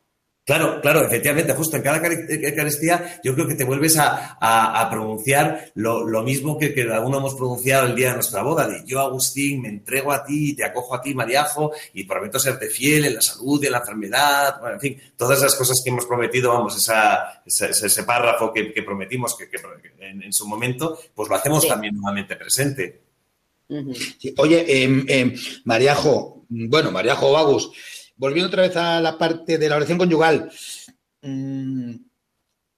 Claro, 0.46 0.82
claro, 0.82 1.06
efectivamente, 1.06 1.54
justo 1.54 1.78
en 1.78 1.84
cada 1.84 2.02
cari- 2.02 2.26
Eucaristía 2.28 3.22
yo 3.24 3.34
creo 3.34 3.48
que 3.48 3.56
te 3.56 3.64
vuelves 3.64 3.96
a, 3.98 4.36
a- 4.42 4.82
a 4.82 4.90
pronunciar 4.90 5.72
lo, 5.76 6.06
lo 6.06 6.22
mismo 6.22 6.58
que, 6.58 6.74
que 6.74 6.82
alguno 6.82 7.20
hemos 7.20 7.36
pronunciado 7.36 7.88
el 7.88 7.96
día 7.96 8.10
de 8.10 8.16
nuestra 8.16 8.44
boda, 8.44 8.68
de 8.68 8.84
yo, 8.86 9.00
Agustín, 9.00 9.62
me 9.62 9.70
entrego 9.70 10.12
a 10.12 10.26
ti, 10.26 10.54
te 10.54 10.66
acojo 10.66 10.96
a 10.96 11.02
ti, 11.02 11.14
Mariajo, 11.16 11.72
y 11.94 12.04
prometo 12.04 12.40
serte 12.40 12.68
fiel 12.68 13.06
en 13.06 13.16
la 13.16 13.22
salud, 13.22 13.64
en 13.64 13.72
la 13.72 13.78
enfermedad, 13.78 14.60
bueno, 14.60 14.76
en 14.76 14.82
fin, 14.82 15.02
todas 15.16 15.38
esas 15.38 15.56
cosas 15.56 15.80
que 15.82 15.90
hemos 15.92 16.06
prometido, 16.06 16.52
vamos, 16.52 16.76
esa, 16.76 17.42
esa- 17.46 17.68
ese, 17.70 18.04
párrafo 18.04 18.52
que, 18.52 18.74
que 18.74 18.84
prometimos 18.84 19.38
que, 19.38 19.50
que 19.50 19.58
en, 20.02 20.24
en 20.24 20.34
su 20.34 20.46
momento, 20.46 21.00
pues 21.16 21.30
lo 21.30 21.36
hacemos 21.36 21.64
Sí. 21.64 21.70
también 21.70 21.96
nuevamente 21.96 22.36
presente. 22.36 23.02
Sí, 24.20 24.34
Oye, 24.38 24.84
em, 24.84 25.06
em, 25.08 25.34
Mariajo, 25.64 26.44
bueno, 26.50 26.92
Mariajo 26.92 27.28
o 27.32 27.38
Agus, 27.38 27.72
volviendo 28.16 28.48
otra 28.48 28.64
vez 28.64 28.76
a 28.78 29.00
la 29.02 29.18
parte 29.18 29.58
de 29.58 29.70
la 29.70 29.76
oración 29.78 29.98
conyugal. 29.98 30.52
mm, 31.22 31.96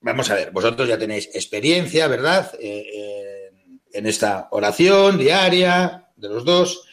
vamos 0.01 0.29
a 0.29 0.36
ver, 0.36 0.51
vosotros 0.51 0.88
ya 0.88 0.97
tenéis 0.99 1.29
experiencia, 1.33 2.07
¿verdad? 2.07 2.51
Eh, 2.59 3.49
en- 3.51 3.81
en 3.91 4.05
esta 4.05 4.47
oración 4.51 5.17
diaria 5.17 6.09
de 6.15 6.29
los 6.29 6.45
dos, 6.45 6.83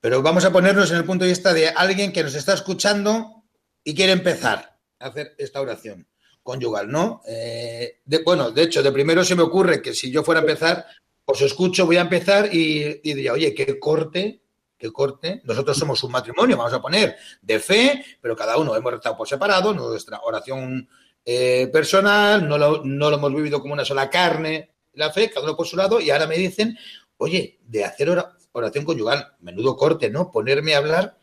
pero 0.00 0.22
vamos 0.22 0.44
a 0.44 0.52
ponernos 0.52 0.90
en 0.90 0.96
el 0.98 1.04
punto 1.04 1.24
de 1.24 1.30
vista 1.32 1.52
de 1.52 1.68
alguien 1.68 2.12
que 2.12 2.22
nos 2.22 2.34
está 2.34 2.54
escuchando 2.54 3.44
y 3.84 3.94
quiere 3.94 4.12
empezar 4.12 4.78
a 4.98 5.06
hacer 5.08 5.34
esta 5.38 5.60
oración 5.60 6.06
conyugal, 6.42 6.88
¿no? 6.90 7.20
Eh, 7.28 8.00
bueno, 8.24 8.50
de 8.50 8.62
hecho, 8.62 8.82
de 8.82 8.92
primero 8.92 9.22
se 9.24 9.34
me 9.36 9.42
ocurre 9.42 9.82
que 9.82 9.92
si 9.92 10.10
yo 10.10 10.22
fuera 10.22 10.40
a 10.40 10.44
empezar, 10.44 10.86
os 11.26 11.42
escucho, 11.42 11.84
voy 11.84 11.98
a 11.98 12.02
empezar 12.02 12.48
y 12.54 13.00
diría, 13.02 13.34
oye, 13.34 13.54
qué 13.54 13.78
corte, 13.78 14.40
qué 14.78 14.90
corte. 14.92 15.42
Nosotros 15.44 15.76
somos 15.76 16.02
un 16.04 16.12
matrimonio, 16.12 16.56
vamos 16.56 16.72
a 16.72 16.80
poner, 16.80 17.16
de 17.42 17.58
fe, 17.58 18.04
pero 18.20 18.36
cada 18.36 18.56
uno 18.56 18.74
hemos 18.76 18.92
rezado 18.92 19.16
por 19.16 19.28
separado, 19.28 19.74
nuestra 19.74 20.20
oración 20.22 20.88
eh, 21.24 21.68
personal, 21.72 22.48
no 22.48 22.56
lo, 22.56 22.84
no 22.84 23.10
lo 23.10 23.16
hemos 23.16 23.34
vivido 23.34 23.60
como 23.60 23.74
una 23.74 23.84
sola 23.84 24.08
carne, 24.08 24.70
la 24.94 25.10
fe, 25.10 25.30
cada 25.30 25.44
uno 25.44 25.56
por 25.56 25.66
su 25.66 25.76
lado, 25.76 26.00
y 26.00 26.10
ahora 26.10 26.26
me 26.26 26.36
dicen, 26.36 26.78
oye, 27.18 27.58
de 27.66 27.84
hacer 27.84 28.08
ora- 28.10 28.36
oración 28.52 28.84
conyugal, 28.84 29.34
menudo 29.40 29.76
corte, 29.76 30.10
¿no? 30.10 30.30
Ponerme 30.30 30.74
a 30.74 30.78
hablar 30.78 31.18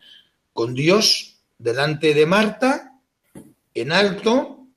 con 0.54 0.74
Dios 0.74 1.42
delante 1.58 2.14
de 2.14 2.26
Marta, 2.26 3.00
en 3.74 3.92
alto, 3.92 4.68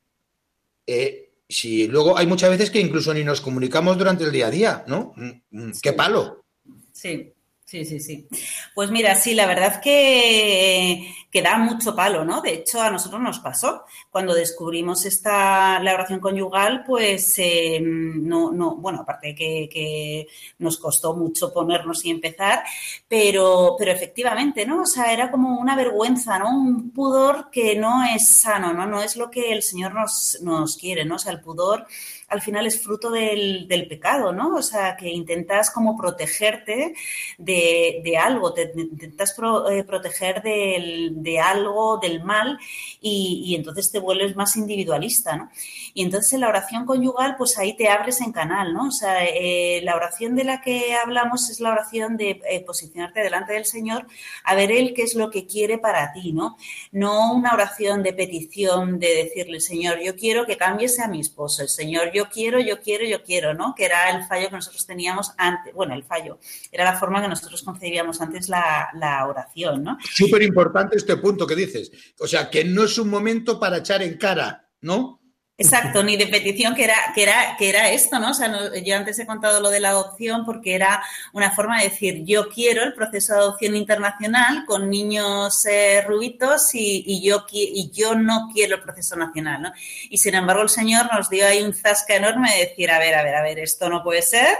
eh, 0.86 1.30
si 1.48 1.86
luego 1.88 2.16
hay 2.18 2.26
muchas 2.26 2.50
veces 2.50 2.70
que 2.70 2.80
incluso 2.80 3.12
ni 3.14 3.24
nos 3.24 3.40
comunicamos 3.40 3.96
durante 3.96 4.24
el 4.24 4.32
día 4.32 4.48
a 4.48 4.50
día, 4.50 4.84
¿no? 4.86 5.12
Mm, 5.16 5.30
mm, 5.50 5.72
¡Qué 5.82 5.92
palo! 5.92 6.44
Sí, 6.92 7.32
Sí, 7.68 7.84
sí, 7.84 8.00
sí. 8.00 8.26
Pues 8.74 8.90
mira, 8.90 9.14
sí, 9.14 9.34
la 9.34 9.44
verdad 9.44 9.82
que, 9.82 11.12
que 11.30 11.42
da 11.42 11.58
mucho 11.58 11.94
palo, 11.94 12.24
¿no? 12.24 12.40
De 12.40 12.54
hecho, 12.54 12.80
a 12.80 12.90
nosotros 12.90 13.20
nos 13.20 13.40
pasó. 13.40 13.84
Cuando 14.10 14.32
descubrimos 14.32 15.04
esta, 15.04 15.78
la 15.80 15.92
oración 15.92 16.18
conyugal, 16.18 16.82
pues 16.86 17.34
eh, 17.36 17.78
no, 17.82 18.50
no, 18.52 18.76
bueno, 18.76 19.00
aparte 19.02 19.34
que, 19.34 19.68
que 19.70 20.26
nos 20.60 20.78
costó 20.78 21.14
mucho 21.14 21.52
ponernos 21.52 22.02
y 22.06 22.10
empezar, 22.10 22.64
pero, 23.06 23.76
pero 23.78 23.92
efectivamente, 23.92 24.64
¿no? 24.64 24.80
O 24.84 24.86
sea, 24.86 25.12
era 25.12 25.30
como 25.30 25.58
una 25.60 25.76
vergüenza, 25.76 26.38
¿no? 26.38 26.48
Un 26.48 26.90
pudor 26.92 27.50
que 27.50 27.76
no 27.76 28.02
es 28.02 28.26
sano, 28.30 28.72
¿no? 28.72 28.86
No 28.86 29.02
es 29.02 29.14
lo 29.16 29.30
que 29.30 29.52
el 29.52 29.62
Señor 29.62 29.92
nos, 29.92 30.38
nos 30.40 30.78
quiere, 30.78 31.04
¿no? 31.04 31.16
O 31.16 31.18
sea, 31.18 31.32
el 31.32 31.42
pudor 31.42 31.86
al 32.28 32.42
final 32.42 32.66
es 32.66 32.82
fruto 32.82 33.10
del, 33.10 33.66
del, 33.68 33.88
pecado, 33.88 34.32
¿no? 34.32 34.56
O 34.56 34.62
sea, 34.62 34.96
que 34.96 35.08
intentas 35.08 35.70
como 35.70 35.96
protegerte 35.96 36.94
de, 37.38 38.00
de 38.04 38.16
algo, 38.18 38.52
te, 38.52 38.70
intentas 38.76 39.34
eh, 39.70 39.84
proteger 39.84 40.42
de 40.42 41.40
algo, 41.42 41.98
del 41.98 42.22
mal, 42.22 42.58
y, 43.00 43.42
y, 43.46 43.54
entonces 43.54 43.90
te 43.90 43.98
vuelves 43.98 44.36
más 44.36 44.56
individualista, 44.56 45.36
¿no? 45.36 45.50
Y 45.94 46.02
entonces 46.02 46.32
en 46.34 46.40
la 46.40 46.48
oración 46.48 46.84
conyugal, 46.84 47.36
pues 47.36 47.58
ahí 47.58 47.76
te 47.76 47.88
abres 47.88 48.20
en 48.20 48.32
canal, 48.32 48.74
¿no? 48.74 48.88
O 48.88 48.90
sea, 48.90 49.24
eh, 49.24 49.80
la 49.82 49.96
oración 49.96 50.34
de 50.36 50.44
la 50.44 50.60
que 50.60 50.94
hablamos 50.94 51.48
es 51.50 51.60
la 51.60 51.72
oración 51.72 52.16
de 52.16 52.40
eh, 52.48 52.60
posicionarte 52.64 53.20
delante 53.20 53.54
del 53.54 53.64
Señor 53.64 54.06
a 54.44 54.54
ver 54.54 54.70
Él 54.70 54.92
qué 54.94 55.02
es 55.02 55.14
lo 55.14 55.30
que 55.30 55.46
quiere 55.46 55.78
para 55.78 56.12
ti, 56.12 56.32
¿no? 56.32 56.56
No 56.92 57.32
una 57.32 57.54
oración 57.54 58.02
de 58.02 58.12
petición 58.12 58.98
de 58.98 59.14
decirle, 59.14 59.60
Señor, 59.60 60.00
yo 60.00 60.14
quiero 60.16 60.46
que 60.46 60.56
cambies 60.56 60.98
a 61.00 61.08
mi 61.08 61.20
esposo, 61.20 61.62
el 61.62 61.68
Señor, 61.68 62.10
yo 62.12 62.17
quiero, 62.28 62.60
yo 62.60 62.80
quiero, 62.80 63.04
yo 63.04 63.22
quiero, 63.22 63.54
¿no? 63.54 63.74
Que 63.76 63.84
era 63.84 64.10
el 64.10 64.24
fallo 64.24 64.48
que 64.48 64.56
nosotros 64.56 64.86
teníamos 64.86 65.32
antes, 65.36 65.74
bueno, 65.74 65.94
el 65.94 66.04
fallo, 66.04 66.38
era 66.72 66.84
la 66.84 66.98
forma 66.98 67.20
que 67.22 67.28
nosotros 67.28 67.62
concebíamos 67.62 68.20
antes 68.20 68.48
la, 68.48 68.88
la 68.94 69.26
oración, 69.26 69.82
¿no? 69.82 69.98
Súper 70.00 70.42
importante 70.42 70.96
este 70.96 71.16
punto 71.16 71.46
que 71.46 71.54
dices. 71.54 71.90
O 72.18 72.26
sea, 72.26 72.50
que 72.50 72.64
no 72.64 72.84
es 72.84 72.98
un 72.98 73.08
momento 73.08 73.60
para 73.60 73.78
echar 73.78 74.02
en 74.02 74.16
cara, 74.16 74.68
¿no? 74.80 75.17
Exacto, 75.60 76.04
ni 76.04 76.16
de 76.16 76.26
petición, 76.28 76.72
que 76.76 76.84
era, 76.84 76.94
que 77.16 77.24
era, 77.24 77.56
que 77.58 77.68
era 77.68 77.90
esto, 77.90 78.20
¿no? 78.20 78.30
O 78.30 78.34
sea, 78.34 78.46
no, 78.46 78.76
yo 78.76 78.96
antes 78.96 79.18
he 79.18 79.26
contado 79.26 79.60
lo 79.60 79.70
de 79.70 79.80
la 79.80 79.90
adopción 79.90 80.44
porque 80.44 80.76
era 80.76 81.02
una 81.32 81.50
forma 81.50 81.78
de 81.78 81.88
decir, 81.88 82.22
yo 82.24 82.48
quiero 82.48 82.84
el 82.84 82.94
proceso 82.94 83.34
de 83.34 83.40
adopción 83.40 83.74
internacional 83.74 84.64
con 84.66 84.88
niños 84.88 85.66
eh, 85.66 86.02
rubitos 86.06 86.72
y, 86.76 87.02
y, 87.04 87.22
yo, 87.22 87.44
y 87.50 87.90
yo 87.92 88.14
no 88.14 88.50
quiero 88.54 88.76
el 88.76 88.82
proceso 88.82 89.16
nacional, 89.16 89.62
¿no? 89.62 89.72
Y 90.08 90.18
sin 90.18 90.36
embargo 90.36 90.62
el 90.62 90.68
Señor 90.68 91.12
nos 91.12 91.28
dio 91.28 91.44
ahí 91.44 91.60
un 91.60 91.74
zasca 91.74 92.14
enorme 92.14 92.52
de 92.52 92.66
decir, 92.66 92.92
a 92.92 93.00
ver, 93.00 93.16
a 93.16 93.24
ver, 93.24 93.34
a 93.34 93.42
ver, 93.42 93.58
esto 93.58 93.88
no 93.88 94.04
puede 94.04 94.22
ser 94.22 94.56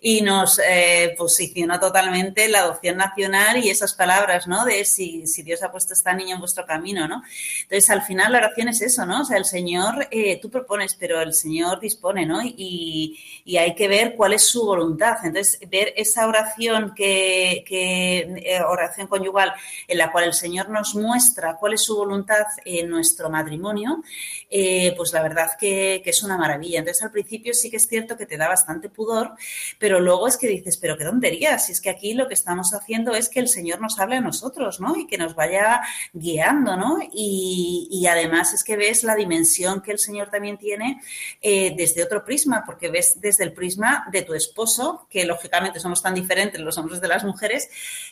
y 0.00 0.20
nos 0.20 0.60
eh, 0.60 1.12
posicionó 1.18 1.80
totalmente 1.80 2.46
la 2.46 2.60
adopción 2.60 2.98
nacional 2.98 3.64
y 3.64 3.70
esas 3.70 3.94
palabras, 3.94 4.46
¿no? 4.46 4.64
De 4.64 4.84
si, 4.84 5.26
si 5.26 5.42
Dios 5.42 5.64
ha 5.64 5.72
puesto 5.72 5.92
esta 5.92 6.12
niña 6.12 6.34
en 6.34 6.40
vuestro 6.40 6.64
camino, 6.64 7.08
¿no? 7.08 7.24
Entonces, 7.62 7.90
al 7.90 8.02
final 8.02 8.30
la 8.30 8.38
oración 8.38 8.68
es 8.68 8.80
eso, 8.80 9.04
¿no? 9.04 9.22
O 9.22 9.24
sea, 9.24 9.38
el 9.38 9.44
Señor... 9.44 10.06
Eh, 10.12 10.35
tú 10.36 10.50
propones, 10.50 10.94
pero 10.94 11.20
el 11.20 11.34
Señor 11.34 11.80
dispone, 11.80 12.26
¿no? 12.26 12.42
Y, 12.42 13.18
y, 13.44 13.56
hay 13.56 13.74
que 13.74 13.88
ver 13.88 14.14
cuál 14.16 14.32
es 14.32 14.42
su 14.46 14.64
voluntad. 14.64 15.16
Entonces, 15.24 15.58
ver 15.68 15.92
esa 15.96 16.26
oración 16.26 16.92
que, 16.94 17.64
que 17.66 18.18
eh, 18.18 18.60
oración 18.62 19.06
conyugal 19.06 19.52
en 19.88 19.98
la 19.98 20.12
cual 20.12 20.24
el 20.24 20.34
Señor 20.34 20.68
nos 20.68 20.94
muestra 20.94 21.56
cuál 21.56 21.74
es 21.74 21.84
su 21.84 21.96
voluntad 21.96 22.44
en 22.64 22.88
nuestro 22.88 23.30
matrimonio, 23.30 24.02
eh, 24.50 24.94
pues 24.96 25.12
la 25.12 25.22
verdad 25.22 25.50
que, 25.58 26.00
que, 26.04 26.10
es 26.10 26.22
una 26.22 26.36
maravilla. 26.36 26.78
Entonces, 26.80 27.02
al 27.02 27.10
principio 27.10 27.54
sí 27.54 27.70
que 27.70 27.76
es 27.76 27.86
cierto 27.86 28.16
que 28.16 28.26
te 28.26 28.36
da 28.36 28.48
bastante 28.48 28.88
pudor, 28.88 29.32
pero 29.78 30.00
luego 30.00 30.28
es 30.28 30.36
que 30.36 30.48
dices, 30.48 30.76
pero 30.76 30.96
qué 30.96 31.04
tontería, 31.04 31.58
si 31.58 31.72
es 31.72 31.80
que 31.80 31.90
aquí 31.90 32.14
lo 32.14 32.28
que 32.28 32.34
estamos 32.34 32.72
haciendo 32.74 33.14
es 33.14 33.28
que 33.28 33.40
el 33.40 33.48
Señor 33.48 33.80
nos 33.80 33.98
hable 33.98 34.16
a 34.16 34.20
nosotros, 34.20 34.80
¿no? 34.80 34.96
Y 34.96 35.06
que 35.06 35.18
nos 35.18 35.34
vaya 35.34 35.80
guiando, 36.12 36.76
¿no? 36.76 36.98
Y, 37.12 37.88
y 37.90 38.06
además 38.06 38.52
es 38.52 38.64
que 38.64 38.76
ves 38.76 39.02
la 39.02 39.14
dimensión 39.14 39.80
que 39.80 39.92
el 39.92 39.98
Señor 39.98 40.25
también 40.30 40.58
tiene 40.58 41.00
eh, 41.40 41.74
desde 41.76 42.02
otro 42.02 42.24
prisma, 42.24 42.62
porque 42.66 42.88
ves 42.90 43.20
desde 43.20 43.44
el 43.44 43.52
prisma 43.52 44.06
de 44.10 44.22
tu 44.22 44.34
esposo, 44.34 45.06
que 45.10 45.24
lógicamente 45.24 45.80
somos 45.80 46.02
tan 46.02 46.14
diferentes 46.14 46.60
los 46.60 46.76
hombres 46.78 47.00
de 47.00 47.08
las 47.08 47.24
mujeres, 47.24 47.68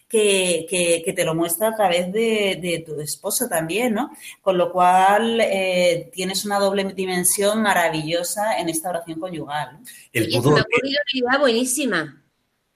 que, 0.08 0.66
que, 0.68 1.02
que 1.04 1.12
te 1.12 1.24
lo 1.24 1.34
muestra 1.34 1.68
a 1.68 1.76
través 1.76 2.12
de, 2.12 2.58
de, 2.60 2.84
tu 2.86 3.00
esposo 3.00 3.48
también, 3.48 3.94
¿no? 3.94 4.10
Con 4.40 4.58
lo 4.58 4.70
cual 4.70 5.40
eh, 5.40 6.10
tienes 6.12 6.44
una 6.44 6.58
doble 6.58 6.84
dimensión 6.92 7.62
maravillosa 7.62 8.58
en 8.58 8.68
esta 8.68 8.90
oración 8.90 9.20
conyugal. 9.20 9.78
El 10.12 10.34
ha 10.34 10.38
ocurrido 10.38 10.56
una 10.56 11.30
idea 11.30 11.38
buenísima. 11.38 12.20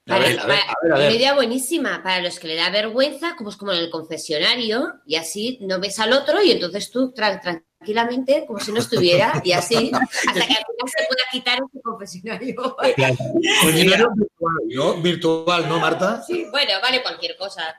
Para, 0.04 0.20
ver, 0.20 0.40
a 0.40 0.46
ver, 0.46 0.58
a 0.58 0.96
ver, 0.96 1.08
una 1.08 1.16
idea 1.16 1.34
buenísima 1.34 2.02
para 2.02 2.22
los 2.22 2.38
que 2.38 2.48
le 2.48 2.54
da 2.54 2.70
vergüenza, 2.70 3.36
como 3.36 3.50
es 3.50 3.56
como 3.56 3.72
en 3.72 3.78
el 3.78 3.90
confesionario, 3.90 4.94
y 5.04 5.16
así 5.16 5.58
no 5.60 5.78
ves 5.80 6.00
al 6.00 6.14
otro 6.14 6.42
y 6.42 6.50
entonces 6.50 6.90
tú 6.90 7.12
tra 7.12 7.38
tra 7.40 7.62
tranquilamente, 7.78 8.44
como 8.46 8.58
si 8.58 8.72
no 8.72 8.80
estuviera, 8.80 9.40
y 9.44 9.52
así, 9.52 9.90
hasta 9.94 10.32
que 10.32 10.40
al 10.40 10.64
final 10.66 10.86
se 10.86 11.06
pueda 11.06 11.22
quitar 11.30 11.58
ese 11.58 11.82
confesionario. 11.82 12.76
Claro. 12.96 13.16
Confesionario 13.62 14.10
virtual, 14.14 14.54
¿no? 14.68 14.94
Virtual, 15.02 15.68
¿no, 15.68 15.78
Marta? 15.78 16.22
Sí, 16.22 16.46
bueno, 16.50 16.72
vale 16.82 17.02
cualquier 17.02 17.36
cosa. 17.36 17.74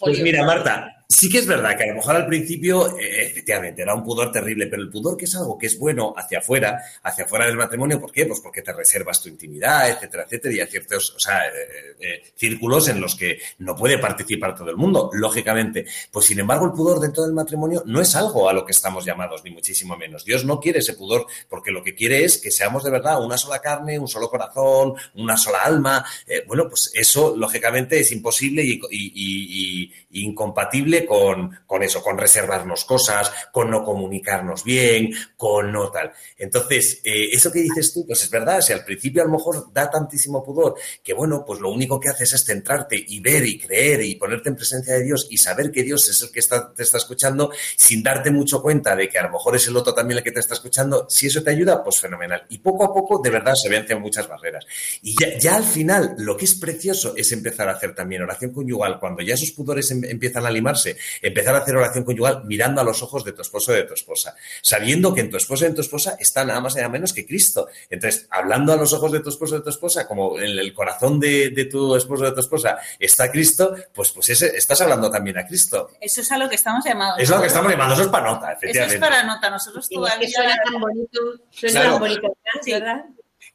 Pues 0.00 0.20
mira, 0.20 0.44
Marta, 0.44 0.95
sí 1.08 1.28
que 1.28 1.38
es 1.38 1.46
verdad 1.46 1.76
que 1.76 1.84
a 1.84 1.88
lo 1.88 1.94
mejor 1.94 2.16
al 2.16 2.26
principio, 2.26 2.98
eh, 2.98 3.26
efectivamente, 3.26 3.82
era 3.82 3.94
un 3.94 4.02
pudor 4.02 4.32
terrible, 4.32 4.66
pero 4.66 4.82
el 4.82 4.90
pudor 4.90 5.16
que 5.16 5.26
es 5.26 5.34
algo 5.36 5.56
que 5.56 5.66
es 5.66 5.78
bueno 5.78 6.12
hacia 6.16 6.38
afuera, 6.38 6.82
hacia 7.02 7.24
afuera 7.24 7.46
del 7.46 7.56
matrimonio, 7.56 8.00
¿por 8.00 8.12
qué? 8.12 8.26
Pues 8.26 8.40
porque 8.40 8.62
te 8.62 8.72
reservas 8.72 9.22
tu 9.22 9.28
intimidad, 9.28 9.88
etcétera, 9.88 10.24
etcétera, 10.24 10.54
y 10.54 10.60
hay 10.60 10.66
ciertos, 10.66 11.14
o 11.14 11.20
sea, 11.20 11.46
eh, 11.46 11.96
eh, 12.00 12.22
círculos 12.34 12.88
en 12.88 13.00
los 13.00 13.14
que 13.14 13.38
no 13.58 13.76
puede 13.76 13.98
participar 13.98 14.56
todo 14.56 14.70
el 14.70 14.76
mundo, 14.76 15.10
lógicamente. 15.12 15.86
Pues 16.10 16.26
sin 16.26 16.40
embargo, 16.40 16.66
el 16.66 16.72
pudor 16.72 17.00
dentro 17.00 17.22
del 17.22 17.32
matrimonio 17.32 17.82
no 17.86 18.00
es 18.00 18.14
algo 18.16 18.48
a 18.48 18.52
lo 18.52 18.64
que 18.64 18.72
estamos 18.72 19.04
llamados, 19.04 19.44
ni 19.44 19.50
muchísimo 19.50 19.96
menos. 19.96 20.24
Dios 20.24 20.44
no 20.44 20.60
quiere 20.60 20.80
ese 20.80 20.94
pudor, 20.94 21.26
porque 21.48 21.70
lo 21.70 21.82
que 21.82 21.94
quiere 21.94 22.24
es 22.24 22.38
que 22.38 22.50
seamos 22.50 22.82
de 22.82 22.90
verdad 22.90 23.24
una 23.24 23.38
sola 23.38 23.60
carne, 23.60 23.98
un 23.98 24.08
solo 24.08 24.28
corazón, 24.28 24.94
una 25.14 25.36
sola 25.36 25.58
alma. 25.58 26.04
Bueno, 26.46 26.68
pues 26.68 26.90
eso, 26.94 27.36
lógicamente, 27.36 28.00
es 28.00 28.10
imposible 28.12 28.62
y, 28.64 28.80
y 28.90 30.24
incompatible 30.24 30.95
con, 31.04 31.58
con, 31.66 31.82
eso, 31.82 32.02
con 32.02 32.16
reservarnos 32.16 32.84
cosas, 32.84 33.30
con 33.52 33.70
no 33.70 33.84
comunicarnos 33.84 34.64
bien, 34.64 35.10
con 35.36 35.72
no 35.72 35.90
tal. 35.90 36.12
Entonces, 36.38 37.00
eh, 37.04 37.28
eso 37.32 37.52
que 37.52 37.60
dices 37.60 37.92
tú, 37.92 38.06
pues 38.06 38.22
es 38.22 38.30
verdad, 38.30 38.60
si 38.60 38.72
al 38.72 38.84
principio 38.84 39.22
a 39.22 39.26
lo 39.26 39.32
mejor 39.32 39.72
da 39.72 39.90
tantísimo 39.90 40.42
pudor 40.42 40.76
que, 41.02 41.12
bueno, 41.12 41.44
pues 41.46 41.60
lo 41.60 41.70
único 41.70 42.00
que 42.00 42.08
haces 42.08 42.32
es 42.32 42.44
centrarte 42.44 43.04
y 43.06 43.20
ver 43.20 43.44
y 43.44 43.58
creer 43.58 44.02
y 44.02 44.14
ponerte 44.14 44.48
en 44.48 44.56
presencia 44.56 44.94
de 44.94 45.02
Dios 45.02 45.26
y 45.30 45.38
saber 45.38 45.70
que 45.70 45.82
Dios 45.82 46.08
es 46.08 46.22
el 46.22 46.30
que 46.30 46.40
está, 46.40 46.72
te 46.72 46.82
está 46.82 46.98
escuchando 46.98 47.50
sin 47.76 48.02
darte 48.02 48.30
mucho 48.30 48.62
cuenta 48.62 48.94
de 48.94 49.08
que 49.08 49.18
a 49.18 49.24
lo 49.24 49.30
mejor 49.30 49.56
es 49.56 49.66
el 49.68 49.76
otro 49.76 49.94
también 49.94 50.18
el 50.18 50.24
que 50.24 50.32
te 50.32 50.40
está 50.40 50.54
escuchando, 50.54 51.06
si 51.08 51.26
eso 51.26 51.42
te 51.42 51.50
ayuda, 51.50 51.82
pues 51.82 52.00
fenomenal. 52.00 52.44
Y 52.48 52.58
poco 52.58 52.84
a 52.84 52.94
poco, 52.94 53.20
de 53.22 53.30
verdad, 53.30 53.54
se 53.54 53.68
vencen 53.68 54.00
muchas 54.00 54.28
barreras. 54.28 54.66
Y 55.02 55.16
ya, 55.40 55.56
al 55.56 55.64
final, 55.64 56.14
lo 56.18 56.36
que 56.36 56.44
es 56.44 56.54
precioso 56.54 57.14
es 57.16 57.32
empezar 57.32 57.68
a 57.68 57.72
hacer 57.72 57.94
también 57.94 58.22
oración 58.22 58.52
conyugal, 58.52 58.98
cuando 58.98 59.22
ya 59.22 59.34
esos 59.34 59.50
pudores 59.50 59.90
em, 59.90 60.04
empiezan 60.04 60.46
a 60.46 60.50
limarse, 60.50 60.85
empezar 61.22 61.54
a 61.54 61.58
hacer 61.58 61.74
oración 61.76 62.04
conyugal 62.04 62.42
mirando 62.44 62.80
a 62.80 62.84
los 62.84 63.02
ojos 63.02 63.24
de 63.24 63.32
tu 63.32 63.42
esposo 63.42 63.72
y 63.72 63.76
de 63.76 63.82
tu 63.84 63.94
esposa, 63.94 64.34
sabiendo 64.62 65.14
que 65.14 65.20
en 65.22 65.30
tu 65.30 65.36
esposo 65.36 65.64
y 65.64 65.68
en 65.68 65.74
tu 65.74 65.80
esposa 65.80 66.16
está 66.20 66.44
nada 66.44 66.60
más 66.60 66.74
y 66.74 66.76
nada 66.78 66.88
menos 66.88 67.12
que 67.12 67.26
Cristo. 67.26 67.68
Entonces, 67.90 68.26
hablando 68.30 68.72
a 68.72 68.76
los 68.76 68.92
ojos 68.92 69.12
de 69.12 69.20
tu 69.20 69.30
esposo 69.30 69.54
y 69.54 69.58
de 69.58 69.64
tu 69.64 69.70
esposa, 69.70 70.06
como 70.06 70.38
en 70.38 70.58
el 70.58 70.72
corazón 70.74 71.18
de, 71.18 71.50
de 71.50 71.64
tu 71.64 71.96
esposo 71.96 72.24
y 72.24 72.26
de 72.28 72.32
tu 72.34 72.40
esposa 72.40 72.78
está 72.98 73.30
Cristo, 73.30 73.74
pues, 73.94 74.10
pues 74.10 74.28
ese, 74.28 74.56
estás 74.56 74.80
hablando 74.80 75.10
también 75.10 75.38
a 75.38 75.46
Cristo. 75.46 75.90
Eso 76.00 76.20
es 76.20 76.30
a 76.32 76.38
lo 76.38 76.48
que 76.48 76.56
estamos 76.56 76.84
llamados. 76.84 77.18
Es 77.18 77.30
a 77.30 77.36
lo 77.36 77.40
que 77.40 77.46
estamos 77.48 77.70
llamados, 77.70 77.94
eso 77.94 78.02
es 78.02 78.08
para 78.08 78.26
nota, 78.30 78.52
efectivamente. 78.52 78.96
Eso 78.96 79.04
es 79.04 79.10
para 79.10 79.22
nota, 79.24 79.50
nosotros 79.50 79.88
todavía... 79.88 80.26
Es 80.26 80.34
que 80.34 80.40
suena 80.42 80.56
tan 80.64 80.80
bonito, 80.80 81.20
suena 81.50 81.80
Claro. 81.80 81.90
tan 81.92 82.00
bonito, 82.00 82.36
Sí. 82.62 82.72
¿verdad? 82.72 83.04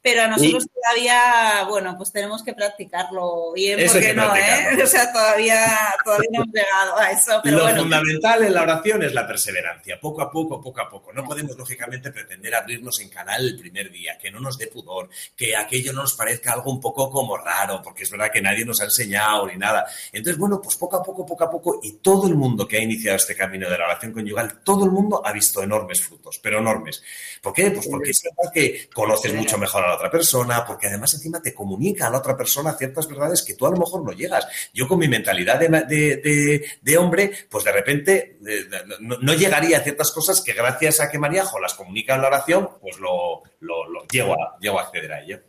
Pero 0.02 0.22
a 0.22 0.28
nosotros 0.28 0.66
todavía, 0.74 1.64
bueno, 1.68 1.96
pues 1.96 2.10
tenemos 2.10 2.42
que 2.42 2.54
practicarlo 2.54 3.52
bien, 3.52 3.78
Eso 3.78 3.94
porque 3.94 4.08
que 4.08 4.14
no. 4.14 4.34
¿eh? 4.34 4.78
O 4.82 4.86
sea, 4.86 5.12
todavía, 5.12 5.64
todavía 6.04 6.28
no 6.32 6.42
hemos 6.42 6.54
llegado 6.54 6.98
a 6.98 7.10
eso, 7.12 7.40
pero 7.42 7.58
Lo 7.58 7.62
bueno. 7.62 7.82
fundamental 7.82 8.42
en 8.42 8.54
la 8.54 8.62
oración 8.62 9.02
es 9.04 9.14
la 9.14 9.26
perseverancia, 9.28 10.00
poco 10.00 10.22
a 10.22 10.30
poco, 10.30 10.60
poco 10.60 10.80
a 10.80 10.88
poco. 10.88 11.12
No 11.12 11.24
podemos, 11.24 11.56
lógicamente, 11.56 12.10
pretender 12.10 12.52
abrirnos 12.54 12.98
en 13.00 13.10
canal 13.10 13.46
el 13.46 13.58
primer 13.58 13.92
día, 13.92 14.18
que 14.18 14.30
no 14.30 14.40
nos 14.40 14.58
dé 14.58 14.66
pudor, 14.66 15.08
que 15.36 15.54
aquello 15.56 15.92
no 15.92 16.02
nos 16.02 16.14
parezca 16.14 16.52
algo 16.52 16.72
un 16.72 16.80
poco 16.80 17.08
como 17.08 17.36
raro, 17.36 17.80
porque 17.80 18.02
es 18.02 18.10
verdad 18.10 18.30
que 18.32 18.42
nadie 18.42 18.64
nos 18.64 18.80
ha 18.80 18.84
enseñado 18.84 19.46
ni 19.46 19.56
nada. 19.56 19.86
Entonces, 20.10 20.36
bueno, 20.36 20.60
pues 20.60 20.74
poco 20.76 20.96
a 20.96 21.02
poco, 21.02 21.24
poco 21.24 21.44
a 21.44 21.50
poco, 21.50 21.80
y 21.80 21.92
todo 21.98 22.26
el 22.26 22.34
mundo 22.34 22.66
que 22.66 22.78
ha 22.78 22.82
iniciado 22.82 23.16
este 23.16 23.36
camino 23.36 23.70
de 23.70 23.78
la 23.78 23.84
oración 23.84 24.12
conyugal, 24.12 24.62
todo 24.64 24.84
el 24.84 24.90
mundo 24.90 25.22
ha 25.24 25.32
visto 25.32 25.62
enormes 25.62 26.02
frutos, 26.02 26.40
pero 26.42 26.58
enormes. 26.58 27.02
¿Por 27.40 27.52
qué? 27.52 27.70
Pues 27.70 27.86
porque 27.86 28.10
es 28.10 28.22
verdad 28.22 28.52
que 28.52 28.88
conoces 28.92 29.32
mucho 29.34 29.58
mejor 29.58 29.84
a 29.84 29.91
la 29.92 29.98
otra 29.98 30.10
persona, 30.10 30.64
porque 30.64 30.88
además 30.88 31.14
encima 31.14 31.40
te 31.40 31.54
comunica 31.54 32.06
a 32.06 32.10
la 32.10 32.18
otra 32.18 32.36
persona 32.36 32.72
ciertas 32.72 33.06
verdades 33.06 33.42
que 33.42 33.54
tú 33.54 33.66
a 33.66 33.70
lo 33.70 33.76
mejor 33.76 34.04
no 34.04 34.12
llegas. 34.12 34.46
Yo 34.72 34.88
con 34.88 34.98
mi 34.98 35.08
mentalidad 35.08 35.58
de, 35.58 36.78
de, 36.82 36.98
hombre, 36.98 37.30
pues 37.50 37.64
de 37.64 37.72
repente 37.72 38.38
eh, 38.46 38.66
no, 39.00 39.18
no, 39.18 39.34
llegaría 39.34 39.78
a 39.78 39.82
ciertas 39.82 40.10
cosas 40.10 40.40
que 40.40 40.52
gracias 40.52 41.00
a 41.00 41.10
que 41.10 41.18
Maríajo 41.18 41.58
las 41.60 41.74
comunica 41.74 42.14
en 42.14 42.22
la 42.22 42.28
oración, 42.28 42.70
pues 42.80 42.98
lo, 42.98 43.42
lo, 43.60 43.88
lo 43.88 44.06
llego, 44.06 44.32
a, 44.34 44.58
llego 44.60 44.78
a 44.78 44.82
acceder 44.82 45.12
a 45.12 45.20
ello. 45.22 45.40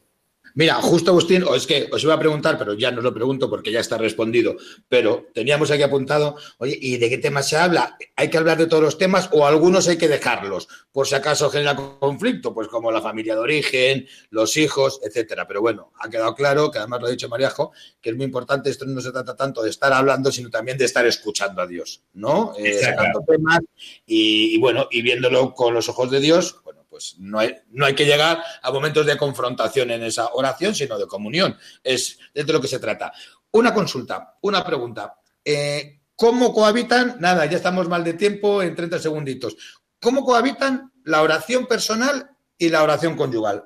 Mira, 0.56 0.76
justo 0.76 1.12
Agustín, 1.12 1.44
o 1.44 1.56
es 1.56 1.66
que 1.66 1.90
os 1.92 2.04
iba 2.04 2.14
a 2.14 2.20
preguntar, 2.20 2.58
pero 2.58 2.74
ya 2.74 2.92
no 2.92 3.02
lo 3.02 3.14
pregunto 3.14 3.50
porque 3.50 3.72
ya 3.72 3.80
está 3.80 3.98
respondido, 3.98 4.56
pero 4.88 5.28
teníamos 5.34 5.72
aquí 5.72 5.82
apuntado, 5.82 6.36
oye, 6.58 6.78
¿y 6.80 6.98
de 6.98 7.10
qué 7.10 7.18
temas 7.18 7.50
se 7.50 7.58
habla? 7.58 7.98
¿Hay 8.16 8.30
que 8.30 8.38
hablar 8.38 8.58
de 8.58 8.68
todos 8.68 8.84
los 8.84 8.98
temas 8.98 9.30
o 9.32 9.48
algunos 9.48 9.88
hay 9.88 9.98
que 9.98 10.08
dejarlos? 10.08 10.68
Por 10.92 11.08
si 11.08 11.16
acaso 11.16 11.50
genera 11.50 11.76
conflicto, 11.76 12.54
pues 12.54 12.68
como 12.68 12.92
la 12.92 13.02
familia 13.02 13.34
de 13.34 13.42
origen, 13.42 14.08
los 14.30 14.56
hijos, 14.58 15.00
etcétera. 15.04 15.48
Pero 15.48 15.62
bueno, 15.62 15.92
ha 16.00 16.10
quedado 16.10 16.36
claro, 16.36 16.70
que 16.70 16.78
además 16.78 17.02
lo 17.02 17.08
ha 17.08 17.12
dicho 17.12 17.30
Mariajo, 17.30 17.72
que 18.00 18.12
es 18.12 18.16
muy 18.16 18.26
importante, 18.26 18.70
esto 18.70 18.86
no 18.86 19.02
se 19.02 19.12
trata 19.12 19.36
tanto 19.36 19.64
de 19.64 19.72
estar 19.72 19.92
hablando, 19.92 20.32
sino 20.32 20.52
también 20.52 20.78
de 20.78 20.86
estar 20.86 21.06
escuchando 21.08 21.62
a 21.64 21.68
Dios, 21.68 22.04
¿no? 22.14 22.54
Eh, 22.60 22.80
sacando 22.80 23.24
temas 23.28 23.60
y, 24.06 24.56
y 24.56 24.60
bueno, 24.60 24.88
y 24.92 25.02
viéndolo 25.02 25.54
con 25.54 25.74
los 25.74 25.90
ojos 25.90 26.12
de 26.12 26.20
Dios, 26.20 26.58
bueno, 26.64 26.83
pues 26.94 27.16
no 27.18 27.40
hay, 27.40 27.56
no 27.72 27.88
hay 27.88 27.96
que 27.96 28.06
llegar 28.06 28.44
a 28.62 28.72
momentos 28.72 29.04
de 29.08 29.18
confrontación 29.18 29.90
en 29.90 30.04
esa 30.04 30.28
oración, 30.34 30.76
sino 30.76 30.96
de 31.00 31.08
comunión. 31.08 31.58
Es 31.84 32.20
de 32.36 32.44
lo 32.44 32.62
que 32.62 32.68
se 32.68 32.78
trata. 32.78 33.12
Una 33.54 33.74
consulta, 33.74 34.38
una 34.42 34.64
pregunta. 34.64 35.16
Eh, 35.44 36.02
¿Cómo 36.16 36.54
cohabitan? 36.54 37.18
Nada, 37.20 37.48
ya 37.48 37.58
estamos 37.58 37.90
mal 37.90 38.04
de 38.04 38.14
tiempo 38.14 38.62
en 38.62 38.76
30 38.76 39.00
segunditos. 39.00 39.58
¿Cómo 40.00 40.24
cohabitan 40.24 40.92
la 41.06 41.24
oración 41.24 41.66
personal 41.66 42.30
y 42.60 42.70
la 42.70 42.84
oración 42.84 43.16
conyugal? 43.16 43.66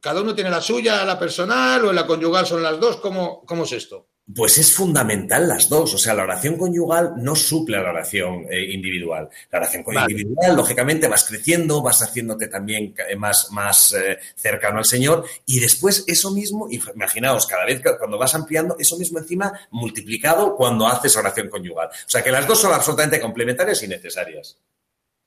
¿Cada 0.00 0.20
uno 0.20 0.34
tiene 0.34 0.50
la 0.50 0.60
suya, 0.60 1.04
la 1.04 1.16
personal 1.16 1.84
o 1.84 1.92
la 1.92 2.08
conyugal 2.08 2.44
son 2.44 2.60
las 2.60 2.80
dos? 2.80 2.96
¿Cómo, 2.96 3.44
cómo 3.46 3.62
es 3.62 3.70
esto? 3.70 4.08
Pues 4.34 4.58
es 4.58 4.72
fundamental 4.74 5.48
las 5.48 5.68
dos. 5.68 5.94
O 5.94 5.98
sea, 5.98 6.14
la 6.14 6.24
oración 6.24 6.56
conyugal 6.56 7.14
no 7.16 7.34
suple 7.34 7.78
a 7.78 7.82
la 7.82 7.90
oración 7.90 8.46
eh, 8.50 8.72
individual. 8.72 9.28
La 9.50 9.58
oración 9.58 9.82
vale. 9.86 10.12
individual, 10.12 10.54
lógicamente, 10.54 11.08
vas 11.08 11.24
creciendo, 11.24 11.80
vas 11.80 12.02
haciéndote 12.02 12.48
también 12.48 12.94
más, 13.16 13.50
más 13.52 13.94
eh, 13.94 14.18
cercano 14.34 14.78
al 14.78 14.84
Señor 14.84 15.24
y 15.46 15.60
después 15.60 16.04
eso 16.06 16.30
mismo, 16.30 16.68
imaginaos, 16.70 17.46
cada 17.46 17.64
vez 17.64 17.80
que, 17.80 17.96
cuando 17.96 18.18
vas 18.18 18.34
ampliando, 18.34 18.76
eso 18.78 18.98
mismo 18.98 19.18
encima 19.18 19.52
multiplicado 19.70 20.54
cuando 20.56 20.86
haces 20.86 21.16
oración 21.16 21.48
conyugal. 21.48 21.88
O 21.88 22.08
sea, 22.08 22.22
que 22.22 22.30
las 22.30 22.46
dos 22.46 22.60
son 22.60 22.72
absolutamente 22.72 23.20
complementarias 23.20 23.82
y 23.82 23.88
necesarias. 23.88 24.58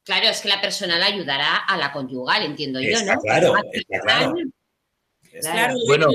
Claro, 0.03 0.27
es 0.27 0.41
que 0.41 0.49
la 0.49 0.61
personal 0.61 1.01
ayudará 1.01 1.57
a 1.57 1.77
la 1.77 1.91
conyugal, 1.91 2.43
entiendo 2.43 2.79
está 2.79 3.05
yo, 3.05 3.13
¿no? 3.13 3.21
Claro, 3.21 3.55
está 3.71 3.99
claro. 3.99 4.33
Claro, 5.39 5.75
Bueno, 5.87 6.07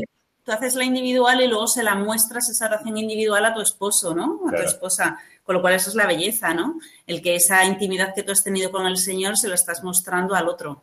tú 0.46 0.52
haces 0.52 0.76
la 0.76 0.84
individual 0.84 1.40
y 1.42 1.48
luego 1.48 1.66
se 1.66 1.82
la 1.82 1.96
muestras 1.96 2.48
esa 2.48 2.66
oración 2.66 2.96
individual 2.96 3.44
a 3.44 3.52
tu 3.52 3.60
esposo, 3.60 4.14
¿no? 4.14 4.40
A 4.46 4.50
Claro. 4.50 4.64
tu 4.64 4.70
esposa. 4.70 5.18
Con 5.42 5.56
lo 5.56 5.60
cual 5.60 5.74
eso 5.74 5.90
es 5.90 5.96
la 5.96 6.06
belleza, 6.06 6.54
¿no? 6.54 6.78
El 7.06 7.20
que 7.20 7.34
esa 7.34 7.64
intimidad 7.64 8.14
que 8.14 8.22
tú 8.22 8.32
has 8.32 8.42
tenido 8.44 8.70
con 8.70 8.86
el 8.86 8.96
Señor 8.96 9.36
se 9.36 9.48
lo 9.48 9.54
estás 9.54 9.82
mostrando 9.82 10.34
al 10.36 10.48
otro. 10.48 10.82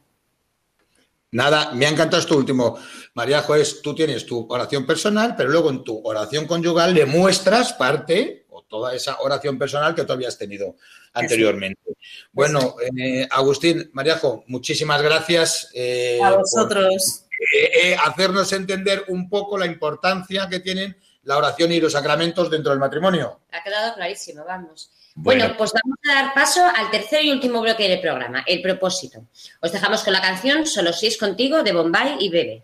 Nada, 1.31 1.71
me 1.71 1.85
ha 1.85 1.89
encantado 1.89 2.21
esto 2.21 2.37
último. 2.37 2.77
Mariajo, 3.15 3.55
es 3.55 3.81
tú 3.81 3.95
tienes 3.95 4.25
tu 4.25 4.45
oración 4.49 4.85
personal, 4.85 5.35
pero 5.35 5.49
luego 5.49 5.69
en 5.71 5.83
tu 5.83 5.99
oración 6.05 6.45
conyugal 6.45 6.93
le 6.93 7.05
muestras 7.05 7.73
parte 7.73 8.45
o 8.49 8.61
toda 8.63 8.93
esa 8.93 9.19
oración 9.19 9.57
personal 9.57 9.95
que 9.95 10.03
tú 10.03 10.13
habías 10.13 10.37
tenido 10.37 10.75
anteriormente. 11.13 11.81
Bueno, 12.31 12.75
eh, 12.95 13.27
Agustín, 13.31 13.89
Mariajo, 13.93 14.43
muchísimas 14.47 15.01
gracias. 15.01 15.69
eh, 15.73 16.19
A 16.23 16.35
vosotros. 16.35 17.22
Eh, 17.53 17.95
hacernos 17.95 18.51
entender 18.53 19.05
un 19.07 19.29
poco 19.29 19.57
la 19.57 19.65
importancia 19.65 20.47
que 20.49 20.59
tienen 20.59 20.97
la 21.23 21.37
oración 21.37 21.71
y 21.71 21.79
los 21.79 21.93
sacramentos 21.93 22.49
dentro 22.49 22.71
del 22.71 22.79
matrimonio. 22.79 23.41
Ha 23.51 23.63
quedado 23.63 23.95
clarísimo, 23.95 24.43
vamos. 24.45 24.91
Bueno. 25.15 25.41
Bueno, 25.41 25.57
pues 25.57 25.71
vamos 25.73 25.99
a 26.09 26.23
dar 26.23 26.33
paso 26.33 26.65
al 26.65 26.89
tercer 26.89 27.23
y 27.23 27.31
último 27.31 27.61
bloque 27.61 27.87
del 27.87 28.01
programa, 28.01 28.43
el 28.47 28.61
propósito. 28.61 29.27
Os 29.61 29.71
dejamos 29.71 30.03
con 30.03 30.11
la 30.11 30.21
canción 30.21 30.65
Solo 30.65 30.91
si 30.91 31.07
es 31.07 31.17
contigo 31.17 31.61
de 31.61 31.71
Bombay 31.71 32.17
y 32.19 32.29
Bebe. 32.29 32.63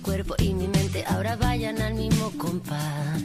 Cuerpo 0.00 0.34
y 0.38 0.54
mi 0.54 0.68
mente 0.68 1.04
ahora 1.06 1.36
vayan 1.36 1.80
al 1.80 1.94
mismo 1.94 2.32
compás. 2.38 3.22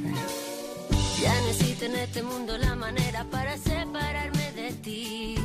Ya 1.21 1.33
necesito 1.41 1.85
en 1.85 1.95
este 1.95 2.23
mundo 2.23 2.57
la 2.57 2.75
manera 2.75 3.25
para 3.31 3.57
separarme 3.57 4.51
de 4.53 4.73
ti. 4.73 5.35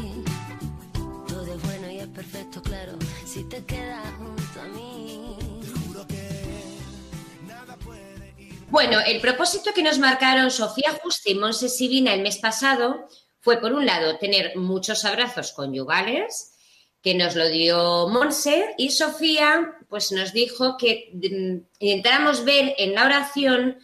Todo 1.29 1.55
es 1.55 1.63
bueno 1.63 1.91
y 1.91 1.99
es 1.99 2.09
perfecto, 2.09 2.63
claro, 2.63 2.93
si 3.27 3.45
te 3.45 3.65
quedas 3.65 4.05
junto 4.17 4.61
a 4.61 4.69
mí. 4.69 5.37
Juro 5.87 6.07
que 6.07 6.29
nada 7.47 7.77
puede 7.77 8.35
Bueno, 8.71 8.99
el 9.07 9.21
propósito 9.21 9.73
que 9.75 9.83
nos 9.83 9.99
marcaron 9.99 10.51
Sofía 10.51 10.99
Juste 11.03 11.31
y 11.31 11.35
Monse 11.35 11.69
Sibina 11.69 12.15
el 12.15 12.23
mes 12.23 12.39
pasado 12.39 13.09
fue, 13.41 13.61
por 13.61 13.73
un 13.73 13.87
lado, 13.87 14.19
tener 14.19 14.57
muchos 14.57 15.05
abrazos 15.05 15.53
conyugales, 15.53 16.55
que 17.03 17.15
nos 17.15 17.37
lo 17.37 17.49
dio 17.49 18.09
Monse, 18.09 18.75
y 18.79 18.91
Sofía 18.91 19.78
pues 19.89 20.13
nos 20.13 20.33
dijo 20.33 20.77
que 20.77 21.11
mm, 21.13 21.67
intentáramos 21.81 22.45
ver 22.45 22.75
en 22.79 22.95
la 22.95 23.07
oración 23.07 23.79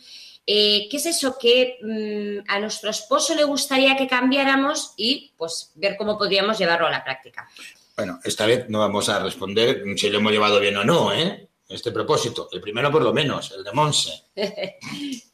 eh, 0.46 0.88
qué 0.90 0.98
es 0.98 1.06
eso 1.06 1.36
que 1.40 1.78
mm, 1.82 2.50
a 2.50 2.60
nuestro 2.60 2.90
esposo 2.90 3.34
le 3.34 3.44
gustaría 3.44 3.96
que 3.96 4.06
cambiáramos 4.06 4.92
y 4.96 5.32
pues 5.36 5.72
ver 5.74 5.96
cómo 5.96 6.18
podríamos 6.18 6.58
llevarlo 6.58 6.86
a 6.86 6.90
la 6.90 7.02
práctica. 7.02 7.48
Bueno, 7.96 8.20
esta 8.24 8.44
vez 8.44 8.68
no 8.68 8.80
vamos 8.80 9.08
a 9.08 9.20
responder 9.20 9.82
si 9.96 10.10
lo 10.10 10.18
hemos 10.18 10.32
llevado 10.32 10.60
bien 10.60 10.76
o 10.76 10.84
no, 10.84 11.12
¿eh? 11.12 11.48
Este 11.68 11.92
propósito. 11.92 12.48
El 12.52 12.60
primero, 12.60 12.90
por 12.90 13.02
lo 13.02 13.12
menos, 13.12 13.52
el 13.52 13.64
de 13.64 13.72
Monse. 13.72 14.24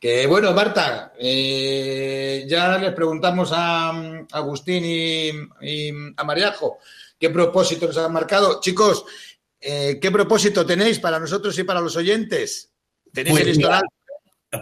Que 0.00 0.26
bueno, 0.26 0.52
Marta, 0.52 1.12
eh, 1.18 2.46
ya 2.48 2.78
les 2.78 2.94
preguntamos 2.94 3.50
a, 3.52 3.90
a 3.90 4.26
Agustín 4.32 4.82
y, 4.82 5.28
y 5.60 5.90
a 6.16 6.24
Mariajo 6.24 6.78
qué 7.20 7.30
propósito 7.30 7.86
nos 7.86 7.98
han 7.98 8.12
marcado. 8.12 8.60
Chicos, 8.60 9.04
eh, 9.60 9.98
¿qué 10.00 10.10
propósito 10.10 10.64
tenéis 10.64 10.98
para 10.98 11.20
nosotros 11.20 11.56
y 11.58 11.64
para 11.64 11.80
los 11.80 11.94
oyentes? 11.94 12.72
¿Tenéis 13.12 13.34
Pues 13.34 13.42
el 13.44 13.50
historial? 13.50 13.82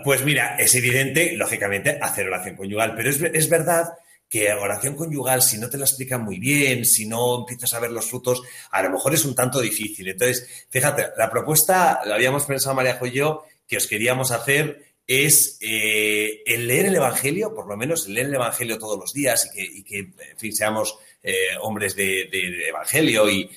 Pues 0.04 0.24
mira, 0.24 0.56
es 0.58 0.74
evidente, 0.74 1.32
lógicamente, 1.36 1.98
hacer 2.02 2.26
oración 2.26 2.56
conyugal, 2.56 2.94
pero 2.94 3.08
es, 3.08 3.22
es 3.22 3.48
verdad 3.48 3.84
que 4.28 4.52
oración 4.52 4.94
conyugal, 4.94 5.40
si 5.40 5.56
no 5.56 5.70
te 5.70 5.78
la 5.78 5.84
explican 5.84 6.22
muy 6.22 6.38
bien, 6.38 6.84
si 6.84 7.06
no 7.06 7.38
empiezas 7.38 7.72
a 7.72 7.80
ver 7.80 7.92
los 7.92 8.10
frutos, 8.10 8.42
a 8.70 8.82
lo 8.82 8.90
mejor 8.90 9.14
es 9.14 9.24
un 9.24 9.34
tanto 9.34 9.60
difícil. 9.60 10.08
Entonces, 10.08 10.66
fíjate, 10.68 11.06
la 11.16 11.30
propuesta, 11.30 12.00
la 12.04 12.16
habíamos 12.16 12.44
pensado 12.44 12.74
María 12.74 12.98
y 13.02 13.10
yo, 13.12 13.44
que 13.66 13.78
os 13.78 13.86
queríamos 13.86 14.30
hacer 14.30 14.88
es 15.06 15.56
eh, 15.62 16.42
el 16.44 16.66
leer 16.66 16.86
el 16.86 16.96
Evangelio, 16.96 17.54
por 17.54 17.66
lo 17.66 17.78
menos 17.78 18.06
el 18.06 18.14
leer 18.14 18.26
el 18.26 18.34
Evangelio 18.34 18.78
todos 18.78 18.98
los 18.98 19.14
días 19.14 19.46
y 19.46 19.56
que, 19.56 19.62
y 19.62 19.82
que 19.82 19.98
en 20.00 20.36
fin, 20.36 20.54
seamos 20.54 20.98
eh, 21.22 21.56
hombres 21.60 21.94
de, 21.96 22.28
Evangelio 22.68 23.28
y, 23.28 23.50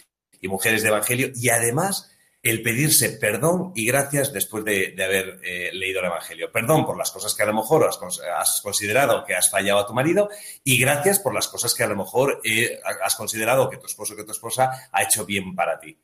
mujeres 0.44 0.82
de 0.82 0.90
Evangelio, 0.90 1.32
y 1.36 1.50
además 1.50 2.12
el 2.44 2.64
pedirse 2.64 3.12
perdón 3.12 3.72
y 3.76 3.86
gracias 3.86 4.34
después 4.34 4.66
de, 4.66 4.96
haber 5.04 5.40
eh, 5.44 5.70
leído 5.74 6.00
el 6.00 6.08
Evangelio. 6.08 6.52
Perdón 6.52 6.86
por 6.86 6.98
las 6.98 7.12
cosas 7.12 7.36
que 7.36 7.44
a 7.44 7.46
lo 7.46 7.54
mejor 7.54 7.88
has 7.88 8.62
considerado 8.62 9.24
que 9.26 9.36
has 9.36 9.50
fallado 9.50 9.80
a 9.80 9.86
tu 9.86 9.94
marido 9.94 10.30
y 10.64 10.80
gracias 10.80 11.20
por 11.20 11.34
las 11.34 11.48
cosas 11.48 11.76
que 11.76 11.84
a 11.84 11.88
lo 11.88 11.96
mejor 11.96 12.42
eh, 12.44 12.80
has 13.04 13.16
considerado 13.16 13.70
que 13.70 13.78
tu 13.78 13.86
esposo 13.86 14.14
o 14.14 14.18
que 14.18 14.24
tu 14.24 14.32
esposa 14.32 14.90
ha 14.92 15.04
hecho 15.04 15.26
bien 15.26 15.56
para 15.56 15.80
ti. 15.80 15.98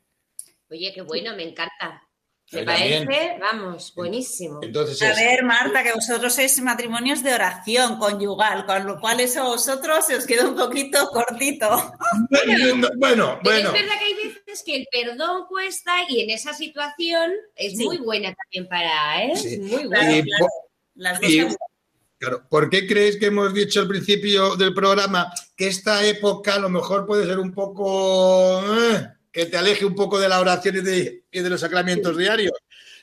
Oye, 0.70 0.92
qué 0.94 1.02
bueno, 1.02 1.34
me 1.34 1.44
encanta. 1.44 2.07
¿Te 2.50 2.60
Yo 2.60 2.64
también. 2.64 3.04
parece? 3.04 3.38
Vamos, 3.40 3.92
buenísimo. 3.94 4.60
Entonces 4.62 5.02
A 5.02 5.10
es, 5.10 5.16
ver, 5.18 5.44
Marta, 5.44 5.82
que 5.82 5.92
vosotros 5.92 6.32
sois 6.34 6.58
matrimonios 6.62 7.22
de 7.22 7.34
oración 7.34 7.98
conyugal, 7.98 8.64
con 8.64 8.86
lo 8.86 8.98
cual 8.98 9.20
eso 9.20 9.42
a 9.42 9.48
vosotros 9.48 10.06
se 10.06 10.16
os 10.16 10.24
queda 10.26 10.48
un 10.48 10.56
poquito 10.56 11.06
cortito. 11.08 11.68
bueno, 12.30 12.88
bueno, 12.96 13.38
Pero 13.44 13.68
es 13.68 13.72
verdad 13.72 13.98
que 13.98 14.04
hay 14.04 14.14
veces 14.14 14.62
que 14.64 14.76
el 14.76 14.88
perdón 14.90 15.44
cuesta 15.46 15.92
y 16.08 16.20
en 16.22 16.30
esa 16.30 16.54
situación 16.54 17.32
es 17.54 17.76
Sí. 17.76 17.84
muy 17.84 17.98
buena 17.98 18.34
también 18.34 18.66
para, 18.68 19.24
¿eh? 19.24 19.36
Sí. 19.36 19.58
Muy 19.58 19.86
buena. 19.86 20.16
Y 20.16 20.22
claro. 20.22 20.46
po- 20.46 20.68
Las 20.94 21.20
dos 21.20 21.30
Y- 21.30 21.42
cosas. 21.42 21.58
Claro, 22.20 22.42
¿por 22.48 22.68
qué 22.68 22.84
creéis 22.86 23.16
que 23.16 23.26
hemos 23.26 23.54
dicho 23.54 23.78
al 23.80 23.86
principio 23.86 24.56
del 24.56 24.74
programa 24.74 25.32
que 25.54 25.68
esta 25.68 26.04
época 26.04 26.54
a 26.54 26.58
lo 26.58 26.68
mejor 26.68 27.06
puede 27.06 27.24
ser 27.26 27.38
un 27.38 27.52
poco 27.52 28.60
eh, 28.90 29.06
que 29.32 29.46
te 29.46 29.56
aleje 29.56 29.84
un 29.84 29.94
poco 29.94 30.18
de 30.18 30.28
la 30.28 30.40
oración 30.40 30.76
y 30.76 30.80
de, 30.80 31.24
y 31.30 31.40
de 31.40 31.50
los 31.50 31.60
sacramentos 31.60 32.16
diarios? 32.16 32.52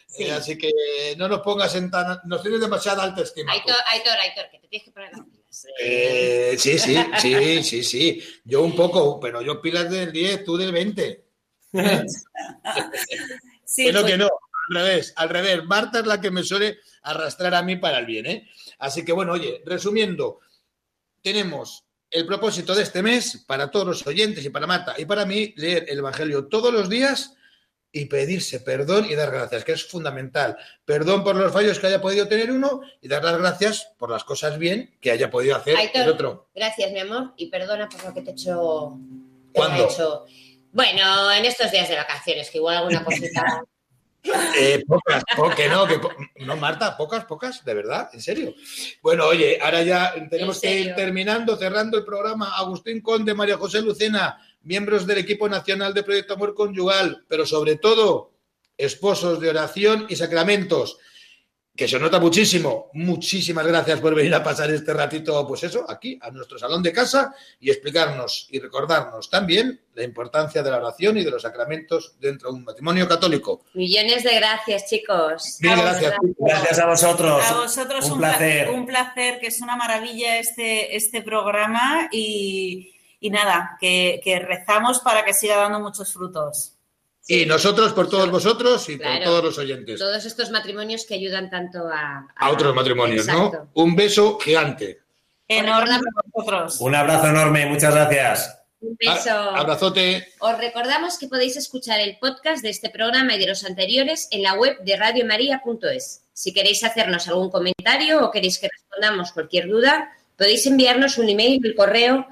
Sí. 0.07 0.23
Eh, 0.23 0.31
así 0.31 0.57
que 0.57 0.71
no 1.17 1.27
nos 1.27 1.41
pongas 1.41 1.75
en 1.75 1.91
tan... 1.91 2.19
Nos 2.25 2.41
tienes 2.41 2.61
demasiada 2.61 3.03
alta 3.03 3.21
estima. 3.21 3.51
Aitor, 3.51 3.75
Aitor, 3.87 4.13
Aitor, 4.17 4.45
que 4.51 4.59
te 4.59 4.67
tienes 4.67 4.85
que 4.85 4.91
poner 4.91 5.11
las 5.11 5.21
pilas. 5.25 5.65
Eh, 5.81 6.55
sí, 6.57 6.77
sí, 6.79 6.95
sí, 7.19 7.63
sí, 7.63 7.83
sí. 7.83 8.23
Yo 8.43 8.61
un 8.61 8.75
poco, 8.75 9.19
pero 9.19 9.41
yo 9.41 9.61
pilas 9.61 9.89
del 9.89 10.11
10, 10.11 10.43
tú 10.43 10.57
del 10.57 10.71
20. 10.71 11.25
Sí, 13.65 13.85
Pero 13.87 14.01
pues- 14.01 14.11
que 14.11 14.17
no, 14.17 14.25
al 14.69 14.75
revés, 14.75 15.13
al 15.17 15.29
revés. 15.29 15.63
Marta 15.65 15.99
es 15.99 16.05
la 16.05 16.21
que 16.21 16.31
me 16.31 16.43
suele 16.43 16.79
arrastrar 17.01 17.53
a 17.55 17.61
mí 17.63 17.75
para 17.75 17.99
el 17.99 18.05
bien, 18.05 18.25
¿eh? 18.25 18.49
Así 18.79 19.03
que 19.03 19.11
bueno, 19.11 19.33
oye, 19.33 19.61
resumiendo, 19.65 20.39
tenemos 21.21 21.84
el 22.11 22.25
propósito 22.25 22.73
de 22.75 22.83
este 22.83 23.01
mes 23.01 23.43
para 23.47 23.69
todos 23.71 23.85
los 23.87 24.07
oyentes 24.07 24.43
y 24.45 24.49
para 24.49 24.67
Marta 24.67 24.95
y 24.97 25.05
para 25.05 25.25
mí, 25.25 25.53
leer 25.57 25.85
el 25.89 25.99
Evangelio 25.99 26.47
todos 26.47 26.73
los 26.73 26.89
días 26.89 27.33
y 27.91 28.05
pedirse 28.05 28.59
perdón 28.59 29.05
y 29.09 29.15
dar 29.15 29.31
gracias, 29.31 29.63
que 29.63 29.71
es 29.71 29.85
fundamental. 29.85 30.57
Perdón 30.83 31.23
por 31.23 31.35
los 31.35 31.51
fallos 31.53 31.79
que 31.79 31.87
haya 31.87 32.01
podido 32.01 32.27
tener 32.27 32.51
uno 32.51 32.81
y 33.01 33.07
dar 33.07 33.23
las 33.23 33.37
gracias 33.37 33.91
por 33.97 34.09
las 34.11 34.23
cosas 34.25 34.57
bien 34.59 34.97
que 34.99 35.11
haya 35.11 35.29
podido 35.29 35.55
hacer 35.55 35.77
Aitor. 35.77 36.01
el 36.01 36.09
otro. 36.09 36.49
Gracias, 36.53 36.91
mi 36.91 36.99
amor, 36.99 37.33
y 37.37 37.47
perdona 37.49 37.87
por 37.87 38.03
lo 38.03 38.13
que 38.13 38.21
te 38.21 38.31
he 38.31 38.33
hecho. 38.33 38.97
te 39.53 39.59
¿Cuándo? 39.59 39.83
he 39.87 39.93
hecho- 39.93 40.25
Bueno, 40.73 41.31
en 41.31 41.45
estos 41.45 41.71
días 41.71 41.87
de 41.87 41.95
vacaciones, 41.95 42.49
que 42.49 42.57
igual 42.57 42.77
alguna 42.77 43.03
cosita. 43.03 43.63
Eh, 44.57 44.83
pocas, 44.87 45.23
po- 45.35 45.49
que 45.51 45.67
no, 45.69 45.85
que 45.85 45.99
po- 45.99 46.11
no, 46.39 46.55
Marta, 46.57 46.97
pocas, 46.97 47.25
pocas, 47.25 47.63
de 47.63 47.73
verdad, 47.73 48.09
en 48.13 48.21
serio. 48.21 48.53
Bueno, 49.01 49.25
oye, 49.27 49.59
ahora 49.61 49.83
ya 49.83 50.13
tenemos 50.29 50.63
¿En 50.63 50.69
que 50.69 50.79
ir 50.81 50.95
terminando, 50.95 51.55
cerrando 51.57 51.97
el 51.97 52.05
programa. 52.05 52.57
Agustín 52.57 53.01
Conde, 53.01 53.33
María 53.33 53.57
José 53.57 53.81
Lucena, 53.81 54.37
miembros 54.63 55.05
del 55.05 55.19
equipo 55.19 55.47
nacional 55.47 55.93
de 55.93 56.03
Proyecto 56.03 56.33
Amor 56.33 56.55
Conyugal, 56.55 57.23
pero 57.27 57.45
sobre 57.45 57.75
todo 57.75 58.31
esposos 58.77 59.39
de 59.39 59.49
oración 59.49 60.05
y 60.09 60.15
sacramentos, 60.15 60.97
que 61.75 61.87
se 61.87 61.99
nota 61.99 62.19
muchísimo. 62.19 62.89
Muchísimas 62.93 63.67
gracias 63.67 63.99
por 63.99 64.15
venir 64.15 64.33
a 64.33 64.43
pasar 64.43 64.71
este 64.71 64.93
ratito, 64.93 65.45
pues 65.45 65.63
eso, 65.63 65.85
aquí, 65.89 66.17
a 66.21 66.31
nuestro 66.31 66.57
salón 66.57 66.81
de 66.81 66.93
casa 66.93 67.35
y 67.59 67.69
explicarnos 67.69 68.47
y 68.49 68.59
recordarnos 68.59 69.29
también 69.29 69.81
la 69.93 70.03
importancia 70.03 70.63
de 70.63 70.71
la 70.71 70.77
oración 70.77 71.17
y 71.17 71.23
de 71.23 71.31
los 71.31 71.41
sacramentos 71.41 72.15
dentro 72.19 72.49
de 72.51 72.55
un 72.59 72.63
matrimonio 72.63 73.07
católico. 73.07 73.63
Millones 73.73 74.23
de 74.23 74.35
gracias, 74.35 74.89
chicos. 74.89 75.57
Mil 75.59 75.75
gracias. 75.75 76.13
Gracias 76.37 76.79
a 76.79 76.85
vosotros. 76.85 77.43
A 77.45 77.53
vosotros 77.55 78.05
un, 78.05 78.11
un, 78.13 78.17
pla- 78.19 78.37
placer. 78.37 78.69
un 78.69 78.85
placer, 78.85 79.39
que 79.39 79.47
es 79.47 79.61
una 79.61 79.75
maravilla 79.75 80.37
este, 80.39 80.95
este 80.95 81.21
programa 81.23 82.07
y, 82.11 82.93
y 83.19 83.29
nada, 83.29 83.77
que, 83.81 84.21
que 84.23 84.39
rezamos 84.39 84.99
para 84.99 85.25
que 85.25 85.33
siga 85.33 85.57
dando 85.57 85.79
muchos 85.81 86.13
frutos. 86.13 86.74
Y 87.27 87.45
nosotros 87.45 87.93
por 87.93 88.09
todos 88.09 88.29
vosotros 88.29 88.87
y 88.89 88.97
por 88.97 89.23
todos 89.23 89.43
los 89.43 89.57
oyentes. 89.57 89.99
Todos 89.99 90.25
estos 90.25 90.51
matrimonios 90.51 91.05
que 91.05 91.15
ayudan 91.15 91.49
tanto 91.49 91.87
a. 91.91 92.27
A 92.35 92.51
otros 92.51 92.75
matrimonios, 92.75 93.27
Exacto. 93.27 93.67
¿no? 93.73 93.81
Un 93.81 93.95
beso 93.95 94.37
gigante. 94.39 94.99
Enorme 95.47 95.99
vosotros. 96.33 96.77
Un 96.81 96.93
abrazo 96.95 97.27
enorme, 97.29 97.65
muchas 97.65 97.93
gracias. 97.95 98.59
Un 98.81 98.95
beso. 98.99 99.31
A- 99.31 99.57
Abrazote. 99.59 100.27
Os 100.39 100.57
recordamos 100.59 101.17
que 101.17 101.27
podéis 101.27 101.57
escuchar 101.57 101.99
el 101.99 102.17
podcast 102.19 102.61
de 102.61 102.69
este 102.69 102.89
programa 102.91 103.33
y 103.35 103.39
de 103.39 103.47
los 103.47 103.63
anteriores 103.65 104.27
en 104.31 104.43
la 104.43 104.53
web 104.53 104.77
de 104.83 104.95
radiomaria.es. 104.95 106.21
Si 106.33 106.53
queréis 106.53 106.83
hacernos 106.83 107.27
algún 107.27 107.49
comentario 107.49 108.23
o 108.23 108.29
queréis 108.31 108.59
que 108.59 108.69
respondamos 108.71 109.31
cualquier 109.31 109.67
duda, 109.67 110.11
podéis 110.37 110.65
enviarnos 110.67 111.17
un 111.17 111.29
email 111.29 111.59
al 111.65 111.73
correo 111.75 112.27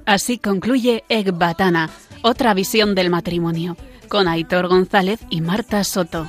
Así 0.05 0.37
concluye 0.37 1.03
Ecbatana, 1.09 1.89
otra 2.21 2.53
visión 2.53 2.95
del 2.95 3.09
matrimonio, 3.09 3.75
con 4.07 4.27
Aitor 4.27 4.67
González 4.67 5.19
y 5.29 5.41
Marta 5.41 5.83
Soto. 5.83 6.25